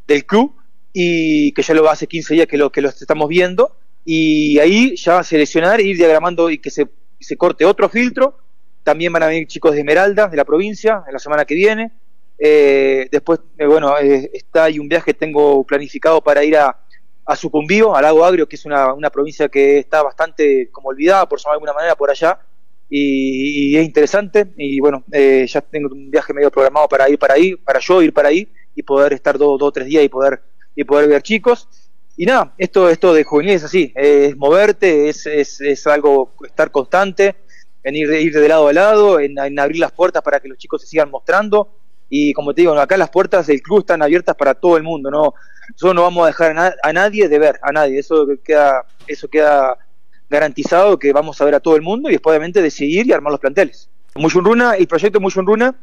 del 0.08 0.26
club 0.26 0.56
y 0.94 1.52
que 1.54 1.62
ya 1.62 1.74
lo 1.74 1.90
hace 1.90 2.08
15 2.08 2.34
días 2.34 2.48
que 2.48 2.58
lo 2.58 2.72
que 2.72 2.82
los 2.82 3.02
estamos 3.02 3.28
viendo 3.30 3.76
y 4.04 4.60
ahí 4.60 4.96
ya 4.96 5.24
seleccionar, 5.24 5.80
ir 5.82 5.98
diagramando 5.98 6.50
y 6.50 6.58
que 6.58 6.70
se, 6.70 6.88
se 7.20 7.38
corte 7.38 7.66
otro 7.66 7.90
filtro. 7.90 8.38
También 8.84 9.14
van 9.14 9.24
a 9.24 9.28
venir 9.28 9.48
chicos 9.48 9.74
de 9.74 9.80
Esmeralda, 9.80 10.28
de 10.28 10.38
la 10.38 10.46
provincia, 10.46 11.04
en 11.06 11.14
la 11.14 11.20
semana 11.20 11.46
que 11.46 11.54
viene. 11.56 11.92
Eh, 12.40 13.08
después, 13.12 13.40
eh, 13.58 13.66
bueno, 13.68 13.98
eh, 14.00 14.32
está 14.34 14.66
ahí 14.66 14.80
un 14.80 14.90
viaje 14.90 15.14
que 15.14 15.20
tengo 15.20 15.64
planificado 15.64 16.22
para 16.22 16.44
ir 16.44 16.58
a, 16.58 16.76
a 17.26 17.36
Sucumbío, 17.36 17.96
al 17.96 18.02
Lago 18.02 18.26
Agrio, 18.26 18.48
que 18.48 18.56
es 18.56 18.66
una, 18.66 18.94
una 18.94 19.12
provincia 19.12 19.48
que 19.50 19.78
está 19.78 20.02
bastante 20.02 20.70
como 20.72 20.90
olvidada, 20.90 21.30
por 21.30 21.40
llamarlo 21.40 21.60
de 21.60 21.70
alguna 21.70 21.74
manera, 21.74 21.96
por 21.96 22.10
allá. 22.10 22.40
Y, 22.90 23.74
y 23.74 23.78
es 23.78 23.86
interesante. 23.86 24.48
Y 24.58 24.80
bueno, 24.80 25.04
eh, 25.12 25.46
ya 25.48 25.62
tengo 25.62 25.90
un 25.94 26.10
viaje 26.10 26.34
medio 26.34 26.50
programado 26.50 26.88
para 26.90 27.08
ir 27.10 27.20
para 27.20 27.36
ahí, 27.36 27.56
para 27.56 27.80
yo 27.80 28.02
ir 28.02 28.14
para 28.14 28.30
ahí 28.30 28.50
y 28.76 28.84
poder 28.84 29.14
estar 29.14 29.38
dos 29.38 29.62
o 29.62 29.72
tres 29.72 29.88
días 29.88 30.04
y 30.04 30.10
poder, 30.10 30.42
y 30.76 30.84
poder 30.84 31.10
ver 31.10 31.22
chicos. 31.22 31.68
Y 32.18 32.26
nada, 32.26 32.54
esto, 32.58 32.90
esto 32.90 33.14
de 33.14 33.24
juvenil 33.24 33.54
es 33.54 33.64
así, 33.64 33.92
es 33.96 34.36
moverte, 34.38 35.10
es, 35.10 35.26
es, 35.26 35.62
es 35.62 35.88
algo, 35.88 36.34
estar 36.46 36.70
constante, 36.72 37.36
en 37.84 37.96
ir, 37.96 38.12
ir 38.12 38.34
de 38.34 38.48
lado 38.48 38.68
a 38.68 38.74
lado, 38.74 39.20
en, 39.20 39.40
en 39.40 39.60
abrir 39.60 39.80
las 39.80 39.92
puertas 39.92 40.22
para 40.22 40.40
que 40.40 40.48
los 40.50 40.58
chicos 40.58 40.82
se 40.82 40.88
sigan 40.88 41.10
mostrando. 41.10 41.78
Y 42.10 42.34
como 42.34 42.54
te 42.54 42.62
digo, 42.62 42.74
acá 42.74 42.98
las 42.98 43.10
puertas 43.10 43.48
del 43.48 43.62
club 43.62 43.80
están 43.80 44.02
abiertas 44.02 44.36
para 44.36 44.54
todo 44.54 44.76
el 44.78 44.84
mundo, 44.84 45.10
¿no? 45.10 45.34
Nosotros 45.70 45.96
no 45.96 46.02
vamos 46.04 46.24
a 46.26 46.28
dejar 46.28 46.52
a, 46.52 46.54
na- 46.54 46.76
a 46.84 46.94
nadie 46.94 47.30
de 47.30 47.40
ver, 47.40 47.60
a 47.64 47.72
nadie, 47.72 48.00
eso 48.00 48.28
queda, 48.44 48.86
eso 49.08 49.30
queda 49.30 49.78
garantizado 50.30 51.00
que 51.00 51.14
vamos 51.14 51.40
a 51.42 51.46
ver 51.46 51.56
a 51.56 51.60
todo 51.60 51.76
el 51.78 51.82
mundo 51.82 52.10
y 52.10 52.14
después 52.14 52.32
obviamente 52.34 52.62
decidir 52.62 53.08
y 53.08 53.14
armar 53.14 53.32
los 53.32 53.40
planteles. 53.40 53.90
Mushunruna, 54.16 54.74
el 54.76 54.88
proyecto 54.88 55.22
Mushunruna 55.22 55.74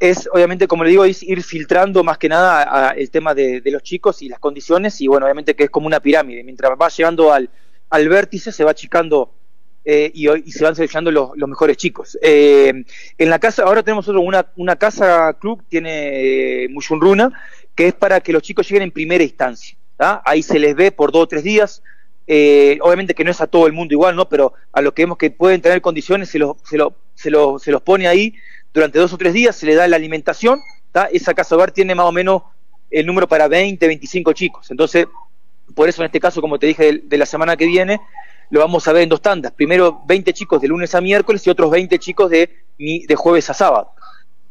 es 0.00 0.28
obviamente, 0.32 0.68
como 0.68 0.84
le 0.84 0.90
digo, 0.90 1.04
es 1.04 1.22
ir 1.22 1.42
filtrando 1.42 2.04
más 2.04 2.18
que 2.18 2.28
nada 2.28 2.90
a- 2.90 2.92
el 2.92 3.10
tema 3.10 3.34
de, 3.34 3.60
de 3.60 3.70
los 3.70 3.82
chicos 3.82 4.22
y 4.22 4.28
las 4.28 4.38
condiciones 4.38 5.00
y 5.00 5.08
bueno, 5.08 5.26
obviamente 5.26 5.56
que 5.56 5.64
es 5.64 5.70
como 5.70 5.86
una 5.86 6.00
pirámide, 6.00 6.44
mientras 6.44 6.72
va 6.80 6.88
llegando 6.88 7.32
al, 7.32 7.50
al 7.90 8.08
vértice 8.08 8.52
se 8.52 8.64
va 8.64 8.70
achicando 8.72 9.34
eh, 9.84 10.10
y, 10.14 10.28
y 10.30 10.52
se 10.52 10.64
van 10.64 10.74
seleccionando 10.76 11.10
los, 11.10 11.48
mejores 11.48 11.76
chicos. 11.76 12.18
Eh, 12.22 12.84
en 13.16 13.30
la 13.30 13.38
casa, 13.38 13.62
ahora 13.64 13.82
tenemos 13.82 14.06
nosotros 14.06 14.22
una, 14.26 14.46
una 14.56 14.76
casa 14.76 15.32
club, 15.40 15.64
tiene 15.68 16.64
eh, 16.64 16.68
Mushunruna, 16.68 17.32
que 17.74 17.88
es 17.88 17.94
para 17.94 18.20
que 18.20 18.32
los 18.32 18.42
chicos 18.42 18.68
lleguen 18.68 18.82
en 18.84 18.90
primera 18.90 19.24
instancia. 19.24 19.76
Ahí 20.24 20.42
se 20.42 20.58
les 20.58 20.76
ve 20.76 20.92
por 20.92 21.10
dos 21.10 21.22
o 21.24 21.26
tres 21.28 21.42
días. 21.42 21.82
Eh, 22.26 22.78
obviamente 22.82 23.14
que 23.14 23.24
no 23.24 23.30
es 23.30 23.40
a 23.40 23.46
todo 23.46 23.66
el 23.66 23.72
mundo 23.72 23.94
igual, 23.94 24.14
¿no? 24.14 24.28
Pero 24.28 24.52
a 24.72 24.82
los 24.82 24.92
que 24.92 25.02
vemos 25.02 25.16
que 25.16 25.30
pueden 25.30 25.62
tener 25.62 25.80
condiciones, 25.80 26.28
se 26.28 26.38
los, 26.38 26.56
se 26.62 26.76
lo- 26.76 26.94
se 27.14 27.30
lo- 27.30 27.58
se 27.58 27.72
los 27.72 27.80
pone 27.82 28.06
ahí 28.06 28.34
durante 28.78 28.98
dos 28.98 29.12
o 29.12 29.18
tres 29.18 29.32
días, 29.32 29.56
se 29.56 29.66
le 29.66 29.74
da 29.74 29.88
la 29.88 29.96
alimentación. 29.96 30.60
¿tá? 30.92 31.08
Esa 31.12 31.34
casa 31.34 31.56
hogar 31.56 31.72
tiene 31.72 31.94
más 31.94 32.06
o 32.06 32.12
menos 32.12 32.42
el 32.90 33.04
número 33.06 33.28
para 33.28 33.48
20, 33.48 33.86
25 33.86 34.32
chicos. 34.32 34.70
Entonces, 34.70 35.06
por 35.74 35.88
eso 35.88 36.02
en 36.02 36.06
este 36.06 36.20
caso, 36.20 36.40
como 36.40 36.58
te 36.58 36.66
dije, 36.66 37.00
de, 37.02 37.18
la 37.18 37.26
semana 37.26 37.56
que 37.56 37.66
viene, 37.66 38.00
lo 38.50 38.60
vamos 38.60 38.86
a 38.86 38.92
ver 38.92 39.02
en 39.02 39.08
dos 39.08 39.20
tandas. 39.20 39.52
Primero 39.52 40.02
20 40.06 40.32
chicos 40.32 40.62
de 40.62 40.68
lunes 40.68 40.94
a 40.94 41.00
miércoles 41.00 41.46
y 41.46 41.50
otros 41.50 41.70
20 41.70 41.98
chicos 41.98 42.30
de, 42.30 42.50
de 42.78 43.14
jueves 43.16 43.50
a 43.50 43.54
sábado. 43.54 43.90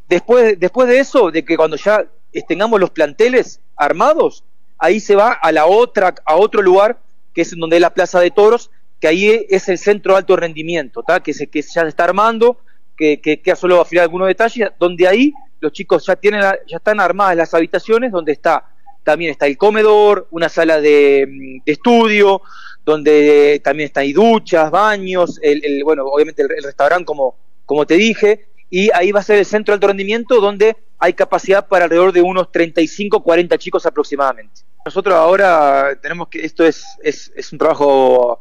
Después, 0.08 0.58
después 0.60 0.88
de 0.88 1.00
eso, 1.00 1.30
de 1.30 1.44
que 1.44 1.56
cuando 1.56 1.76
ya 1.76 2.06
tengamos 2.46 2.78
los 2.78 2.90
planteles 2.90 3.60
armados, 3.76 4.44
ahí 4.78 5.00
se 5.00 5.16
va 5.16 5.32
a 5.32 5.50
la 5.52 5.66
otra, 5.66 6.14
a 6.24 6.36
otro 6.36 6.62
lugar, 6.62 7.00
que 7.34 7.42
es 7.42 7.54
donde 7.56 7.76
es 7.76 7.82
la 7.82 7.94
Plaza 7.94 8.20
de 8.20 8.30
Toros, 8.30 8.70
que 9.00 9.08
ahí 9.08 9.46
es 9.48 9.68
el 9.68 9.78
centro 9.78 10.12
de 10.12 10.18
alto 10.18 10.36
rendimiento, 10.36 11.02
¿tá? 11.02 11.20
que, 11.20 11.32
se, 11.32 11.46
que 11.48 11.62
ya 11.62 11.82
se 11.82 11.88
está 11.88 12.04
armando, 12.04 12.58
que, 12.98 13.20
que 13.20 13.40
queda 13.40 13.56
solo 13.56 13.80
afilar 13.80 14.02
algunos 14.02 14.28
detalles, 14.28 14.70
donde 14.78 15.06
ahí 15.06 15.32
los 15.60 15.72
chicos 15.72 16.04
ya 16.04 16.16
tienen 16.16 16.42
ya 16.42 16.76
están 16.76 17.00
armadas 17.00 17.36
las 17.36 17.54
habitaciones, 17.54 18.12
donde 18.12 18.32
está 18.32 18.64
también 19.04 19.30
está 19.30 19.46
el 19.46 19.56
comedor, 19.56 20.26
una 20.32 20.50
sala 20.50 20.80
de, 20.80 21.26
mm, 21.26 21.62
estudio, 21.64 22.42
donde 22.84 23.60
también 23.64 23.86
está 23.86 24.00
hay 24.00 24.12
duchas, 24.12 24.70
baños, 24.70 25.38
el, 25.40 25.82
bueno, 25.84 26.04
obviamente 26.04 26.42
el, 26.42 26.50
el 26.54 26.64
restaurante 26.64 27.06
como, 27.06 27.36
como 27.64 27.86
te 27.86 27.94
dije, 27.94 28.48
y 28.68 28.90
ahí 28.92 29.12
va 29.12 29.20
a 29.20 29.22
ser 29.22 29.38
el 29.38 29.46
centro 29.46 29.72
de 29.72 29.76
alto 29.76 29.86
rendimiento 29.86 30.40
donde 30.40 30.76
hay 30.98 31.14
capacidad 31.14 31.66
para 31.66 31.84
alrededor 31.84 32.12
de 32.12 32.20
unos 32.20 32.52
35, 32.52 33.22
40 33.22 33.56
chicos 33.56 33.86
aproximadamente. 33.86 34.60
Nosotros 34.84 35.14
ahora 35.14 35.98
tenemos 36.02 36.28
que, 36.28 36.44
esto 36.44 36.64
es, 36.64 36.84
es, 37.02 37.32
es 37.34 37.52
un 37.52 37.58
trabajo 37.58 38.38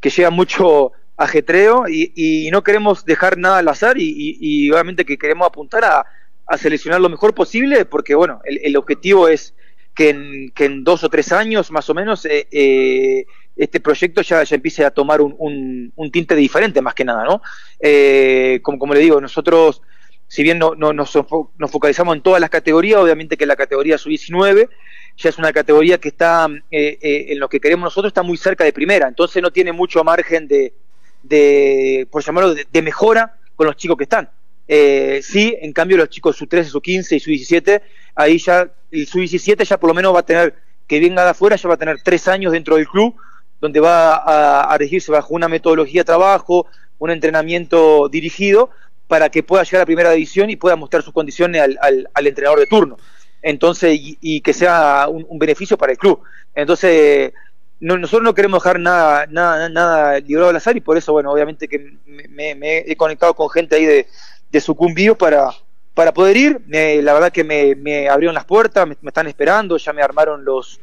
que 0.00 0.10
lleva 0.10 0.30
mucho 0.30 0.92
ajetreo 1.16 1.84
y, 1.88 2.12
y 2.14 2.50
no 2.50 2.62
queremos 2.62 3.04
dejar 3.04 3.38
nada 3.38 3.58
al 3.58 3.68
azar 3.68 3.98
y, 3.98 4.36
y- 4.40 4.70
obviamente 4.70 5.04
que 5.04 5.16
queremos 5.18 5.46
apuntar 5.46 5.84
a, 5.84 6.04
a 6.46 6.58
seleccionar 6.58 7.00
lo 7.00 7.08
mejor 7.08 7.34
posible 7.34 7.84
porque 7.84 8.14
bueno, 8.14 8.40
el, 8.44 8.58
el 8.64 8.76
objetivo 8.76 9.28
es 9.28 9.54
que 9.94 10.10
en, 10.10 10.50
que 10.50 10.64
en 10.64 10.82
dos 10.84 11.04
o 11.04 11.08
tres 11.08 11.30
años 11.32 11.70
más 11.70 11.88
o 11.88 11.94
menos 11.94 12.24
eh, 12.24 12.48
eh, 12.50 13.26
este 13.56 13.78
proyecto 13.80 14.22
ya, 14.22 14.42
ya 14.42 14.56
empiece 14.56 14.84
a 14.84 14.90
tomar 14.90 15.20
un, 15.20 15.34
un- 15.38 15.92
un 15.94 16.10
tinte 16.10 16.34
diferente 16.34 16.82
más 16.82 16.94
que 16.94 17.04
nada, 17.04 17.24
¿no? 17.24 17.40
Eh, 17.78 18.58
como, 18.62 18.78
como 18.80 18.94
le 18.94 19.00
digo, 19.00 19.20
nosotros, 19.20 19.82
si 20.26 20.42
bien 20.42 20.58
no, 20.58 20.74
no- 20.74 20.92
nos, 20.92 21.12
nos 21.58 21.70
focalizamos 21.70 22.16
en 22.16 22.22
todas 22.22 22.40
las 22.40 22.50
categorías, 22.50 22.98
obviamente 23.00 23.36
que 23.36 23.46
la 23.46 23.54
categoría 23.56 23.96
sub-19 23.98 24.68
ya 25.16 25.28
es 25.28 25.38
una 25.38 25.52
categoría 25.52 25.98
que 25.98 26.08
está, 26.08 26.48
eh, 26.72 26.98
eh, 27.00 27.26
en 27.28 27.38
lo 27.38 27.48
que 27.48 27.60
queremos 27.60 27.84
nosotros, 27.84 28.10
está 28.10 28.22
muy 28.24 28.36
cerca 28.36 28.64
de 28.64 28.72
primera, 28.72 29.06
entonces 29.06 29.40
no 29.40 29.52
tiene 29.52 29.70
mucho 29.72 30.02
margen 30.02 30.48
de, 30.48 30.74
de 31.24 32.06
por 32.10 32.22
llamarlo, 32.24 32.54
de, 32.54 32.82
mejora 32.82 33.36
con 33.56 33.66
los 33.66 33.76
chicos 33.76 33.96
que 33.96 34.04
están. 34.04 34.28
Eh, 34.66 35.20
sí, 35.22 35.56
en 35.60 35.72
cambio 35.72 35.96
los 35.96 36.08
chicos 36.08 36.36
sub 36.36 36.48
13, 36.48 36.70
sub 36.70 36.82
15 36.82 37.16
y 37.16 37.20
sub 37.20 37.28
17, 37.30 37.82
ahí 38.14 38.38
ya 38.38 38.70
el 38.90 39.06
sub 39.06 39.20
17 39.20 39.64
ya 39.64 39.78
por 39.78 39.88
lo 39.88 39.94
menos 39.94 40.14
va 40.14 40.20
a 40.20 40.26
tener, 40.26 40.54
que 40.86 41.00
venga 41.00 41.24
de 41.24 41.30
afuera, 41.30 41.56
ya 41.56 41.68
va 41.68 41.74
a 41.74 41.78
tener 41.78 42.00
tres 42.02 42.28
años 42.28 42.52
dentro 42.52 42.76
del 42.76 42.86
club, 42.88 43.14
donde 43.60 43.80
va 43.80 44.16
a, 44.16 44.62
a 44.72 44.78
regirse 44.78 45.10
bajo 45.12 45.34
una 45.34 45.48
metodología 45.48 46.00
de 46.02 46.04
trabajo, 46.04 46.66
un 46.98 47.10
entrenamiento 47.10 48.08
dirigido, 48.08 48.70
para 49.06 49.28
que 49.28 49.42
pueda 49.42 49.62
llegar 49.64 49.82
a 49.82 49.86
primera 49.86 50.10
división 50.12 50.48
y 50.50 50.56
pueda 50.56 50.76
mostrar 50.76 51.02
sus 51.02 51.12
condiciones 51.12 51.60
al, 51.60 51.78
al- 51.82 52.08
al 52.14 52.26
entrenador 52.26 52.58
de 52.60 52.66
turno. 52.66 52.96
Entonces, 53.42 53.98
y, 54.00 54.16
y 54.22 54.40
que 54.40 54.54
sea 54.54 55.06
un, 55.08 55.26
un 55.28 55.38
beneficio 55.38 55.76
para 55.76 55.92
el 55.92 55.98
club. 55.98 56.20
Entonces, 56.54 57.32
no- 57.80 57.98
nosotros 57.98 58.24
no 58.24 58.34
queremos 58.34 58.62
dejar 58.62 58.80
nada, 58.80 59.26
nada, 59.26 59.68
nada 59.68 60.18
librado 60.20 60.50
al 60.50 60.56
azar 60.56 60.76
y 60.76 60.80
por 60.80 60.96
eso, 60.96 61.12
bueno, 61.12 61.30
obviamente 61.32 61.68
que 61.68 61.78
me, 62.06 62.28
me- 62.28 62.54
me 62.54 62.78
he 62.78 62.96
conectado 62.96 63.34
con 63.34 63.50
gente 63.50 63.76
ahí 63.76 63.84
de, 63.84 64.06
de 64.50 64.60
Sucumbío 64.60 65.16
para, 65.16 65.50
para 65.94 66.12
poder 66.14 66.36
ir. 66.36 66.60
Me- 66.66 67.02
la 67.02 67.12
verdad 67.14 67.32
que 67.32 67.44
me, 67.44 67.74
me 67.74 68.08
abrieron 68.08 68.34
las 68.34 68.44
puertas, 68.44 68.86
me, 68.86 68.96
están 69.08 69.26
esperando, 69.26 69.76
ya 69.76 69.92
me 69.92 70.02
armaron 70.02 70.44
los, 70.44 70.80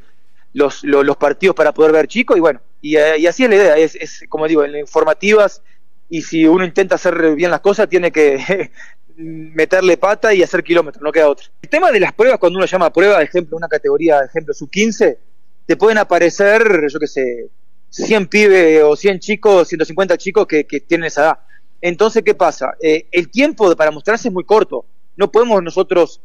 los, 0.53 0.83
los, 0.83 1.05
los 1.05 1.17
partidos 1.17 1.55
para 1.55 1.73
poder 1.73 1.91
ver 1.91 2.07
chicos 2.07 2.37
y 2.37 2.39
bueno, 2.39 2.61
y, 2.81 2.97
así 2.97 3.43
es 3.43 3.49
la 3.49 3.55
idea, 3.55 3.77
es, 3.77 3.95
es 3.95 4.25
como 4.29 4.47
digo, 4.47 4.63
en 4.63 4.75
informativas 4.75 5.61
y 6.09 6.21
si 6.23 6.45
uno 6.45 6.65
intenta 6.65 6.95
hacer 6.95 7.35
bien 7.35 7.51
las 7.51 7.61
cosas 7.61 7.87
tiene 7.87 8.11
que 8.11 8.71
meterle 9.15 9.97
pata 9.97 10.33
y 10.33 10.43
hacer 10.43 10.63
kilómetros, 10.63 11.01
no 11.01 11.11
queda 11.11 11.29
otra. 11.29 11.47
El 11.61 11.69
tema 11.69 11.91
de 11.91 11.99
las 11.99 12.13
pruebas, 12.13 12.39
cuando 12.39 12.57
uno 12.57 12.65
llama 12.65 12.91
prueba, 12.91 13.17
de 13.19 13.25
ejemplo, 13.25 13.55
una 13.57 13.67
categoría, 13.67 14.21
ejemplo, 14.21 14.53
sub 14.53 14.69
15, 14.69 15.19
te 15.65 15.77
pueden 15.77 15.97
aparecer, 15.97 16.87
yo 16.91 16.99
qué 16.99 17.07
sé, 17.07 17.49
100 17.89 18.27
pibes 18.27 18.83
o 18.83 18.95
100 18.95 19.19
chicos, 19.19 19.67
150 19.67 20.17
chicos 20.17 20.47
que, 20.47 20.65
que 20.65 20.79
tienen 20.79 21.07
esa 21.07 21.21
edad. 21.21 21.39
Entonces, 21.81 22.23
¿qué 22.23 22.35
pasa? 22.35 22.75
Eh, 22.81 23.07
el 23.11 23.29
tiempo 23.29 23.75
para 23.75 23.91
mostrarse 23.91 24.27
es 24.27 24.33
muy 24.33 24.43
corto. 24.43 24.85
No 25.17 25.31
podemos 25.31 25.61
nosotros 25.63 26.21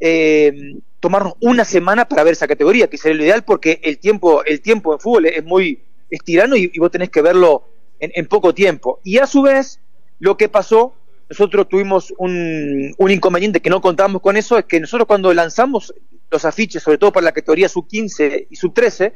eh, 0.00 0.52
tomarnos 0.98 1.34
una 1.40 1.64
semana 1.64 2.06
para 2.06 2.24
ver 2.24 2.32
esa 2.32 2.48
categoría, 2.48 2.88
que 2.88 2.98
sería 2.98 3.16
lo 3.16 3.24
ideal 3.24 3.44
porque 3.44 3.80
el 3.82 3.98
tiempo, 3.98 4.44
el 4.44 4.60
tiempo 4.60 4.92
en 4.92 5.00
fútbol 5.00 5.26
es 5.26 5.44
muy 5.44 5.82
es 6.10 6.20
tirano 6.22 6.56
y, 6.56 6.70
y 6.72 6.78
vos 6.78 6.90
tenés 6.90 7.10
que 7.10 7.22
verlo 7.22 7.64
en, 8.00 8.12
en 8.14 8.26
poco 8.26 8.54
tiempo. 8.54 9.00
Y 9.04 9.18
a 9.18 9.26
su 9.26 9.42
vez, 9.42 9.80
lo 10.18 10.36
que 10.36 10.48
pasó, 10.48 10.94
nosotros 11.28 11.68
tuvimos 11.68 12.12
un, 12.18 12.94
inconveniente 13.08 13.60
que 13.60 13.70
no 13.70 13.80
contábamos 13.80 14.20
con 14.22 14.36
eso, 14.36 14.58
es 14.58 14.64
que 14.66 14.80
nosotros 14.80 15.06
cuando 15.06 15.32
lanzamos 15.32 15.94
los 16.30 16.44
afiches, 16.44 16.82
sobre 16.82 16.98
todo 16.98 17.12
para 17.12 17.24
la 17.24 17.32
categoría 17.32 17.68
sub 17.68 17.86
15 17.88 18.48
y 18.50 18.56
sub 18.56 18.74
13, 18.74 19.12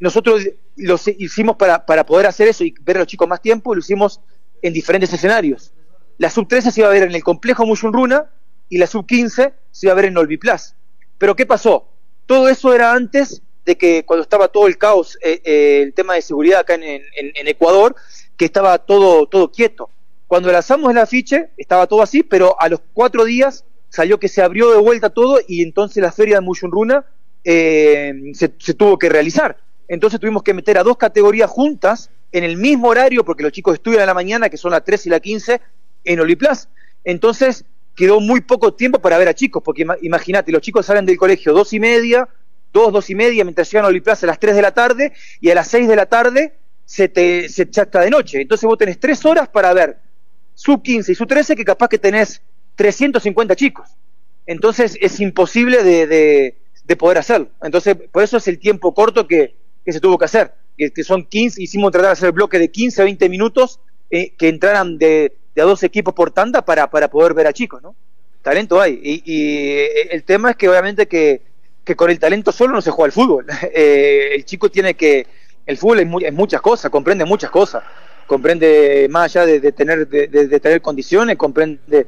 nosotros 0.00 0.42
los 0.76 1.06
hicimos 1.08 1.56
para, 1.56 1.84
para 1.86 2.04
poder 2.04 2.26
hacer 2.26 2.48
eso 2.48 2.64
y 2.64 2.74
ver 2.80 2.96
a 2.96 3.00
los 3.00 3.08
chicos 3.08 3.28
más 3.28 3.40
tiempo, 3.40 3.74
lo 3.74 3.80
hicimos 3.80 4.20
en 4.62 4.72
diferentes 4.72 5.12
escenarios. 5.12 5.72
La 6.18 6.30
sub 6.30 6.48
13 6.48 6.70
se 6.70 6.80
iba 6.80 6.88
a 6.88 6.92
ver 6.92 7.04
en 7.04 7.14
el 7.14 7.22
complejo 7.22 7.66
Mushunruna 7.66 8.30
y 8.68 8.78
la 8.78 8.86
sub 8.86 9.06
15 9.06 9.52
se 9.70 9.86
iba 9.86 9.92
a 9.92 9.96
ver 9.96 10.06
en 10.06 10.16
Olbiplas. 10.16 10.74
Pero 11.18 11.36
¿qué 11.36 11.46
pasó? 11.46 11.88
Todo 12.26 12.48
eso 12.48 12.74
era 12.74 12.92
antes 12.92 13.42
de 13.64 13.76
que 13.76 14.04
cuando 14.04 14.22
estaba 14.22 14.48
todo 14.48 14.66
el 14.66 14.78
caos, 14.78 15.18
eh, 15.22 15.40
eh, 15.44 15.82
el 15.82 15.94
tema 15.94 16.14
de 16.14 16.22
seguridad 16.22 16.60
acá 16.60 16.74
en- 16.74 16.82
en 17.14 17.48
Ecuador, 17.48 17.94
que 18.36 18.44
estaba 18.44 18.78
todo, 18.78 19.26
todo 19.26 19.50
quieto. 19.50 19.90
Cuando 20.26 20.50
lanzamos 20.50 20.90
el 20.90 20.98
afiche, 20.98 21.50
estaba 21.56 21.86
todo 21.86 22.02
así, 22.02 22.22
pero 22.22 22.60
a 22.60 22.68
los 22.68 22.80
cuatro 22.92 23.24
días 23.24 23.64
salió 23.88 24.18
que 24.18 24.28
se 24.28 24.42
abrió 24.42 24.70
de 24.72 24.78
vuelta 24.78 25.10
todo 25.10 25.38
y 25.46 25.62
entonces 25.62 26.02
la 26.02 26.10
feria 26.12 26.36
de 26.36 26.40
Mushunruna 26.40 27.04
eh, 27.44 28.12
se, 28.34 28.52
se 28.58 28.74
tuvo 28.74 28.98
que 28.98 29.08
realizar. 29.08 29.56
Entonces 29.88 30.18
tuvimos 30.18 30.42
que 30.42 30.52
meter 30.54 30.78
a 30.78 30.82
dos 30.82 30.96
categorías 30.96 31.48
juntas 31.48 32.10
en 32.32 32.42
el 32.42 32.56
mismo 32.56 32.88
horario, 32.88 33.24
porque 33.24 33.44
los 33.44 33.52
chicos 33.52 33.74
estudian 33.74 34.02
a 34.02 34.06
la 34.06 34.14
mañana, 34.14 34.48
que 34.48 34.56
son 34.56 34.72
las 34.72 34.82
3 34.84 35.06
y 35.06 35.10
la 35.10 35.20
15, 35.20 35.60
en 36.04 36.20
Oliplas. 36.20 36.68
Entonces 37.04 37.64
quedó 37.94 38.20
muy 38.20 38.40
poco 38.40 38.74
tiempo 38.74 38.98
para 39.00 39.16
ver 39.16 39.28
a 39.28 39.34
chicos, 39.34 39.62
porque 39.64 39.84
ima- 39.86 39.96
imagínate, 40.02 40.50
los 40.50 40.60
chicos 40.60 40.84
salen 40.86 41.06
del 41.06 41.16
colegio 41.16 41.52
dos 41.52 41.72
y 41.72 41.78
media, 41.80 42.28
dos, 42.72 42.92
dos 42.92 43.08
y 43.10 43.14
media, 43.14 43.44
mientras 43.44 43.70
llegan 43.70 43.84
a 43.84 43.88
Oliplas 43.88 44.22
a 44.24 44.26
las 44.26 44.40
3 44.40 44.56
de 44.56 44.62
la 44.62 44.72
tarde, 44.74 45.12
y 45.40 45.50
a 45.50 45.54
las 45.54 45.68
6 45.68 45.86
de 45.88 45.96
la 45.96 46.06
tarde 46.06 46.54
se 46.84 47.08
te 47.08 47.48
se 47.48 47.62
está 47.62 48.00
de 48.00 48.10
noche. 48.10 48.40
Entonces 48.40 48.66
vos 48.66 48.76
tenés 48.76 48.98
tres 48.98 49.24
horas 49.24 49.48
para 49.48 49.72
ver 49.72 49.98
sub 50.56 50.82
15 50.82 51.12
y 51.12 51.14
sub 51.14 51.28
13, 51.28 51.54
que 51.54 51.64
capaz 51.64 51.86
que 51.88 51.98
tenés 51.98 52.42
350 52.74 53.54
chicos. 53.54 53.88
Entonces 54.46 54.96
es 55.00 55.20
imposible 55.20 55.84
de, 55.84 56.06
de- 56.08 56.56
de 56.84 56.96
poder 56.96 57.18
hacerlo. 57.18 57.48
Entonces, 57.62 57.96
por 58.12 58.22
eso 58.22 58.36
es 58.38 58.46
el 58.48 58.58
tiempo 58.60 58.94
corto 58.94 59.26
que, 59.26 59.56
que 59.84 59.92
se 59.92 60.00
tuvo 60.00 60.18
que 60.18 60.24
hacer. 60.24 60.52
Que, 60.78 60.90
que 60.92 61.02
son 61.04 61.24
15, 61.24 61.62
hicimos 61.62 61.90
tratar 61.92 62.08
de 62.10 62.12
hacer 62.12 62.26
el 62.26 62.32
bloque 62.32 62.58
de 62.60 62.70
15 62.70 63.02
a 63.02 63.04
20 63.04 63.28
minutos 63.28 63.80
eh, 64.10 64.30
que 64.38 64.48
entraran 64.48 64.96
de, 64.98 65.32
de 65.54 65.62
a 65.62 65.64
dos 65.64 65.82
equipos 65.82 66.14
por 66.14 66.30
tanda 66.30 66.64
para, 66.64 66.88
para 66.90 67.08
poder 67.08 67.34
ver 67.34 67.46
a 67.48 67.52
chicos, 67.52 67.82
¿no? 67.82 67.96
Talento 68.42 68.80
hay. 68.80 69.00
Y, 69.02 69.22
y, 69.24 69.68
eh, 69.78 70.08
el 70.12 70.22
tema 70.22 70.50
es 70.50 70.56
que 70.56 70.68
obviamente 70.68 71.08
que, 71.08 71.42
que 71.84 71.96
con 71.96 72.08
el 72.10 72.18
talento 72.20 72.52
solo 72.52 72.74
no 72.74 72.80
se 72.82 72.90
juega 72.92 73.06
el 73.06 73.12
fútbol. 73.12 73.46
Eh, 73.74 74.30
el 74.36 74.44
chico 74.44 74.70
tiene 74.70 74.94
que... 74.94 75.26
El 75.66 75.76
fútbol 75.78 75.98
es, 76.00 76.06
mu- 76.06 76.20
es 76.20 76.32
muchas 76.32 76.60
cosas, 76.60 76.88
comprende 76.92 77.24
muchas 77.24 77.50
cosas. 77.50 77.82
Comprende 78.26 79.06
más 79.10 79.24
allá 79.36 79.46
de, 79.46 79.60
de 79.60 79.72
tener, 79.72 80.08
de, 80.08 80.60
tener 80.60 80.82
condiciones, 80.82 81.36
comprende 81.36 82.06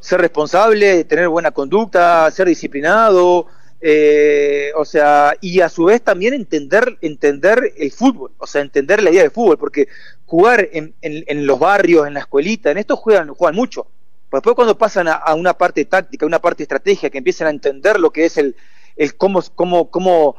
ser 0.00 0.20
responsable, 0.20 1.04
tener 1.04 1.28
buena 1.28 1.50
conducta, 1.52 2.30
ser 2.30 2.48
disciplinado, 2.48 3.46
eh, 3.80 4.70
o 4.76 4.84
sea, 4.84 5.34
y 5.40 5.60
a 5.60 5.68
su 5.68 5.84
vez 5.84 6.02
también 6.02 6.34
entender, 6.34 6.98
entender 7.00 7.72
el 7.76 7.92
fútbol, 7.92 8.32
o 8.38 8.46
sea, 8.46 8.62
entender 8.62 9.02
la 9.02 9.10
idea 9.10 9.22
del 9.22 9.30
fútbol, 9.30 9.58
porque 9.58 9.88
jugar 10.26 10.68
en, 10.72 10.94
en- 11.02 11.46
los 11.46 11.58
barrios, 11.58 12.06
en 12.06 12.14
la 12.14 12.20
escuelita, 12.20 12.70
en 12.70 12.78
esto 12.78 12.96
juegan, 12.96 13.28
juegan 13.34 13.54
mucho. 13.56 13.86
Pues 14.28 14.40
después 14.42 14.54
cuando 14.54 14.78
pasan 14.78 15.08
a, 15.08 15.34
una 15.34 15.54
parte 15.54 15.84
táctica, 15.84 16.26
una 16.26 16.40
parte 16.40 16.62
estratégica, 16.62 17.10
que 17.10 17.18
empiezan 17.18 17.48
a 17.48 17.50
entender 17.50 17.98
lo 17.98 18.10
que 18.10 18.26
es 18.26 18.36
el, 18.36 18.54
el 18.96 19.16
cómo, 19.16 19.42
cómo, 19.54 19.90
cómo 19.90 20.36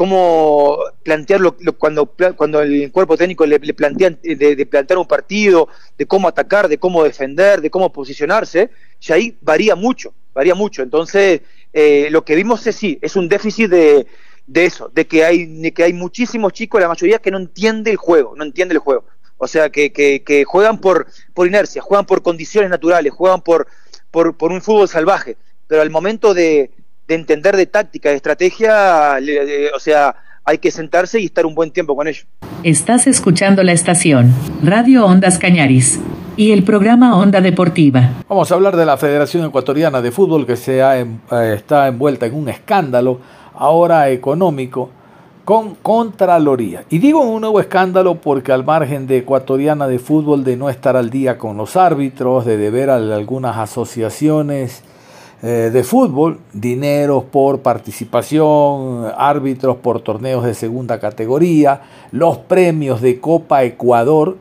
cómo 0.00 0.78
plantearlo 1.02 1.58
cuando, 1.76 2.10
cuando 2.34 2.62
el 2.62 2.90
cuerpo 2.90 3.18
técnico 3.18 3.44
le, 3.44 3.60
plantean 3.60 4.18
de, 4.22 4.64
plantear 4.64 4.98
un 4.98 5.06
partido, 5.06 5.68
de 5.98 6.06
cómo 6.06 6.26
atacar, 6.26 6.68
de 6.68 6.78
cómo 6.78 7.04
defender, 7.04 7.60
de 7.60 7.68
cómo 7.68 7.92
posicionarse, 7.92 8.70
y 8.98 9.12
ahí 9.12 9.36
varía 9.42 9.76
mucho, 9.76 10.14
varía 10.32 10.54
mucho. 10.54 10.82
Entonces, 10.82 11.42
eh, 11.74 12.08
lo 12.10 12.24
que 12.24 12.34
vimos 12.34 12.66
es 12.66 12.76
sí, 12.76 12.98
es 13.02 13.14
un 13.14 13.28
déficit 13.28 13.68
de, 13.68 14.06
de 14.46 14.64
eso, 14.64 14.88
de 14.88 15.06
que 15.06 15.22
hay, 15.22 15.70
que 15.70 15.84
hay 15.84 15.92
muchísimos 15.92 16.54
chicos, 16.54 16.80
la 16.80 16.88
mayoría 16.88 17.18
que 17.18 17.30
no 17.30 17.36
entiende 17.36 17.90
el 17.90 17.98
juego, 17.98 18.32
no 18.34 18.44
entiende 18.44 18.72
el 18.72 18.80
juego. 18.80 19.04
O 19.36 19.46
sea, 19.46 19.68
que, 19.68 19.92
que, 19.92 20.44
juegan 20.46 20.80
por, 20.80 21.08
por 21.34 21.46
inercia, 21.46 21.82
juegan 21.82 22.06
por 22.06 22.22
condiciones 22.22 22.70
naturales, 22.70 23.12
juegan 23.12 23.42
por, 23.42 23.66
por 24.10 24.50
un 24.50 24.62
fútbol 24.62 24.88
salvaje. 24.88 25.36
Pero 25.66 25.82
al 25.82 25.90
momento 25.90 26.32
de, 26.32 26.70
de 27.10 27.16
entender 27.16 27.56
de 27.56 27.66
táctica, 27.66 28.10
de 28.10 28.14
estrategia, 28.14 29.18
o 29.74 29.80
sea, 29.80 30.14
hay 30.44 30.58
que 30.58 30.70
sentarse 30.70 31.18
y 31.18 31.24
estar 31.24 31.44
un 31.44 31.56
buen 31.56 31.72
tiempo 31.72 31.96
con 31.96 32.06
ellos. 32.06 32.24
Estás 32.62 33.08
escuchando 33.08 33.64
la 33.64 33.72
estación 33.72 34.32
Radio 34.62 35.04
Ondas 35.04 35.36
Cañaris 35.38 35.98
y 36.36 36.52
el 36.52 36.62
programa 36.62 37.18
Onda 37.18 37.40
Deportiva. 37.40 38.10
Vamos 38.28 38.52
a 38.52 38.54
hablar 38.54 38.76
de 38.76 38.86
la 38.86 38.96
Federación 38.96 39.44
Ecuatoriana 39.44 40.00
de 40.00 40.12
Fútbol 40.12 40.46
que 40.46 40.54
se 40.54 40.82
ha, 40.82 41.00
eh, 41.00 41.08
está 41.56 41.88
envuelta 41.88 42.26
en 42.26 42.34
un 42.36 42.48
escándalo 42.48 43.18
ahora 43.54 44.08
económico 44.10 44.90
con 45.44 45.74
Contraloría. 45.74 46.84
Y 46.90 46.98
digo 46.98 47.22
un 47.22 47.40
nuevo 47.40 47.58
escándalo 47.58 48.20
porque 48.20 48.52
al 48.52 48.64
margen 48.64 49.08
de 49.08 49.18
Ecuatoriana 49.18 49.88
de 49.88 49.98
Fútbol 49.98 50.44
de 50.44 50.56
no 50.56 50.70
estar 50.70 50.96
al 50.96 51.10
día 51.10 51.38
con 51.38 51.56
los 51.56 51.74
árbitros, 51.74 52.44
de 52.44 52.56
deber 52.56 52.88
a 52.88 52.94
algunas 52.94 53.56
asociaciones, 53.56 54.84
eh, 55.42 55.70
de 55.72 55.84
fútbol, 55.84 56.38
dineros 56.52 57.24
por 57.24 57.60
participación, 57.60 59.06
árbitros 59.16 59.76
por 59.76 60.02
torneos 60.02 60.44
de 60.44 60.52
segunda 60.52 61.00
categoría, 61.00 61.80
los 62.12 62.36
premios 62.38 63.00
de 63.00 63.20
Copa 63.20 63.64
Ecuador, 63.64 64.36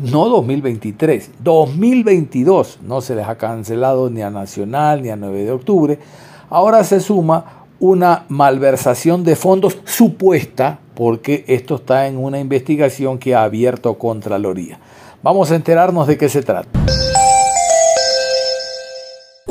no 0.00 0.28
2023, 0.28 1.30
2022, 1.38 2.80
no 2.82 3.00
se 3.00 3.14
les 3.14 3.28
ha 3.28 3.36
cancelado 3.36 4.10
ni 4.10 4.22
a 4.22 4.30
Nacional 4.30 5.02
ni 5.02 5.10
a 5.10 5.16
9 5.16 5.44
de 5.44 5.52
octubre, 5.52 5.98
ahora 6.48 6.82
se 6.82 6.98
suma 6.98 7.66
una 7.78 8.24
malversación 8.28 9.22
de 9.22 9.36
fondos 9.36 9.78
supuesta, 9.84 10.80
porque 10.94 11.44
esto 11.46 11.76
está 11.76 12.08
en 12.08 12.18
una 12.18 12.40
investigación 12.40 13.18
que 13.18 13.34
ha 13.34 13.44
abierto 13.44 13.96
Contraloría. 13.98 14.78
Vamos 15.22 15.50
a 15.50 15.56
enterarnos 15.56 16.06
de 16.06 16.18
qué 16.18 16.28
se 16.28 16.42
trata. 16.42 16.68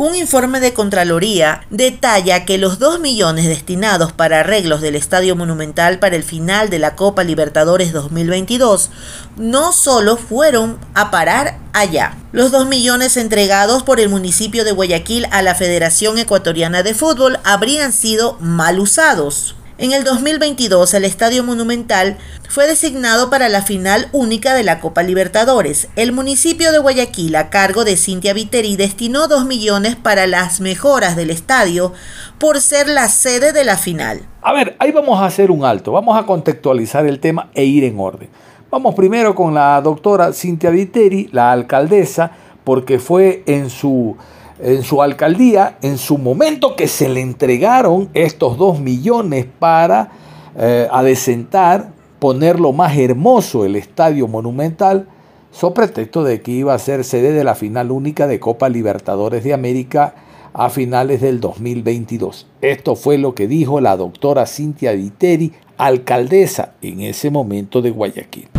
Un 0.01 0.15
informe 0.15 0.61
de 0.61 0.73
Contraloría 0.73 1.65
detalla 1.71 2.45
que 2.45 2.57
los 2.57 2.79
2 2.79 3.01
millones 3.01 3.47
destinados 3.47 4.13
para 4.13 4.39
arreglos 4.39 4.79
del 4.79 4.95
Estadio 4.95 5.35
Monumental 5.35 5.99
para 5.99 6.15
el 6.15 6.23
final 6.23 6.69
de 6.69 6.79
la 6.79 6.95
Copa 6.95 7.25
Libertadores 7.25 7.91
2022 7.91 8.91
no 9.35 9.73
solo 9.73 10.15
fueron 10.15 10.79
a 10.93 11.11
parar 11.11 11.57
allá. 11.73 12.15
Los 12.31 12.49
2 12.49 12.69
millones 12.69 13.17
entregados 13.17 13.83
por 13.83 13.99
el 13.99 14.07
municipio 14.07 14.63
de 14.63 14.71
Guayaquil 14.71 15.27
a 15.31 15.41
la 15.41 15.53
Federación 15.53 16.17
Ecuatoriana 16.17 16.81
de 16.81 16.93
Fútbol 16.93 17.37
habrían 17.43 17.91
sido 17.91 18.37
mal 18.39 18.79
usados. 18.79 19.57
En 19.82 19.93
el 19.93 20.03
2022, 20.03 20.93
el 20.93 21.05
Estadio 21.05 21.41
Monumental 21.41 22.17
fue 22.49 22.67
designado 22.67 23.30
para 23.30 23.47
la 23.47 23.61
final 23.61 24.09
única 24.11 24.53
de 24.53 24.65
la 24.65 24.82
Copa 24.82 25.03
Libertadores. 25.03 25.88
El 25.95 26.11
municipio 26.11 26.73
de 26.73 26.80
Guayaquil, 26.80 27.34
a 27.38 27.49
cargo 27.49 27.86
de 27.86 27.95
Cintia 27.95 28.34
Viteri, 28.34 28.75
destinó 28.75 29.30
2 29.30 29.45
millones 29.45 29.95
para 29.95 30.27
las 30.27 30.59
mejoras 30.59 31.15
del 31.15 31.30
estadio 31.30 31.93
por 32.39 32.59
ser 32.59 32.89
la 32.89 33.07
sede 33.07 33.53
de 33.53 33.63
la 33.63 33.77
final. 33.77 34.23
A 34.41 34.51
ver, 34.51 34.75
ahí 34.80 34.91
vamos 34.91 35.17
a 35.17 35.27
hacer 35.27 35.49
un 35.49 35.63
alto, 35.63 35.93
vamos 35.93 36.17
a 36.17 36.25
contextualizar 36.25 37.05
el 37.05 37.21
tema 37.21 37.49
e 37.53 37.63
ir 37.63 37.86
en 37.86 37.97
orden. 38.01 38.27
Vamos 38.69 38.95
primero 38.95 39.34
con 39.34 39.53
la 39.53 39.80
doctora 39.80 40.34
Cintia 40.34 40.71
Viteri, 40.71 41.30
la 41.32 41.53
alcaldesa, 41.53 42.32
porque 42.65 42.99
fue 42.99 43.43
en 43.45 43.69
su 43.69 44.17
en 44.60 44.84
su 44.84 45.01
alcaldía, 45.01 45.78
en 45.82 45.97
su 45.97 46.18
momento 46.18 46.76
que 46.76 46.88
se 46.88 47.10
le 47.10 47.22
entregaron 47.22 48.10
estos 48.14 48.57
dos 48.57 48.80
millones 48.80 49.45
para 49.57 50.12
eh, 50.57 50.88
adecentar, 50.91 51.91
ponerlo 52.20 52.74
más 52.74 52.97
hermoso 52.97 53.66
el 53.66 53.76
estadio 53.76 54.28
monumental, 54.28 55.07
so 55.51 55.74
pretexto 55.74 56.24
de 56.24 56.41
que 56.41 56.51
iba 56.51 56.74
a 56.74 56.80
ser 56.80 57.03
sede 57.03 57.32
de 57.32 57.43
la 57.43 57.55
final 57.55 57.91
única 57.91 58.28
de 58.28 58.39
Copa 58.39 58.70
Libertadores 58.70 59.43
de 59.43 59.53
América 59.53 60.16
a 60.53 60.70
finales 60.70 61.22
del 61.22 61.39
2022. 61.39 62.47
Esto 62.62 62.95
fue 62.95 63.18
lo 63.18 63.34
que 63.34 63.47
dijo 63.47 63.80
la 63.80 63.95
doctora 63.95 64.45
Cintia 64.45 64.91
Viteri, 64.91 65.53
alcaldesa 65.78 66.74
en 66.82 67.01
ese 67.01 67.30
momento 67.30 67.82
de 67.82 67.91
Guayaquil. 67.91 68.49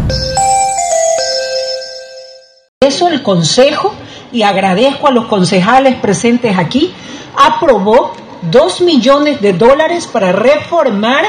Eso 2.80 3.08
el 3.08 3.22
Consejo 3.22 3.92
y 4.32 4.42
agradezco 4.42 5.08
a 5.08 5.10
los 5.10 5.26
concejales 5.26 5.96
presentes 5.96 6.58
aquí, 6.58 6.92
aprobó 7.36 8.12
dos 8.42 8.80
millones 8.80 9.40
de 9.40 9.52
dólares 9.52 10.06
para 10.06 10.32
reformar 10.32 11.24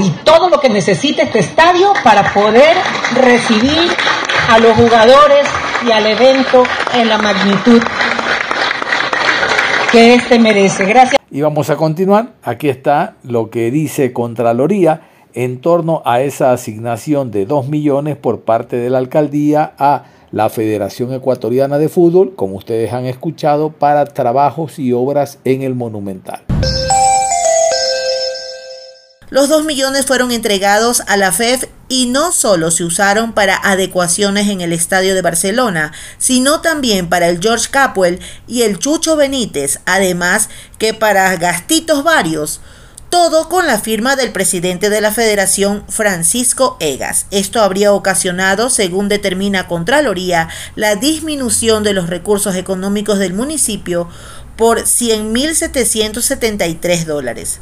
y 0.00 0.10
todo 0.24 0.48
lo 0.48 0.60
que 0.60 0.68
necesita 0.68 1.22
este 1.22 1.40
estadio 1.40 1.92
para 2.04 2.32
poder 2.32 2.76
recibir 3.14 3.90
a 4.48 4.58
los 4.58 4.76
jugadores 4.76 5.46
y 5.86 5.90
al 5.90 6.06
evento 6.06 6.64
en 6.94 7.08
la 7.08 7.18
magnitud 7.18 7.82
que 9.90 10.14
este 10.14 10.38
merece. 10.38 10.84
Gracias. 10.86 11.20
Y 11.30 11.40
vamos 11.40 11.70
a 11.70 11.76
continuar. 11.76 12.34
Aquí 12.42 12.68
está 12.68 13.14
lo 13.22 13.50
que 13.50 13.70
dice 13.70 14.12
Contraloría 14.12 15.02
en 15.34 15.60
torno 15.60 16.02
a 16.04 16.20
esa 16.20 16.52
asignación 16.52 17.30
de 17.30 17.46
2 17.46 17.68
millones 17.68 18.16
por 18.16 18.40
parte 18.40 18.76
de 18.76 18.90
la 18.90 18.98
alcaldía 18.98 19.72
a 19.78 20.04
la 20.32 20.48
Federación 20.48 21.12
Ecuatoriana 21.12 21.78
de 21.78 21.88
Fútbol, 21.88 22.34
como 22.34 22.56
ustedes 22.56 22.92
han 22.92 23.04
escuchado, 23.04 23.70
para 23.70 24.06
trabajos 24.06 24.78
y 24.78 24.92
obras 24.92 25.38
en 25.44 25.62
el 25.62 25.74
Monumental. 25.74 26.42
Los 29.28 29.48
2 29.48 29.64
millones 29.64 30.04
fueron 30.04 30.30
entregados 30.30 31.02
a 31.06 31.16
la 31.16 31.32
FEF 31.32 31.64
y 31.88 32.06
no 32.06 32.32
solo 32.32 32.70
se 32.70 32.84
usaron 32.84 33.32
para 33.32 33.56
adecuaciones 33.56 34.48
en 34.48 34.60
el 34.60 34.74
Estadio 34.74 35.14
de 35.14 35.22
Barcelona, 35.22 35.92
sino 36.18 36.60
también 36.60 37.08
para 37.08 37.28
el 37.28 37.40
George 37.40 37.68
Capwell 37.70 38.20
y 38.46 38.62
el 38.62 38.78
Chucho 38.78 39.16
Benítez, 39.16 39.80
además 39.86 40.50
que 40.78 40.92
para 40.92 41.34
gastitos 41.36 42.04
varios 42.04 42.60
todo 43.12 43.48
con 43.50 43.66
la 43.66 43.78
firma 43.78 44.16
del 44.16 44.32
presidente 44.32 44.88
de 44.88 45.02
la 45.02 45.12
federación, 45.12 45.84
Francisco 45.86 46.78
Egas. 46.80 47.26
Esto 47.30 47.60
habría 47.60 47.92
ocasionado, 47.92 48.70
según 48.70 49.10
determina 49.10 49.68
Contraloría, 49.68 50.48
la 50.76 50.96
disminución 50.96 51.82
de 51.82 51.92
los 51.92 52.08
recursos 52.08 52.56
económicos 52.56 53.18
del 53.18 53.34
municipio 53.34 54.08
por 54.56 54.84
100.773 54.84 57.04
dólares. 57.04 57.60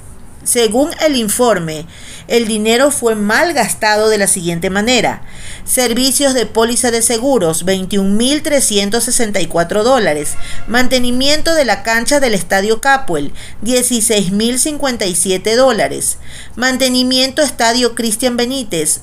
Según 0.50 0.90
el 1.06 1.14
informe, 1.14 1.86
el 2.26 2.48
dinero 2.48 2.90
fue 2.90 3.14
mal 3.14 3.52
gastado 3.52 4.08
de 4.08 4.18
la 4.18 4.26
siguiente 4.26 4.68
manera. 4.68 5.22
Servicios 5.64 6.34
de 6.34 6.44
póliza 6.44 6.90
de 6.90 7.02
seguros, 7.02 7.64
21.364 7.64 9.84
dólares. 9.84 10.34
Mantenimiento 10.66 11.54
de 11.54 11.64
la 11.64 11.84
cancha 11.84 12.18
del 12.18 12.34
Estadio 12.34 12.80
Capuel, 12.80 13.32
16.057 13.62 15.54
dólares. 15.54 16.18
Mantenimiento 16.56 17.42
Estadio 17.42 17.94
Cristian 17.94 18.36
Benítez, 18.36 19.02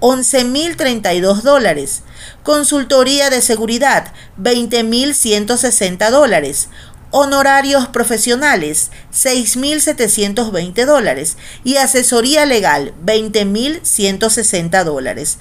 11.032 0.00 1.42
dólares. 1.42 2.02
Consultoría 2.42 3.30
de 3.30 3.42
seguridad, 3.42 4.12
20.160 4.40 6.10
dólares 6.10 6.68
honorarios 7.16 7.86
profesionales 7.86 8.90
6.720 9.12 10.84
dólares 10.84 11.36
y 11.62 11.76
asesoría 11.76 12.44
legal 12.44 12.92
20.160 13.06 14.82
dólares. 14.82 15.38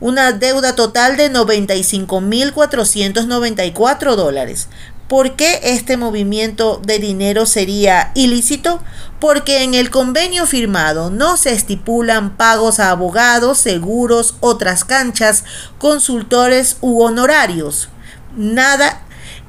Una 0.00 0.32
deuda 0.32 0.74
total 0.74 1.16
de 1.16 1.32
95.494 1.32 4.16
dólares. 4.16 4.66
¿Por 5.06 5.36
qué 5.36 5.60
este 5.62 5.96
movimiento 5.96 6.82
de 6.84 6.98
dinero 6.98 7.46
sería 7.46 8.10
ilícito? 8.16 8.82
Porque 9.20 9.62
en 9.62 9.74
el 9.74 9.90
convenio 9.90 10.44
firmado 10.44 11.10
no 11.10 11.36
se 11.36 11.52
estipulan 11.52 12.36
pagos 12.36 12.80
a 12.80 12.90
abogados, 12.90 13.58
seguros, 13.58 14.34
otras 14.40 14.84
canchas, 14.84 15.44
consultores 15.78 16.78
u 16.80 17.00
honorarios. 17.00 17.90
Nada 18.34 19.02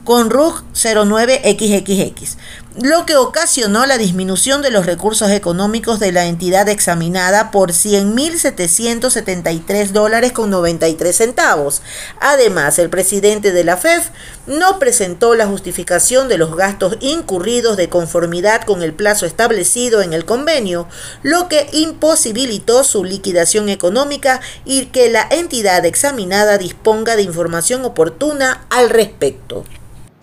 con 0.04 0.30
RUG 0.30 0.64
09XXX 0.74 2.36
lo 2.79 3.05
que 3.05 3.16
ocasionó 3.16 3.85
la 3.85 3.99
disminución 3.99 4.62
de 4.62 4.71
los 4.71 4.87
recursos 4.87 5.29
económicos 5.31 5.99
de 5.99 6.12
la 6.12 6.27
entidad 6.27 6.68
examinada 6.68 7.51
por 7.51 7.73
100.773 7.73 9.89
dólares 9.89 10.31
con 10.31 10.51
93 10.51 11.16
centavos. 11.16 11.83
Además, 12.21 12.79
el 12.79 12.89
presidente 12.89 13.51
de 13.51 13.64
la 13.64 13.77
FEF 13.77 14.11
no 14.47 14.79
presentó 14.79 15.35
la 15.35 15.49
justificación 15.49 16.29
de 16.29 16.39
los 16.39 16.55
gastos 16.55 16.97
incurridos 17.01 17.77
de 17.77 17.89
conformidad 17.89 18.62
con 18.62 18.85
el 18.85 18.95
plazo 18.95 19.27
establecido 19.27 20.01
en 20.01 20.12
el 20.12 20.25
convenio, 20.25 20.87
lo 21.25 21.49
que 21.49 21.68
imposibilitó 21.73 22.85
su 22.85 23.03
liquidación 23.05 23.68
económica 23.68 24.41
y 24.64 24.87
que 24.87 25.11
la 25.11 25.27
entidad 25.29 25.85
examinada 25.87 26.57
disponga 26.57 27.16
de 27.16 27.23
información 27.23 27.85
oportuna 27.85 28.64
al 28.71 28.91
respecto. 28.91 29.64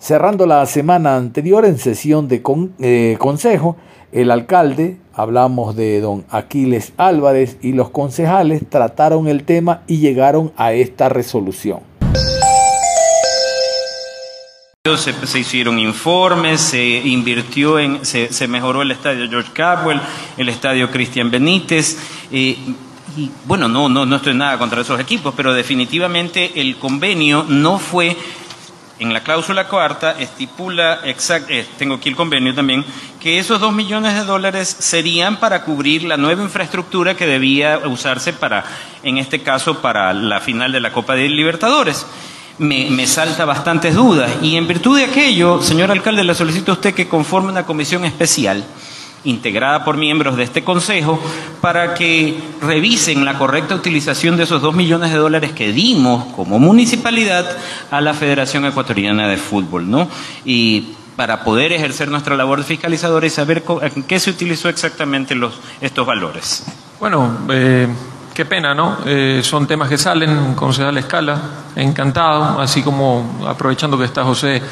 Cerrando 0.00 0.46
la 0.46 0.64
semana 0.66 1.16
anterior 1.16 1.64
en 1.64 1.76
sesión 1.76 2.28
de 2.28 2.40
eh, 2.78 3.16
consejo, 3.18 3.76
el 4.12 4.30
alcalde, 4.30 4.96
hablamos 5.12 5.74
de 5.74 6.00
don 6.00 6.24
Aquiles 6.30 6.92
Álvarez 6.96 7.58
y 7.62 7.72
los 7.72 7.90
concejales 7.90 8.62
trataron 8.68 9.26
el 9.26 9.42
tema 9.42 9.82
y 9.88 9.98
llegaron 9.98 10.52
a 10.56 10.72
esta 10.72 11.08
resolución. 11.08 11.80
Se, 14.96 15.38
hicieron 15.38 15.80
informes, 15.80 16.60
se 16.60 16.80
invirtió 16.80 17.78
en, 17.80 18.06
se, 18.06 18.32
se, 18.32 18.48
mejoró 18.48 18.82
el 18.82 18.92
estadio 18.92 19.28
George 19.28 19.50
Capwell, 19.52 20.00
el 20.36 20.48
estadio 20.48 20.90
Cristian 20.90 21.30
Benítez. 21.30 21.98
Eh, 22.30 22.56
y 23.16 23.30
bueno, 23.46 23.68
no, 23.68 23.88
no, 23.88 24.06
no 24.06 24.16
estoy 24.16 24.34
nada 24.34 24.58
contra 24.58 24.80
esos 24.80 24.98
equipos, 25.00 25.34
pero 25.36 25.52
definitivamente 25.52 26.52
el 26.60 26.76
convenio 26.76 27.44
no 27.48 27.78
fue 27.78 28.16
en 28.98 29.12
la 29.12 29.22
cláusula 29.22 29.68
cuarta 29.68 30.16
estipula, 30.18 31.00
exact, 31.04 31.50
eh, 31.50 31.66
tengo 31.78 31.96
aquí 31.96 32.08
el 32.08 32.16
convenio 32.16 32.54
también, 32.54 32.84
que 33.20 33.38
esos 33.38 33.60
dos 33.60 33.72
millones 33.72 34.14
de 34.14 34.24
dólares 34.24 34.68
serían 34.78 35.38
para 35.38 35.62
cubrir 35.62 36.02
la 36.02 36.16
nueva 36.16 36.42
infraestructura 36.42 37.16
que 37.16 37.26
debía 37.26 37.78
usarse 37.86 38.32
para, 38.32 38.64
en 39.02 39.18
este 39.18 39.42
caso, 39.42 39.80
para 39.80 40.12
la 40.12 40.40
final 40.40 40.72
de 40.72 40.80
la 40.80 40.92
Copa 40.92 41.14
de 41.14 41.28
Libertadores. 41.28 42.06
Me, 42.58 42.90
me, 42.90 43.06
salta 43.06 43.44
bastantes 43.44 43.94
dudas 43.94 44.32
y 44.42 44.56
en 44.56 44.66
virtud 44.66 44.98
de 44.98 45.04
aquello, 45.04 45.62
señor 45.62 45.92
alcalde, 45.92 46.24
le 46.24 46.34
solicito 46.34 46.72
a 46.72 46.74
usted 46.74 46.92
que 46.92 47.06
conforme 47.06 47.52
una 47.52 47.64
comisión 47.64 48.04
especial 48.04 48.64
integrada 49.28 49.84
por 49.84 49.96
miembros 49.96 50.36
de 50.36 50.44
este 50.44 50.64
Consejo, 50.64 51.20
para 51.60 51.94
que 51.94 52.38
revisen 52.60 53.24
la 53.24 53.38
correcta 53.38 53.74
utilización 53.74 54.36
de 54.36 54.44
esos 54.44 54.62
dos 54.62 54.74
millones 54.74 55.12
de 55.12 55.18
dólares 55.18 55.52
que 55.52 55.72
dimos 55.72 56.32
como 56.34 56.58
municipalidad 56.58 57.46
a 57.90 58.00
la 58.00 58.14
Federación 58.14 58.64
Ecuatoriana 58.64 59.28
de 59.28 59.36
Fútbol, 59.36 59.90
¿no? 59.90 60.08
Y 60.44 60.94
para 61.16 61.42
poder 61.42 61.72
ejercer 61.72 62.08
nuestra 62.08 62.36
labor 62.36 62.58
de 62.58 62.64
fiscalizadora 62.64 63.26
y 63.26 63.30
saber 63.30 63.64
en 63.82 64.04
qué 64.04 64.20
se 64.20 64.30
utilizó 64.30 64.68
exactamente 64.68 65.34
los, 65.34 65.58
estos 65.80 66.06
valores. 66.06 66.64
Bueno, 67.00 67.38
eh, 67.50 67.88
qué 68.32 68.44
pena, 68.44 68.72
¿no? 68.72 68.98
Eh, 69.04 69.40
son 69.42 69.66
temas 69.66 69.88
que 69.88 69.98
salen, 69.98 70.54
concejal 70.54 70.96
Escala, 70.96 71.40
encantado, 71.74 72.60
así 72.60 72.82
como 72.82 73.44
aprovechando 73.48 73.98
que 73.98 74.04
está 74.04 74.22
José 74.22 74.62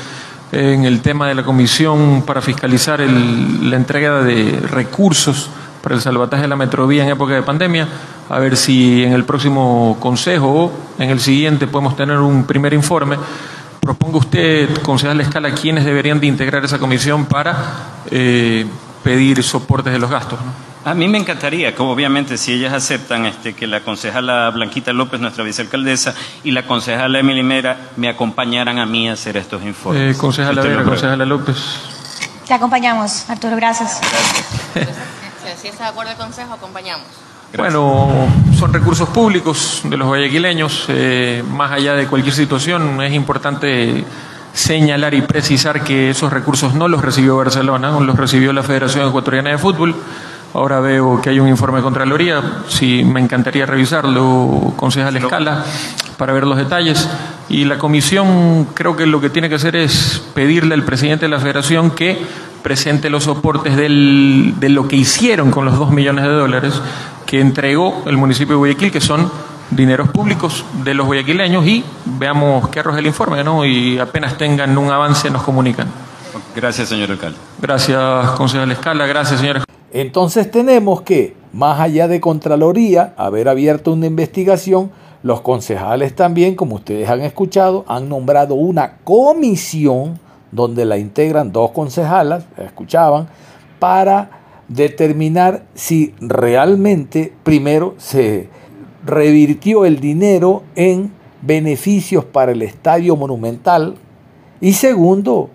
en 0.52 0.84
el 0.84 1.00
tema 1.00 1.28
de 1.28 1.34
la 1.34 1.42
comisión 1.42 2.22
para 2.26 2.40
fiscalizar 2.40 3.00
la 3.00 3.76
entrega 3.76 4.22
de 4.22 4.60
recursos 4.70 5.50
para 5.82 5.94
el 5.94 6.00
salvataje 6.00 6.42
de 6.42 6.48
la 6.48 6.56
metrovía 6.56 7.04
en 7.04 7.10
época 7.10 7.34
de 7.34 7.42
pandemia, 7.42 7.86
a 8.28 8.38
ver 8.40 8.56
si 8.56 9.04
en 9.04 9.12
el 9.12 9.24
próximo 9.24 9.96
consejo 10.00 10.48
o 10.48 10.72
en 10.98 11.10
el 11.10 11.20
siguiente 11.20 11.66
podemos 11.66 11.96
tener 11.96 12.18
un 12.18 12.44
primer 12.44 12.74
informe. 12.74 13.16
Proponga 13.80 14.18
usted, 14.18 14.82
concejal 14.82 15.20
Escala, 15.20 15.52
quiénes 15.52 15.84
deberían 15.84 16.18
de 16.18 16.26
integrar 16.26 16.64
esa 16.64 16.80
comisión 16.80 17.26
para 17.26 17.56
eh, 18.10 18.66
pedir 19.04 19.44
soportes 19.44 19.92
de 19.92 20.00
los 20.00 20.10
gastos. 20.10 20.40
A 20.86 20.94
mí 20.94 21.08
me 21.08 21.18
encantaría, 21.18 21.74
como 21.74 21.90
obviamente 21.90 22.38
si 22.38 22.52
ellas 22.52 22.72
aceptan 22.72 23.26
este, 23.26 23.54
que 23.54 23.66
la 23.66 23.80
concejala 23.80 24.48
Blanquita 24.50 24.92
López, 24.92 25.18
nuestra 25.18 25.42
vicealcaldesa, 25.42 26.14
y 26.44 26.52
la 26.52 26.64
concejala 26.64 27.18
Emily 27.18 27.42
Mera 27.42 27.90
me 27.96 28.08
acompañaran 28.08 28.78
a 28.78 28.86
mí 28.86 29.08
a 29.08 29.14
hacer 29.14 29.36
estos 29.36 29.64
informes. 29.64 30.14
Eh, 30.14 30.16
concejala 30.16 30.62
Vera, 30.62 30.84
concejala 30.84 31.24
López. 31.24 31.56
Te 32.46 32.54
acompañamos, 32.54 33.28
Arturo, 33.28 33.56
gracias. 33.56 34.00
Gracias. 34.72 34.96
si 35.60 35.66
está 35.66 35.84
de 35.84 35.90
acuerdo 35.90 36.12
el 36.12 36.18
consejo, 36.18 36.54
acompañamos. 36.54 37.08
Bueno, 37.56 38.28
son 38.56 38.72
recursos 38.72 39.08
públicos 39.08 39.80
de 39.82 39.96
los 39.96 40.06
guayaquileños. 40.06 40.84
Eh, 40.86 41.42
más 41.50 41.72
allá 41.72 41.94
de 41.94 42.06
cualquier 42.06 42.34
situación, 42.34 43.02
es 43.02 43.12
importante 43.12 44.04
señalar 44.52 45.14
y 45.14 45.22
precisar 45.22 45.82
que 45.82 46.10
esos 46.10 46.32
recursos 46.32 46.74
no 46.74 46.86
los 46.86 47.02
recibió 47.02 47.36
Barcelona, 47.36 47.90
los 47.98 48.16
recibió 48.16 48.52
la 48.52 48.62
Federación 48.62 49.08
Ecuatoriana 49.08 49.50
de 49.50 49.58
Fútbol. 49.58 49.96
Ahora 50.56 50.80
veo 50.80 51.20
que 51.20 51.28
hay 51.28 51.38
un 51.38 51.48
informe 51.48 51.76
de 51.76 51.82
Contraloría, 51.82 52.62
sí, 52.66 53.04
me 53.04 53.20
encantaría 53.20 53.66
revisarlo, 53.66 54.72
concejal 54.74 55.14
Escala, 55.14 55.62
para 56.16 56.32
ver 56.32 56.46
los 56.46 56.56
detalles. 56.56 57.06
Y 57.50 57.66
la 57.66 57.76
comisión 57.76 58.66
creo 58.72 58.96
que 58.96 59.04
lo 59.04 59.20
que 59.20 59.28
tiene 59.28 59.50
que 59.50 59.56
hacer 59.56 59.76
es 59.76 60.22
pedirle 60.34 60.72
al 60.72 60.82
presidente 60.82 61.26
de 61.26 61.28
la 61.28 61.40
federación 61.40 61.90
que 61.90 62.18
presente 62.62 63.10
los 63.10 63.24
soportes 63.24 63.76
del, 63.76 64.54
de 64.58 64.70
lo 64.70 64.88
que 64.88 64.96
hicieron 64.96 65.50
con 65.50 65.66
los 65.66 65.78
dos 65.78 65.90
millones 65.90 66.24
de 66.24 66.30
dólares 66.30 66.80
que 67.26 67.38
entregó 67.38 68.04
el 68.06 68.16
municipio 68.16 68.54
de 68.54 68.56
Guayaquil, 68.56 68.90
que 68.90 69.02
son 69.02 69.30
dineros 69.70 70.08
públicos 70.08 70.64
de 70.82 70.94
los 70.94 71.04
guayaquileños, 71.04 71.66
y 71.66 71.84
veamos 72.06 72.70
qué 72.70 72.80
arroja 72.80 73.00
el 73.00 73.06
informe, 73.06 73.44
¿no? 73.44 73.62
Y 73.66 73.98
apenas 73.98 74.38
tengan 74.38 74.78
un 74.78 74.90
avance 74.90 75.28
nos 75.28 75.42
comunican. 75.42 75.88
Gracias, 76.54 76.88
señor 76.88 77.10
alcalde. 77.10 77.36
Gracias, 77.60 78.30
concejal 78.30 78.72
Escala. 78.72 79.04
Gracias, 79.04 79.38
señor. 79.38 79.65
Entonces 79.98 80.50
tenemos 80.50 81.00
que, 81.00 81.34
más 81.54 81.80
allá 81.80 82.06
de 82.06 82.20
Contraloría, 82.20 83.14
haber 83.16 83.48
abierto 83.48 83.94
una 83.94 84.04
investigación, 84.04 84.90
los 85.22 85.40
concejales 85.40 86.14
también, 86.14 86.54
como 86.54 86.74
ustedes 86.74 87.08
han 87.08 87.22
escuchado, 87.22 87.82
han 87.88 88.10
nombrado 88.10 88.56
una 88.56 88.98
comisión 89.04 90.20
donde 90.52 90.84
la 90.84 90.98
integran 90.98 91.50
dos 91.50 91.70
concejalas, 91.70 92.44
escuchaban, 92.58 93.28
para 93.78 94.32
determinar 94.68 95.64
si 95.72 96.14
realmente, 96.20 97.32
primero, 97.42 97.94
se 97.96 98.50
revirtió 99.02 99.86
el 99.86 99.98
dinero 99.98 100.62
en 100.74 101.10
beneficios 101.40 102.22
para 102.26 102.52
el 102.52 102.60
estadio 102.60 103.16
monumental 103.16 103.94
y 104.60 104.74
segundo, 104.74 105.48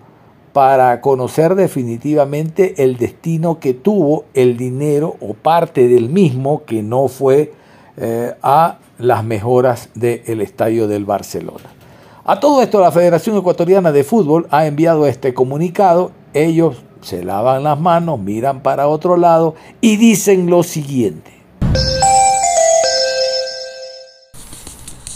para 0.52 1.00
conocer 1.00 1.54
definitivamente 1.54 2.82
el 2.84 2.96
destino 2.96 3.58
que 3.58 3.74
tuvo 3.74 4.24
el 4.34 4.56
dinero 4.56 5.16
o 5.20 5.34
parte 5.34 5.88
del 5.88 6.10
mismo 6.10 6.64
que 6.64 6.82
no 6.82 7.08
fue 7.08 7.52
eh, 7.96 8.34
a 8.42 8.78
las 8.98 9.24
mejoras 9.24 9.88
del 9.94 10.40
estadio 10.40 10.88
del 10.88 11.04
Barcelona. 11.04 11.70
A 12.24 12.38
todo 12.38 12.62
esto 12.62 12.80
la 12.80 12.92
Federación 12.92 13.36
Ecuatoriana 13.36 13.90
de 13.90 14.04
Fútbol 14.04 14.46
ha 14.50 14.66
enviado 14.66 15.06
este 15.06 15.34
comunicado, 15.34 16.12
ellos 16.34 16.76
se 17.00 17.24
lavan 17.24 17.64
las 17.64 17.80
manos, 17.80 18.20
miran 18.20 18.62
para 18.62 18.86
otro 18.86 19.16
lado 19.16 19.54
y 19.80 19.96
dicen 19.96 20.48
lo 20.48 20.62
siguiente. 20.62 21.32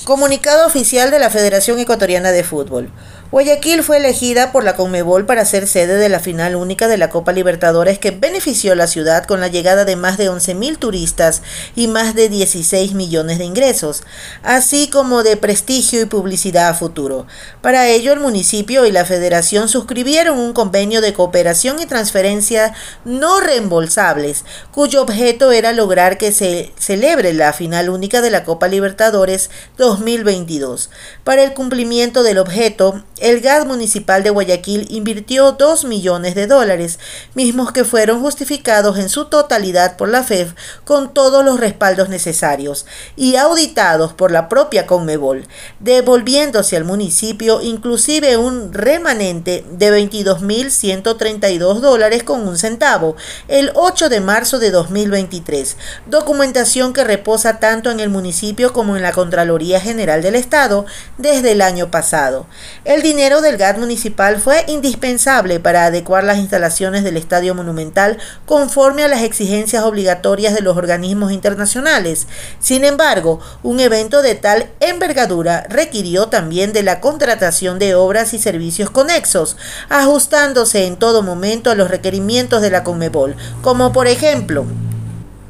Comunicado 0.04 0.66
oficial 0.66 1.10
de 1.10 1.18
la 1.18 1.30
Federación 1.30 1.78
Ecuatoriana 1.80 2.30
de 2.30 2.44
Fútbol. 2.44 2.90
Guayaquil 3.32 3.82
fue 3.82 3.96
elegida 3.96 4.52
por 4.52 4.62
la 4.62 4.76
Conmebol 4.76 5.26
para 5.26 5.44
ser 5.44 5.66
sede 5.66 5.96
de 5.96 6.08
la 6.08 6.20
final 6.20 6.54
única 6.54 6.86
de 6.86 6.96
la 6.96 7.10
Copa 7.10 7.32
Libertadores 7.32 7.98
que 7.98 8.12
benefició 8.12 8.70
a 8.70 8.76
la 8.76 8.86
ciudad 8.86 9.24
con 9.24 9.40
la 9.40 9.48
llegada 9.48 9.84
de 9.84 9.96
más 9.96 10.16
de 10.16 10.30
11.000 10.30 10.78
turistas 10.78 11.42
y 11.74 11.88
más 11.88 12.14
de 12.14 12.28
16 12.28 12.94
millones 12.94 13.38
de 13.38 13.44
ingresos, 13.44 14.04
así 14.44 14.88
como 14.88 15.24
de 15.24 15.36
prestigio 15.36 16.00
y 16.00 16.04
publicidad 16.04 16.68
a 16.68 16.74
futuro. 16.74 17.26
Para 17.62 17.88
ello, 17.88 18.12
el 18.12 18.20
municipio 18.20 18.86
y 18.86 18.92
la 18.92 19.04
federación 19.04 19.68
suscribieron 19.68 20.38
un 20.38 20.52
convenio 20.52 21.00
de 21.00 21.12
cooperación 21.12 21.80
y 21.80 21.86
transferencia 21.86 22.74
no 23.04 23.40
reembolsables, 23.40 24.44
cuyo 24.70 25.02
objeto 25.02 25.50
era 25.50 25.72
lograr 25.72 26.16
que 26.16 26.30
se 26.30 26.72
celebre 26.78 27.32
la 27.32 27.52
final 27.52 27.90
única 27.90 28.20
de 28.20 28.30
la 28.30 28.44
Copa 28.44 28.68
Libertadores 28.68 29.50
2022. 29.78 30.90
Para 31.24 31.42
el 31.42 31.54
cumplimiento 31.54 32.22
del 32.22 32.38
objeto, 32.38 33.02
el 33.18 33.40
GAD 33.40 33.64
municipal 33.66 34.22
de 34.22 34.28
Guayaquil 34.28 34.86
invirtió 34.90 35.52
2 35.52 35.86
millones 35.86 36.34
de 36.34 36.46
dólares, 36.46 36.98
mismos 37.34 37.72
que 37.72 37.84
fueron 37.84 38.20
justificados 38.20 38.98
en 38.98 39.08
su 39.08 39.24
totalidad 39.26 39.96
por 39.96 40.10
la 40.10 40.22
FEF 40.22 40.52
con 40.84 41.14
todos 41.14 41.42
los 41.42 41.58
respaldos 41.58 42.10
necesarios 42.10 42.84
y 43.16 43.36
auditados 43.36 44.12
por 44.12 44.30
la 44.30 44.50
propia 44.50 44.86
Conmebol, 44.86 45.46
devolviéndose 45.80 46.76
al 46.76 46.84
municipio 46.84 47.62
inclusive 47.62 48.36
un 48.36 48.74
remanente 48.74 49.64
de 49.70 49.90
22.132 49.90 51.80
dólares 51.80 52.22
con 52.22 52.46
un 52.46 52.58
centavo 52.58 53.16
el 53.48 53.70
8 53.74 54.10
de 54.10 54.20
marzo 54.20 54.58
de 54.58 54.70
2023, 54.70 55.78
documentación 56.06 56.92
que 56.92 57.04
reposa 57.04 57.60
tanto 57.60 57.90
en 57.90 58.00
el 58.00 58.10
municipio 58.10 58.74
como 58.74 58.94
en 58.94 59.02
la 59.02 59.12
Contraloría 59.12 59.80
General 59.80 60.20
del 60.20 60.34
Estado 60.34 60.84
desde 61.16 61.52
el 61.52 61.62
año 61.62 61.90
pasado. 61.90 62.46
El 62.84 63.05
dinero 63.06 63.40
del 63.40 63.56
GAT 63.56 63.78
municipal 63.78 64.40
fue 64.40 64.64
indispensable 64.66 65.60
para 65.60 65.84
adecuar 65.84 66.24
las 66.24 66.38
instalaciones 66.38 67.04
del 67.04 67.16
Estadio 67.16 67.54
Monumental 67.54 68.18
conforme 68.46 69.04
a 69.04 69.08
las 69.08 69.22
exigencias 69.22 69.84
obligatorias 69.84 70.54
de 70.54 70.60
los 70.60 70.76
organismos 70.76 71.30
internacionales. 71.30 72.26
Sin 72.58 72.82
embargo, 72.82 73.38
un 73.62 73.78
evento 73.78 74.22
de 74.22 74.34
tal 74.34 74.70
envergadura 74.80 75.68
requirió 75.68 76.26
también 76.26 76.72
de 76.72 76.82
la 76.82 77.00
contratación 77.00 77.78
de 77.78 77.94
obras 77.94 78.34
y 78.34 78.40
servicios 78.40 78.90
conexos, 78.90 79.56
ajustándose 79.88 80.86
en 80.86 80.96
todo 80.96 81.22
momento 81.22 81.70
a 81.70 81.76
los 81.76 81.88
requerimientos 81.88 82.60
de 82.60 82.70
la 82.70 82.82
Conmebol, 82.82 83.36
como 83.62 83.92
por 83.92 84.08
ejemplo 84.08 84.66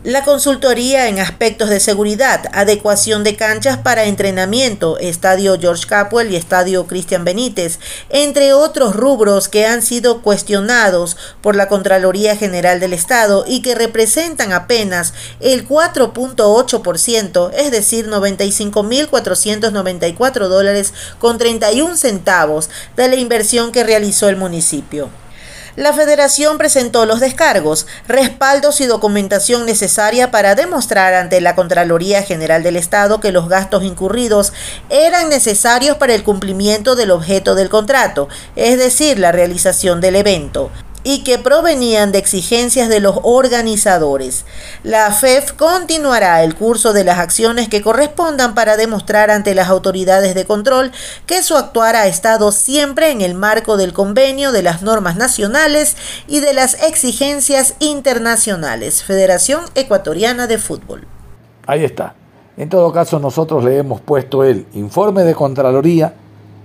la 0.07 0.23
consultoría 0.23 1.09
en 1.09 1.19
aspectos 1.19 1.69
de 1.69 1.81
seguridad, 1.81 2.49
adecuación 2.53 3.25
de 3.25 3.35
canchas 3.35 3.79
para 3.79 4.05
entrenamiento, 4.05 5.01
Estadio 5.01 5.59
George 5.59 5.85
Capwell 5.85 6.31
y 6.31 6.37
Estadio 6.37 6.87
Cristian 6.87 7.25
Benítez, 7.25 7.81
entre 8.09 8.53
otros 8.53 8.95
rubros 8.95 9.49
que 9.49 9.67
han 9.67 9.83
sido 9.83 10.23
cuestionados 10.23 11.17
por 11.41 11.57
la 11.57 11.67
Contraloría 11.67 12.37
General 12.37 12.79
del 12.79 12.93
Estado 12.93 13.45
y 13.49 13.63
que 13.63 13.75
representan 13.75 14.53
apenas 14.53 15.13
el 15.41 15.69
4.8%, 15.69 17.51
es 17.53 17.73
decir, 17.73 18.09
95.494 18.09 20.47
dólares 20.47 20.95
con 21.19 21.37
31 21.37 21.97
centavos 21.97 22.71
de 22.97 23.09
la 23.09 23.17
inversión 23.17 23.73
que 23.73 23.83
realizó 23.83 24.29
el 24.29 24.37
municipio. 24.37 25.11
La 25.77 25.93
federación 25.93 26.57
presentó 26.57 27.05
los 27.05 27.21
descargos, 27.21 27.87
respaldos 28.09 28.81
y 28.81 28.87
documentación 28.87 29.67
necesaria 29.67 30.31
para 30.31 30.55
demostrar 30.55 31.13
ante 31.13 31.43
la 31.43 31.55
Contraloría 31.55 32.23
General 32.23 32.63
del 32.63 32.77
Estado 32.77 33.21
que 33.21 33.31
los 33.31 33.51
gastos 33.51 33.85
incurridos 33.85 34.55
eran 34.89 35.29
necesarios 35.29 35.99
para 35.99 36.15
el 36.15 36.25
cumplimiento 36.25 36.97
del 36.97 37.11
objeto 37.11 37.55
del 37.55 37.69
contrato, 37.69 38.31
es 38.57 38.79
decir, 38.79 39.19
la 39.19 39.33
realización 39.33 40.01
del 40.01 40.17
evento 40.17 40.71
y 41.07 41.21
que 41.21 41.39
provenían 41.39 42.11
de 42.11 42.19
exigencias 42.19 42.89
de 42.89 42.99
los 42.99 43.21
organizadores. 43.23 44.45
La 44.83 45.13
FEF 45.13 45.53
continuará 45.53 46.43
el 46.43 46.57
curso 46.57 46.93
de 46.93 47.05
las 47.05 47.21
acciones 47.21 47.69
que 47.69 47.81
correspondan 47.81 48.57
para 48.57 48.77
demostrar 48.77 49.31
ante 49.31 49.55
las 49.55 49.69
autoridades 49.69 50.35
de 50.35 50.45
control 50.45 50.91
que 51.25 51.45
su 51.45 51.57
actuar 51.57 51.95
ha 51.95 52.09
estado 52.09 52.51
siempre 52.51 53.13
en 53.13 53.21
el 53.21 53.35
marco 53.35 53.77
del 53.77 53.93
convenio 53.93 54.51
de 54.51 54.65
las 54.65 54.83
normas 54.83 55.15
nacionales 55.15 55.97
y 56.27 56.41
de 56.41 56.53
las 56.55 56.83
exigencias 56.83 57.77
internacionales. 57.79 59.05
Federación 59.05 59.61
Ecuatoriana 59.77 60.49
de 60.49 60.59
Fútbol. 60.59 61.07
Ahí 61.69 61.85
está. 61.85 62.17
En 62.57 62.69
todo 62.69 62.91
caso, 62.91 63.21
nosotros 63.21 63.63
le 63.63 63.79
hemos 63.79 64.01
puesto 64.01 64.43
el 64.43 64.67
informe 64.73 65.23
de 65.23 65.37
Contraloría 65.37 66.15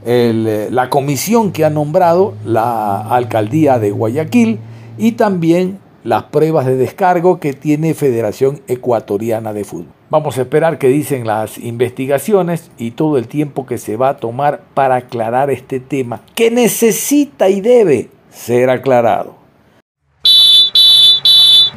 eh, 0.06 0.68
la 0.72 0.90
comisión 0.90 1.52
que 1.52 1.66
ha 1.66 1.70
nombrado 1.70 2.34
la 2.46 3.02
alcaldía 3.02 3.80
de 3.80 3.92
Guayaquil 3.92 4.60
y 4.98 5.14
también 5.14 5.80
las 6.04 6.24
pruebas 6.24 6.66
de 6.66 6.76
descargo 6.76 7.40
que 7.40 7.54
tiene 7.54 7.94
Federación 7.94 8.62
Ecuatoriana 8.68 9.54
de 9.54 9.64
Fútbol. 9.64 9.94
Vamos 10.10 10.38
a 10.38 10.42
esperar 10.42 10.78
que 10.78 10.88
dicen 10.88 11.26
las 11.26 11.58
investigaciones 11.58 12.70
y 12.78 12.92
todo 12.92 13.18
el 13.18 13.28
tiempo 13.28 13.66
que 13.66 13.78
se 13.78 13.96
va 13.96 14.10
a 14.10 14.18
tomar 14.18 14.64
para 14.74 14.96
aclarar 14.96 15.50
este 15.50 15.80
tema 15.80 16.22
que 16.36 16.52
necesita 16.52 17.48
y 17.48 17.62
debe 17.62 18.10
ser 18.30 18.70
aclarado. 18.70 19.36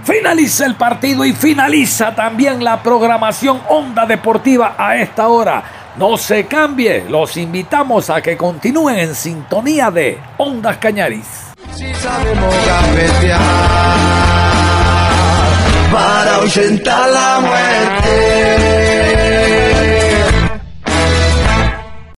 Finaliza 0.03 0.67
el 0.67 0.75
partido 0.75 1.25
y 1.25 1.33
finaliza 1.33 2.15
también 2.15 2.65
la 2.65 2.83
programación 2.83 3.61
Onda 3.69 4.05
Deportiva 4.05 4.75
a 4.77 4.97
esta 4.97 5.29
hora. 5.29 5.84
No 5.97 6.17
se 6.17 6.47
cambie, 6.47 7.05
los 7.09 7.37
invitamos 7.37 8.11
a 8.11 8.21
que 8.21 8.37
continúen 8.37 8.99
en 8.99 9.15
sintonía 9.15 9.93
de 9.93 10.19
Ondas 10.39 10.79
Cañaris. 10.79 11.53
Si 11.73 11.95
sabemos 11.95 12.55
para 15.93 16.35
ahuyentar 16.35 17.09
la 17.11 17.41
muerte. 17.41 19.14